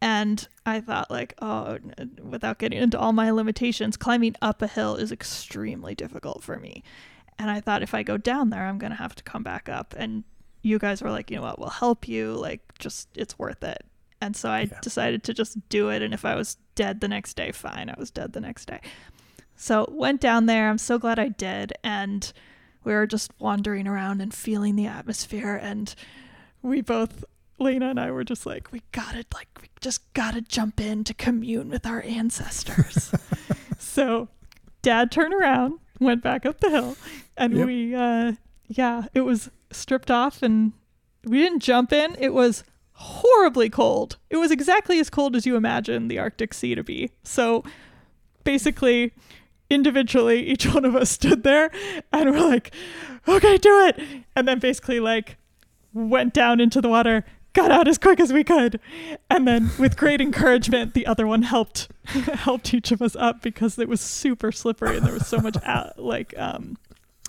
and 0.00 0.46
I 0.66 0.80
thought 0.80 1.10
like, 1.10 1.34
oh, 1.40 1.78
without 2.22 2.58
getting 2.58 2.80
into 2.80 2.98
all 2.98 3.12
my 3.12 3.30
limitations, 3.30 3.96
climbing 3.96 4.34
up 4.42 4.62
a 4.62 4.66
hill 4.66 4.96
is 4.96 5.12
extremely 5.12 5.94
difficult 5.94 6.42
for 6.42 6.58
me. 6.58 6.82
And 7.38 7.50
I 7.50 7.60
thought 7.60 7.82
if 7.82 7.94
I 7.94 8.02
go 8.02 8.16
down 8.16 8.50
there, 8.50 8.66
I'm 8.66 8.78
gonna 8.78 8.96
have 8.96 9.14
to 9.16 9.22
come 9.22 9.42
back 9.42 9.68
up. 9.68 9.94
And 9.96 10.24
you 10.62 10.78
guys 10.78 11.02
were 11.02 11.10
like, 11.10 11.30
you 11.30 11.36
know 11.36 11.42
what, 11.42 11.58
we'll 11.58 11.68
help 11.70 12.08
you. 12.08 12.32
Like, 12.32 12.60
just 12.78 13.08
it's 13.16 13.38
worth 13.38 13.62
it. 13.62 13.84
And 14.20 14.34
so 14.34 14.50
I 14.50 14.62
Yeah. 14.62 14.78
decided 14.82 15.22
to 15.24 15.34
just 15.34 15.68
do 15.68 15.90
it. 15.90 16.02
And 16.02 16.12
if 16.12 16.24
I 16.24 16.34
was 16.34 16.56
dead 16.74 17.00
the 17.00 17.08
next 17.08 17.34
day, 17.36 17.52
fine. 17.52 17.88
I 17.88 17.94
was 17.98 18.10
dead 18.10 18.32
the 18.32 18.40
next 18.40 18.66
day. 18.66 18.80
So 19.56 19.86
went 19.92 20.20
down 20.20 20.46
there. 20.46 20.68
I'm 20.68 20.78
so 20.78 20.98
glad 20.98 21.18
I 21.18 21.28
did. 21.28 21.72
And 21.84 22.32
we 22.84 22.92
were 22.92 23.06
just 23.06 23.32
wandering 23.38 23.86
around 23.86 24.20
and 24.20 24.32
feeling 24.34 24.76
the 24.76 24.86
atmosphere. 24.86 25.54
And 25.56 25.94
we 26.62 26.80
both, 26.80 27.24
Lena 27.58 27.90
and 27.90 28.00
I, 28.00 28.10
were 28.10 28.24
just 28.24 28.46
like, 28.46 28.72
we 28.72 28.82
gotta, 28.92 29.24
like, 29.34 29.48
we 29.60 29.68
just 29.80 30.12
gotta 30.14 30.40
jump 30.40 30.80
in 30.80 31.04
to 31.04 31.14
commune 31.14 31.70
with 31.70 31.86
our 31.86 32.02
ancestors. 32.02 33.12
so 33.78 34.28
dad 34.82 35.10
turned 35.10 35.34
around, 35.34 35.78
went 36.00 36.22
back 36.22 36.46
up 36.46 36.60
the 36.60 36.70
hill, 36.70 36.96
and 37.36 37.56
Yep. 37.56 37.66
we, 37.66 37.94
uh, 37.94 38.32
yeah, 38.68 39.04
it 39.14 39.22
was 39.22 39.50
stripped 39.70 40.10
off 40.10 40.42
and 40.42 40.72
we 41.24 41.38
didn't 41.38 41.60
jump 41.60 41.92
in. 41.92 42.16
It 42.18 42.32
was 42.32 42.62
horribly 43.00 43.70
cold. 43.70 44.16
It 44.28 44.36
was 44.38 44.50
exactly 44.50 44.98
as 44.98 45.08
cold 45.08 45.36
as 45.36 45.46
you 45.46 45.54
imagine 45.54 46.08
the 46.08 46.18
Arctic 46.18 46.52
Sea 46.52 46.74
to 46.74 46.82
be. 46.82 47.12
So 47.22 47.62
basically, 48.42 49.12
individually, 49.70 50.44
each 50.46 50.66
one 50.66 50.84
of 50.84 50.96
us 50.96 51.10
stood 51.18 51.44
there 51.44 51.70
and 52.12 52.30
we're 52.30 52.40
like, 52.40 52.74
okay, 53.28 53.56
do 53.56 53.86
it. 53.86 54.00
And 54.34 54.48
then 54.48 54.58
basically, 54.58 54.98
like, 54.98 55.36
went 55.94 56.34
down 56.34 56.60
into 56.60 56.80
the 56.80 56.88
water, 56.88 57.24
got 57.52 57.70
out 57.70 57.86
as 57.86 57.98
quick 57.98 58.18
as 58.18 58.32
we 58.32 58.42
could. 58.42 58.80
And 59.30 59.46
then, 59.46 59.70
with 59.78 59.96
great 59.96 60.20
encouragement, 60.20 60.94
the 60.94 61.06
other 61.06 61.26
one 61.26 61.42
helped 61.42 61.88
helped 62.06 62.74
each 62.74 62.90
of 62.90 63.00
us 63.00 63.14
up 63.14 63.42
because 63.42 63.78
it 63.78 63.88
was 63.88 64.00
super 64.00 64.50
slippery 64.50 64.96
and 64.96 65.06
there 65.06 65.12
was 65.14 65.26
so 65.26 65.38
much 65.38 65.56
al- 65.62 65.92
like 65.96 66.36
um, 66.36 66.76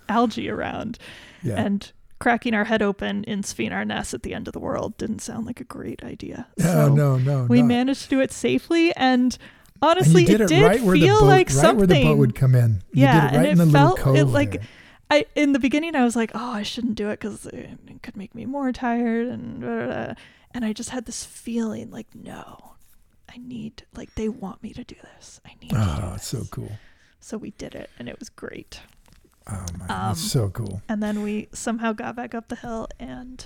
algae 0.07 0.49
around. 0.49 0.97
yeah. 1.43 1.61
And 1.61 1.91
cracking 2.19 2.53
our 2.53 2.65
head 2.65 2.81
open 2.81 3.23
in 3.23 3.41
Svinarnes 3.41 4.13
at 4.13 4.23
the 4.23 4.33
end 4.33 4.47
of 4.47 4.53
the 4.53 4.59
world 4.59 4.97
didn't 4.97 5.19
sound 5.19 5.45
like 5.45 5.59
a 5.61 5.63
great 5.65 6.03
idea. 6.03 6.47
no, 6.57 6.65
So 6.65 6.89
no, 6.89 7.17
no. 7.17 7.43
we 7.45 7.61
not. 7.61 7.67
managed 7.67 8.03
to 8.03 8.09
do 8.09 8.19
it 8.21 8.31
safely 8.31 8.93
and 8.95 9.37
And 9.37 9.37
honestly 9.81 10.21
you 10.23 10.27
did 10.27 10.41
it 10.41 10.43
it, 10.45 10.47
did 10.47 10.63
right 10.63 10.81
where 10.81 10.97
the 10.97 11.01
feel 11.05 11.19
boat, 11.21 11.25
like 11.27 11.47
right 11.47 11.55
something 11.55 11.77
where 11.77 11.87
the 11.87 12.03
boat 12.03 12.17
would 12.17 12.35
come 12.35 12.55
in. 12.55 12.81
You 12.91 13.03
yeah 13.03 13.21
did 13.29 13.33
it 13.35 13.37
right 13.37 13.49
and 13.49 13.59
in 13.61 13.61
it 13.61 13.65
the 13.65 13.71
felt 13.71 13.99
it 14.15 14.25
like 14.25 14.51
there. 14.51 14.61
I 15.11 15.25
in 15.35 15.53
the 15.53 15.59
beginning 15.59 15.95
I 15.95 16.03
was 16.03 16.15
like, 16.15 16.31
oh, 16.35 16.51
I 16.51 16.63
shouldn't 16.63 16.95
do 16.95 17.09
it 17.09 17.19
because 17.19 17.45
it, 17.47 17.69
could 18.03 18.15
make 18.17 18.35
me 18.35 18.45
more 18.45 18.71
tired 18.71 19.27
and 19.27 19.59
blah, 19.61 19.69
blah, 19.69 19.85
blah. 19.87 20.13
and 20.53 20.65
I 20.65 20.73
just 20.73 20.89
had 20.91 21.05
this 21.05 21.23
feeling 21.25 21.89
like, 21.91 22.13
no, 22.13 22.73
I 23.29 23.37
need 23.37 23.83
like 23.95 24.13
they 24.15 24.29
want 24.29 24.61
me 24.61 24.71
to 24.73 24.83
do 24.83 24.95
this. 25.15 25.39
I 25.45 25.55
need 25.61 25.69
to 25.69 25.75
do 25.75 25.81
Oh, 25.81 26.13
it's 26.15 26.27
so 26.27 26.43
cool. 26.51 26.71
So 27.19 27.37
we 27.37 27.51
did 27.51 27.75
it, 27.75 27.89
and 27.99 28.07
it 28.07 28.17
was 28.19 28.29
great. 28.29 28.79
Oh 29.49 29.65
man, 29.77 29.81
Um, 29.81 29.87
that's 29.87 30.21
so 30.21 30.49
cool. 30.49 30.81
And 30.87 31.01
then 31.01 31.23
we 31.23 31.47
somehow 31.53 31.93
got 31.93 32.15
back 32.15 32.35
up 32.35 32.49
the 32.49 32.55
hill 32.55 32.87
and 32.99 33.45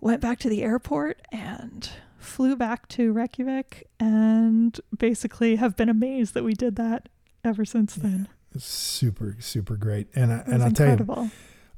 went 0.00 0.20
back 0.20 0.38
to 0.40 0.48
the 0.48 0.62
airport 0.62 1.20
and 1.32 1.88
flew 2.18 2.56
back 2.56 2.88
to 2.88 3.12
Reykjavik 3.12 3.88
and 3.98 4.78
basically 4.96 5.56
have 5.56 5.76
been 5.76 5.88
amazed 5.88 6.34
that 6.34 6.44
we 6.44 6.54
did 6.54 6.76
that 6.76 7.08
ever 7.44 7.64
since 7.64 7.94
then. 7.94 8.28
It's 8.54 8.64
super, 8.64 9.36
super 9.40 9.76
great. 9.76 10.08
And 10.14 10.32
I, 10.32 10.42
and 10.46 10.62
I'll 10.62 10.70
tell 10.72 10.96
you. 10.98 11.30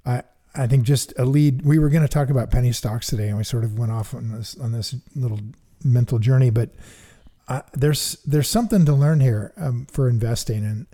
I 0.05 0.23
I 0.55 0.67
think 0.67 0.85
just 0.85 1.13
a 1.19 1.25
lead. 1.25 1.63
We 1.63 1.79
were 1.79 1.89
going 1.89 2.03
to 2.03 2.09
talk 2.09 2.31
about 2.31 2.51
penny 2.51 2.73
stocks 2.73 3.09
today, 3.09 3.29
and 3.29 3.37
we 3.37 3.45
sort 3.45 3.65
of 3.65 3.79
went 3.79 3.93
off 3.93 4.15
on 4.15 4.31
this 4.33 4.57
on 4.59 4.73
this 4.73 4.95
little 5.15 5.41
mental 5.85 6.19
journey. 6.19 6.51
But 6.51 6.71
uh, 7.49 7.63
there's 7.75 8.19
there's 8.27 8.49
something 8.49 8.85
to 8.87 8.93
learn 8.93 9.21
here 9.21 9.53
um, 9.57 9.87
for 9.91 10.09
investing, 10.09 10.65
and 10.65 10.87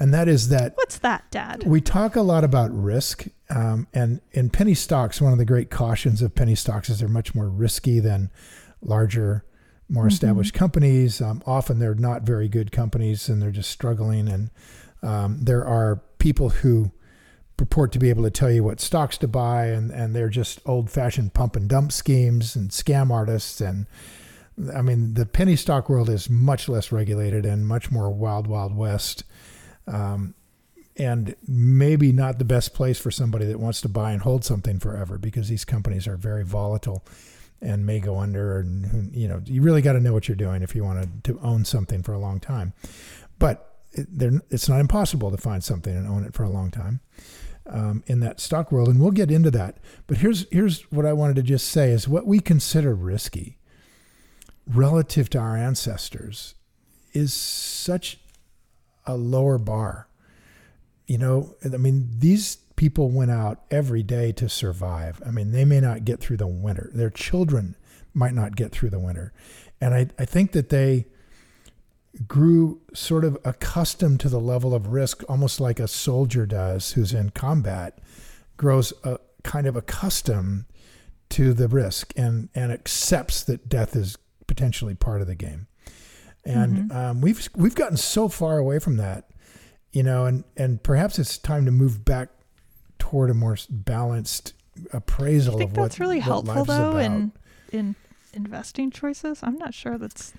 and 0.00 0.14
that 0.14 0.28
is 0.28 0.48
that 0.48 0.76
What's 0.76 0.98
that, 0.98 1.30
Dad? 1.30 1.62
we 1.64 1.80
talk 1.82 2.16
a 2.16 2.22
lot 2.22 2.42
about 2.42 2.70
risk, 2.72 3.26
um, 3.50 3.86
and 3.92 4.20
in 4.32 4.48
penny 4.48 4.74
stocks, 4.74 5.20
one 5.20 5.32
of 5.32 5.38
the 5.38 5.44
great 5.44 5.70
cautions 5.70 6.22
of 6.22 6.34
penny 6.34 6.54
stocks 6.54 6.88
is 6.88 7.00
they're 7.00 7.08
much 7.08 7.34
more 7.34 7.48
risky 7.48 8.00
than 8.00 8.30
larger, 8.80 9.44
more 9.90 10.08
established 10.08 10.54
companies. 10.54 11.20
Um, 11.20 11.42
often 11.46 11.78
they're 11.78 11.94
not 11.94 12.22
very 12.22 12.48
good 12.48 12.72
companies, 12.72 13.28
and 13.28 13.42
they're 13.42 13.50
just 13.50 13.70
struggling. 13.70 14.26
And 14.28 14.50
um, 15.02 15.38
there 15.42 15.66
are 15.66 16.02
people 16.18 16.48
who 16.48 16.90
purport 17.58 17.92
to 17.92 17.98
be 17.98 18.08
able 18.08 18.22
to 18.22 18.30
tell 18.30 18.50
you 18.50 18.64
what 18.64 18.80
stocks 18.80 19.18
to 19.18 19.28
buy, 19.28 19.66
and 19.66 19.90
and 19.90 20.16
they're 20.16 20.30
just 20.30 20.60
old-fashioned 20.64 21.34
pump 21.34 21.56
and 21.56 21.68
dump 21.68 21.92
schemes 21.92 22.56
and 22.56 22.70
scam 22.70 23.10
artists 23.10 23.60
and. 23.60 23.86
I 24.76 24.82
mean, 24.82 25.14
the 25.14 25.24
penny 25.24 25.56
stock 25.56 25.88
world 25.88 26.10
is 26.10 26.28
much 26.28 26.68
less 26.68 26.92
regulated 26.92 27.46
and 27.46 27.66
much 27.66 27.90
more 27.90 28.10
wild, 28.10 28.46
wild 28.46 28.76
west 28.76 29.24
um, 29.90 30.34
and 30.96 31.34
maybe 31.46 32.12
not 32.12 32.38
the 32.38 32.44
best 32.44 32.74
place 32.74 32.98
for 32.98 33.10
somebody 33.10 33.46
that 33.46 33.58
wants 33.58 33.80
to 33.80 33.88
buy 33.88 34.12
and 34.12 34.22
hold 34.22 34.44
something 34.44 34.78
forever 34.78 35.18
because 35.18 35.48
these 35.48 35.64
companies 35.64 36.06
are 36.06 36.16
very 36.16 36.44
volatile 36.44 37.04
and 37.62 37.84
may 37.84 38.00
go 38.00 38.18
under 38.18 38.58
and 38.58 39.14
you 39.14 39.28
know 39.28 39.42
you 39.44 39.60
really 39.60 39.82
got 39.82 39.92
to 39.92 40.00
know 40.00 40.12
what 40.12 40.28
you're 40.28 40.36
doing 40.36 40.62
if 40.62 40.74
you 40.74 40.82
want 40.82 41.24
to, 41.24 41.38
own 41.40 41.64
something 41.64 42.02
for 42.02 42.12
a 42.12 42.18
long 42.18 42.40
time. 42.40 42.72
But 43.38 43.78
it, 43.92 44.08
it's 44.50 44.68
not 44.68 44.80
impossible 44.80 45.30
to 45.30 45.36
find 45.36 45.62
something 45.62 45.94
and 45.94 46.06
own 46.06 46.24
it 46.24 46.32
for 46.32 46.44
a 46.44 46.48
long 46.48 46.70
time 46.70 47.00
um, 47.66 48.02
in 48.06 48.20
that 48.20 48.40
stock 48.40 48.70
world 48.70 48.88
and 48.88 49.00
we'll 49.00 49.10
get 49.10 49.30
into 49.30 49.50
that. 49.50 49.78
But 50.06 50.18
here's 50.18 50.46
here's 50.50 50.82
what 50.90 51.06
i 51.06 51.12
wanted 51.12 51.36
to 51.36 51.42
just 51.42 51.68
say 51.68 51.90
is 51.90 52.08
what 52.08 52.26
we 52.26 52.40
consider 52.40 52.94
risky 52.94 53.58
relative 54.66 55.28
to 55.30 55.38
our 55.38 55.56
ancestors 55.56 56.54
is 57.12 57.34
such 57.34 58.19
a 59.06 59.16
lower 59.16 59.58
bar. 59.58 60.08
You 61.06 61.18
know, 61.18 61.56
I 61.64 61.76
mean, 61.76 62.08
these 62.18 62.56
people 62.76 63.10
went 63.10 63.30
out 63.30 63.62
every 63.70 64.02
day 64.02 64.32
to 64.32 64.48
survive. 64.48 65.20
I 65.26 65.30
mean, 65.30 65.52
they 65.52 65.64
may 65.64 65.80
not 65.80 66.04
get 66.04 66.20
through 66.20 66.38
the 66.38 66.46
winter. 66.46 66.90
Their 66.94 67.10
children 67.10 67.76
might 68.14 68.32
not 68.32 68.56
get 68.56 68.72
through 68.72 68.90
the 68.90 68.98
winter. 68.98 69.32
And 69.80 69.94
I, 69.94 70.08
I 70.18 70.24
think 70.24 70.52
that 70.52 70.68
they 70.68 71.06
grew 72.26 72.80
sort 72.92 73.24
of 73.24 73.38
accustomed 73.44 74.20
to 74.20 74.28
the 74.28 74.40
level 74.40 74.74
of 74.74 74.88
risk, 74.88 75.22
almost 75.28 75.60
like 75.60 75.78
a 75.78 75.88
soldier 75.88 76.46
does 76.46 76.92
who's 76.92 77.12
in 77.12 77.30
combat, 77.30 77.98
grows 78.56 78.92
a, 79.04 79.18
kind 79.42 79.66
of 79.66 79.76
accustomed 79.76 80.64
to 81.30 81.52
the 81.52 81.68
risk 81.68 82.12
and, 82.16 82.48
and 82.54 82.72
accepts 82.72 83.42
that 83.44 83.68
death 83.68 83.94
is 83.94 84.16
potentially 84.46 84.94
part 84.94 85.20
of 85.20 85.26
the 85.26 85.36
game 85.36 85.66
and 86.44 86.92
um, 86.92 87.20
we've 87.20 87.48
we've 87.54 87.74
gotten 87.74 87.96
so 87.96 88.28
far 88.28 88.58
away 88.58 88.78
from 88.78 88.96
that, 88.96 89.30
you 89.92 90.02
know, 90.02 90.26
and 90.26 90.44
and 90.56 90.82
perhaps 90.82 91.18
it's 91.18 91.38
time 91.38 91.64
to 91.66 91.70
move 91.70 92.04
back 92.04 92.30
toward 92.98 93.30
a 93.30 93.34
more 93.34 93.56
balanced 93.68 94.54
appraisal 94.92 95.56
I 95.56 95.58
think 95.58 95.70
of 95.70 95.76
what 95.76 95.82
that's 95.84 96.00
really 96.00 96.18
what 96.18 96.24
helpful 96.24 96.64
though 96.64 96.90
about. 96.90 97.02
in 97.02 97.32
in 97.72 97.94
investing 98.32 98.90
choices. 98.90 99.40
I'm 99.42 99.56
not 99.56 99.74
sure 99.74 99.98
that's 99.98 100.32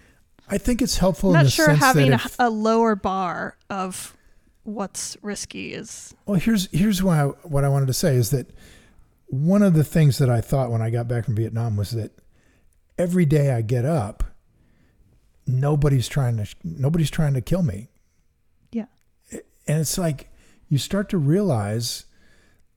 I 0.49 0.57
think 0.57 0.81
it's 0.81 0.97
helpful 0.97 1.31
I'm 1.31 1.35
in 1.35 1.39
not 1.39 1.45
the 1.45 1.51
sure 1.51 1.69
having 1.73 2.11
a, 2.11 2.15
if, 2.15 2.35
a 2.39 2.49
lower 2.49 2.95
bar 2.95 3.57
of 3.69 4.15
what's 4.63 5.17
risky 5.21 5.73
is 5.73 6.13
well, 6.25 6.39
here's 6.39 6.69
here's 6.71 7.01
why 7.03 7.23
I, 7.23 7.25
what 7.25 7.63
I 7.63 7.69
wanted 7.69 7.87
to 7.87 7.93
say 7.93 8.15
is 8.15 8.31
that 8.31 8.49
one 9.27 9.63
of 9.63 9.73
the 9.73 9.83
things 9.83 10.17
that 10.17 10.29
I 10.29 10.41
thought 10.41 10.71
when 10.71 10.81
I 10.81 10.89
got 10.89 11.07
back 11.07 11.25
from 11.25 11.35
Vietnam 11.35 11.77
was 11.77 11.91
that 11.91 12.11
every 12.97 13.25
day 13.25 13.51
I 13.51 13.61
get 13.61 13.85
up, 13.85 14.23
nobody's 15.45 16.07
trying 16.07 16.37
to 16.37 16.45
nobody's 16.63 17.11
trying 17.11 17.33
to 17.33 17.41
kill 17.41 17.63
me. 17.63 17.89
yeah. 18.71 18.85
And 19.67 19.79
it's 19.79 19.97
like 19.97 20.29
you 20.69 20.77
start 20.77 21.09
to 21.09 21.17
realize 21.17 22.05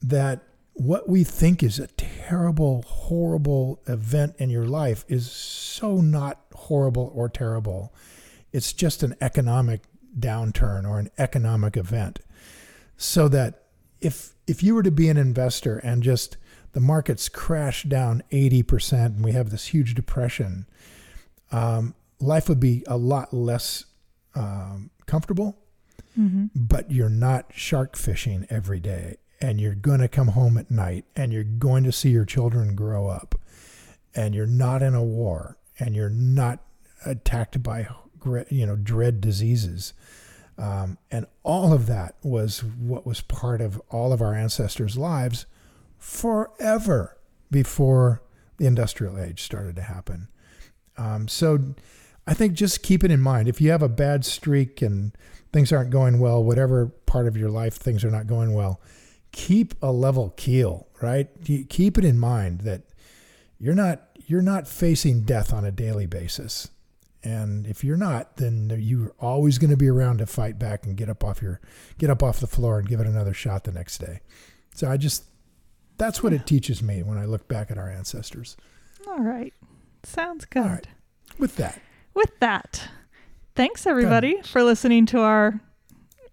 that 0.02 0.42
what 0.74 1.08
we 1.08 1.22
think 1.22 1.62
is 1.62 1.78
a 1.78 1.86
terrible, 1.86 2.82
horrible 2.82 3.80
event 3.86 4.34
in 4.38 4.50
your 4.50 4.66
life 4.66 5.04
is 5.08 5.30
so 5.30 6.00
not 6.00 6.40
horrible 6.52 7.12
or 7.14 7.28
terrible. 7.28 7.94
It's 8.52 8.72
just 8.72 9.02
an 9.02 9.14
economic 9.20 9.82
downturn 10.18 10.88
or 10.88 10.98
an 10.98 11.10
economic 11.16 11.76
event. 11.76 12.20
So 12.96 13.28
that 13.28 13.62
if 14.00 14.34
if 14.46 14.62
you 14.62 14.74
were 14.74 14.82
to 14.82 14.90
be 14.90 15.08
an 15.08 15.16
investor 15.16 15.78
and 15.78 16.02
just 16.02 16.36
the 16.72 16.80
markets 16.80 17.28
crash 17.28 17.84
down 17.84 18.22
80% 18.30 19.06
and 19.06 19.24
we 19.24 19.32
have 19.32 19.50
this 19.50 19.68
huge 19.68 19.94
depression, 19.94 20.66
um, 21.52 21.94
life 22.20 22.48
would 22.48 22.60
be 22.60 22.82
a 22.86 22.96
lot 22.96 23.32
less 23.32 23.84
um, 24.34 24.90
comfortable 25.06 25.58
but 26.54 26.90
you're 26.90 27.08
not 27.08 27.46
shark 27.54 27.96
fishing 27.96 28.46
every 28.48 28.78
day 28.80 29.16
and 29.40 29.60
you're 29.60 29.74
going 29.74 30.00
to 30.00 30.08
come 30.08 30.28
home 30.28 30.56
at 30.56 30.70
night 30.70 31.04
and 31.16 31.32
you're 31.32 31.44
going 31.44 31.84
to 31.84 31.92
see 31.92 32.10
your 32.10 32.24
children 32.24 32.74
grow 32.74 33.08
up 33.08 33.34
and 34.14 34.34
you're 34.34 34.46
not 34.46 34.82
in 34.82 34.94
a 34.94 35.02
war 35.02 35.58
and 35.78 35.94
you're 35.94 36.08
not 36.10 36.60
attacked 37.04 37.62
by 37.62 37.88
you 38.48 38.64
know 38.66 38.76
dread 38.76 39.20
diseases. 39.20 39.92
Um, 40.56 40.98
and 41.10 41.26
all 41.42 41.72
of 41.72 41.86
that 41.86 42.14
was 42.22 42.62
what 42.62 43.04
was 43.04 43.20
part 43.20 43.60
of 43.60 43.80
all 43.90 44.12
of 44.12 44.22
our 44.22 44.34
ancestors 44.34 44.96
lives 44.96 45.46
forever 45.98 47.18
before 47.50 48.22
the 48.56 48.66
industrial 48.66 49.18
age 49.18 49.42
started 49.42 49.74
to 49.76 49.82
happen. 49.82 50.28
Um, 50.96 51.26
so 51.26 51.74
I 52.26 52.34
think 52.34 52.54
just 52.54 52.82
keep 52.82 53.04
it 53.04 53.10
in 53.10 53.20
mind. 53.20 53.48
If 53.48 53.60
you 53.60 53.70
have 53.70 53.82
a 53.82 53.88
bad 53.88 54.24
streak 54.24 54.80
and 54.80 55.16
things 55.52 55.72
aren't 55.72 55.90
going 55.90 56.18
well, 56.18 56.42
whatever 56.42 56.86
part 57.06 57.26
of 57.26 57.36
your 57.36 57.50
life 57.50 57.74
things 57.74 58.04
are 58.04 58.10
not 58.10 58.26
going 58.26 58.54
well, 58.54 58.80
keep 59.32 59.74
a 59.82 59.92
level 59.92 60.32
keel, 60.36 60.88
right? 61.02 61.28
Keep 61.68 61.98
it 61.98 62.04
in 62.04 62.18
mind 62.18 62.60
that 62.62 62.82
you're 63.58 63.74
not 63.74 64.08
you're 64.26 64.42
not 64.42 64.66
facing 64.66 65.22
death 65.22 65.52
on 65.52 65.64
a 65.64 65.70
daily 65.70 66.06
basis. 66.06 66.70
And 67.22 67.66
if 67.66 67.82
you're 67.82 67.96
not, 67.96 68.36
then 68.36 68.74
you're 68.78 69.14
always 69.18 69.56
going 69.58 69.70
to 69.70 69.76
be 69.76 69.88
around 69.88 70.18
to 70.18 70.26
fight 70.26 70.58
back 70.58 70.84
and 70.84 70.96
get 70.96 71.08
up 71.08 71.24
off 71.24 71.40
your 71.40 71.60
get 71.98 72.10
up 72.10 72.22
off 72.22 72.40
the 72.40 72.46
floor 72.46 72.78
and 72.78 72.88
give 72.88 73.00
it 73.00 73.06
another 73.06 73.34
shot 73.34 73.64
the 73.64 73.72
next 73.72 73.98
day. 73.98 74.20
So 74.74 74.90
I 74.90 74.96
just 74.96 75.24
that's 75.96 76.22
what 76.22 76.32
it 76.32 76.46
teaches 76.46 76.82
me 76.82 77.02
when 77.02 77.18
I 77.18 77.24
look 77.24 77.48
back 77.48 77.70
at 77.70 77.78
our 77.78 77.88
ancestors. 77.88 78.56
All 79.06 79.20
right. 79.20 79.52
Sounds 80.02 80.44
good. 80.44 80.62
All 80.62 80.68
right. 80.68 80.86
With 81.38 81.56
that, 81.56 81.80
With 82.14 82.38
that, 82.40 82.88
thanks 83.54 83.86
everybody 83.86 84.40
for 84.42 84.62
listening 84.62 85.06
to 85.06 85.20
our 85.20 85.60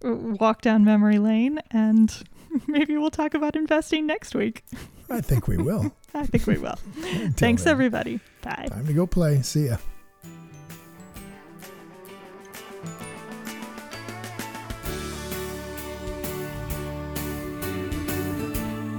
walk 0.04 0.62
down 0.62 0.84
memory 0.84 1.20
lane 1.20 1.60
and 1.72 2.24
maybe 2.68 2.98
we'll 2.98 3.12
talk 3.12 3.34
about 3.34 3.56
investing 3.56 4.06
next 4.06 4.36
week. 4.36 4.64
I 5.10 5.22
think 5.22 5.48
we 5.48 5.58
will. 5.58 5.94
I 6.14 6.26
think 6.26 6.48
we 6.48 6.58
will. 6.58 6.76
Until 6.98 7.32
thanks 7.34 7.64
then. 7.64 7.72
everybody. 7.72 8.20
Bye. 8.42 8.68
Time 8.70 8.88
to 8.88 8.94
go 8.94 9.06
play. 9.06 9.42
See 9.42 9.68
ya. 9.68 9.78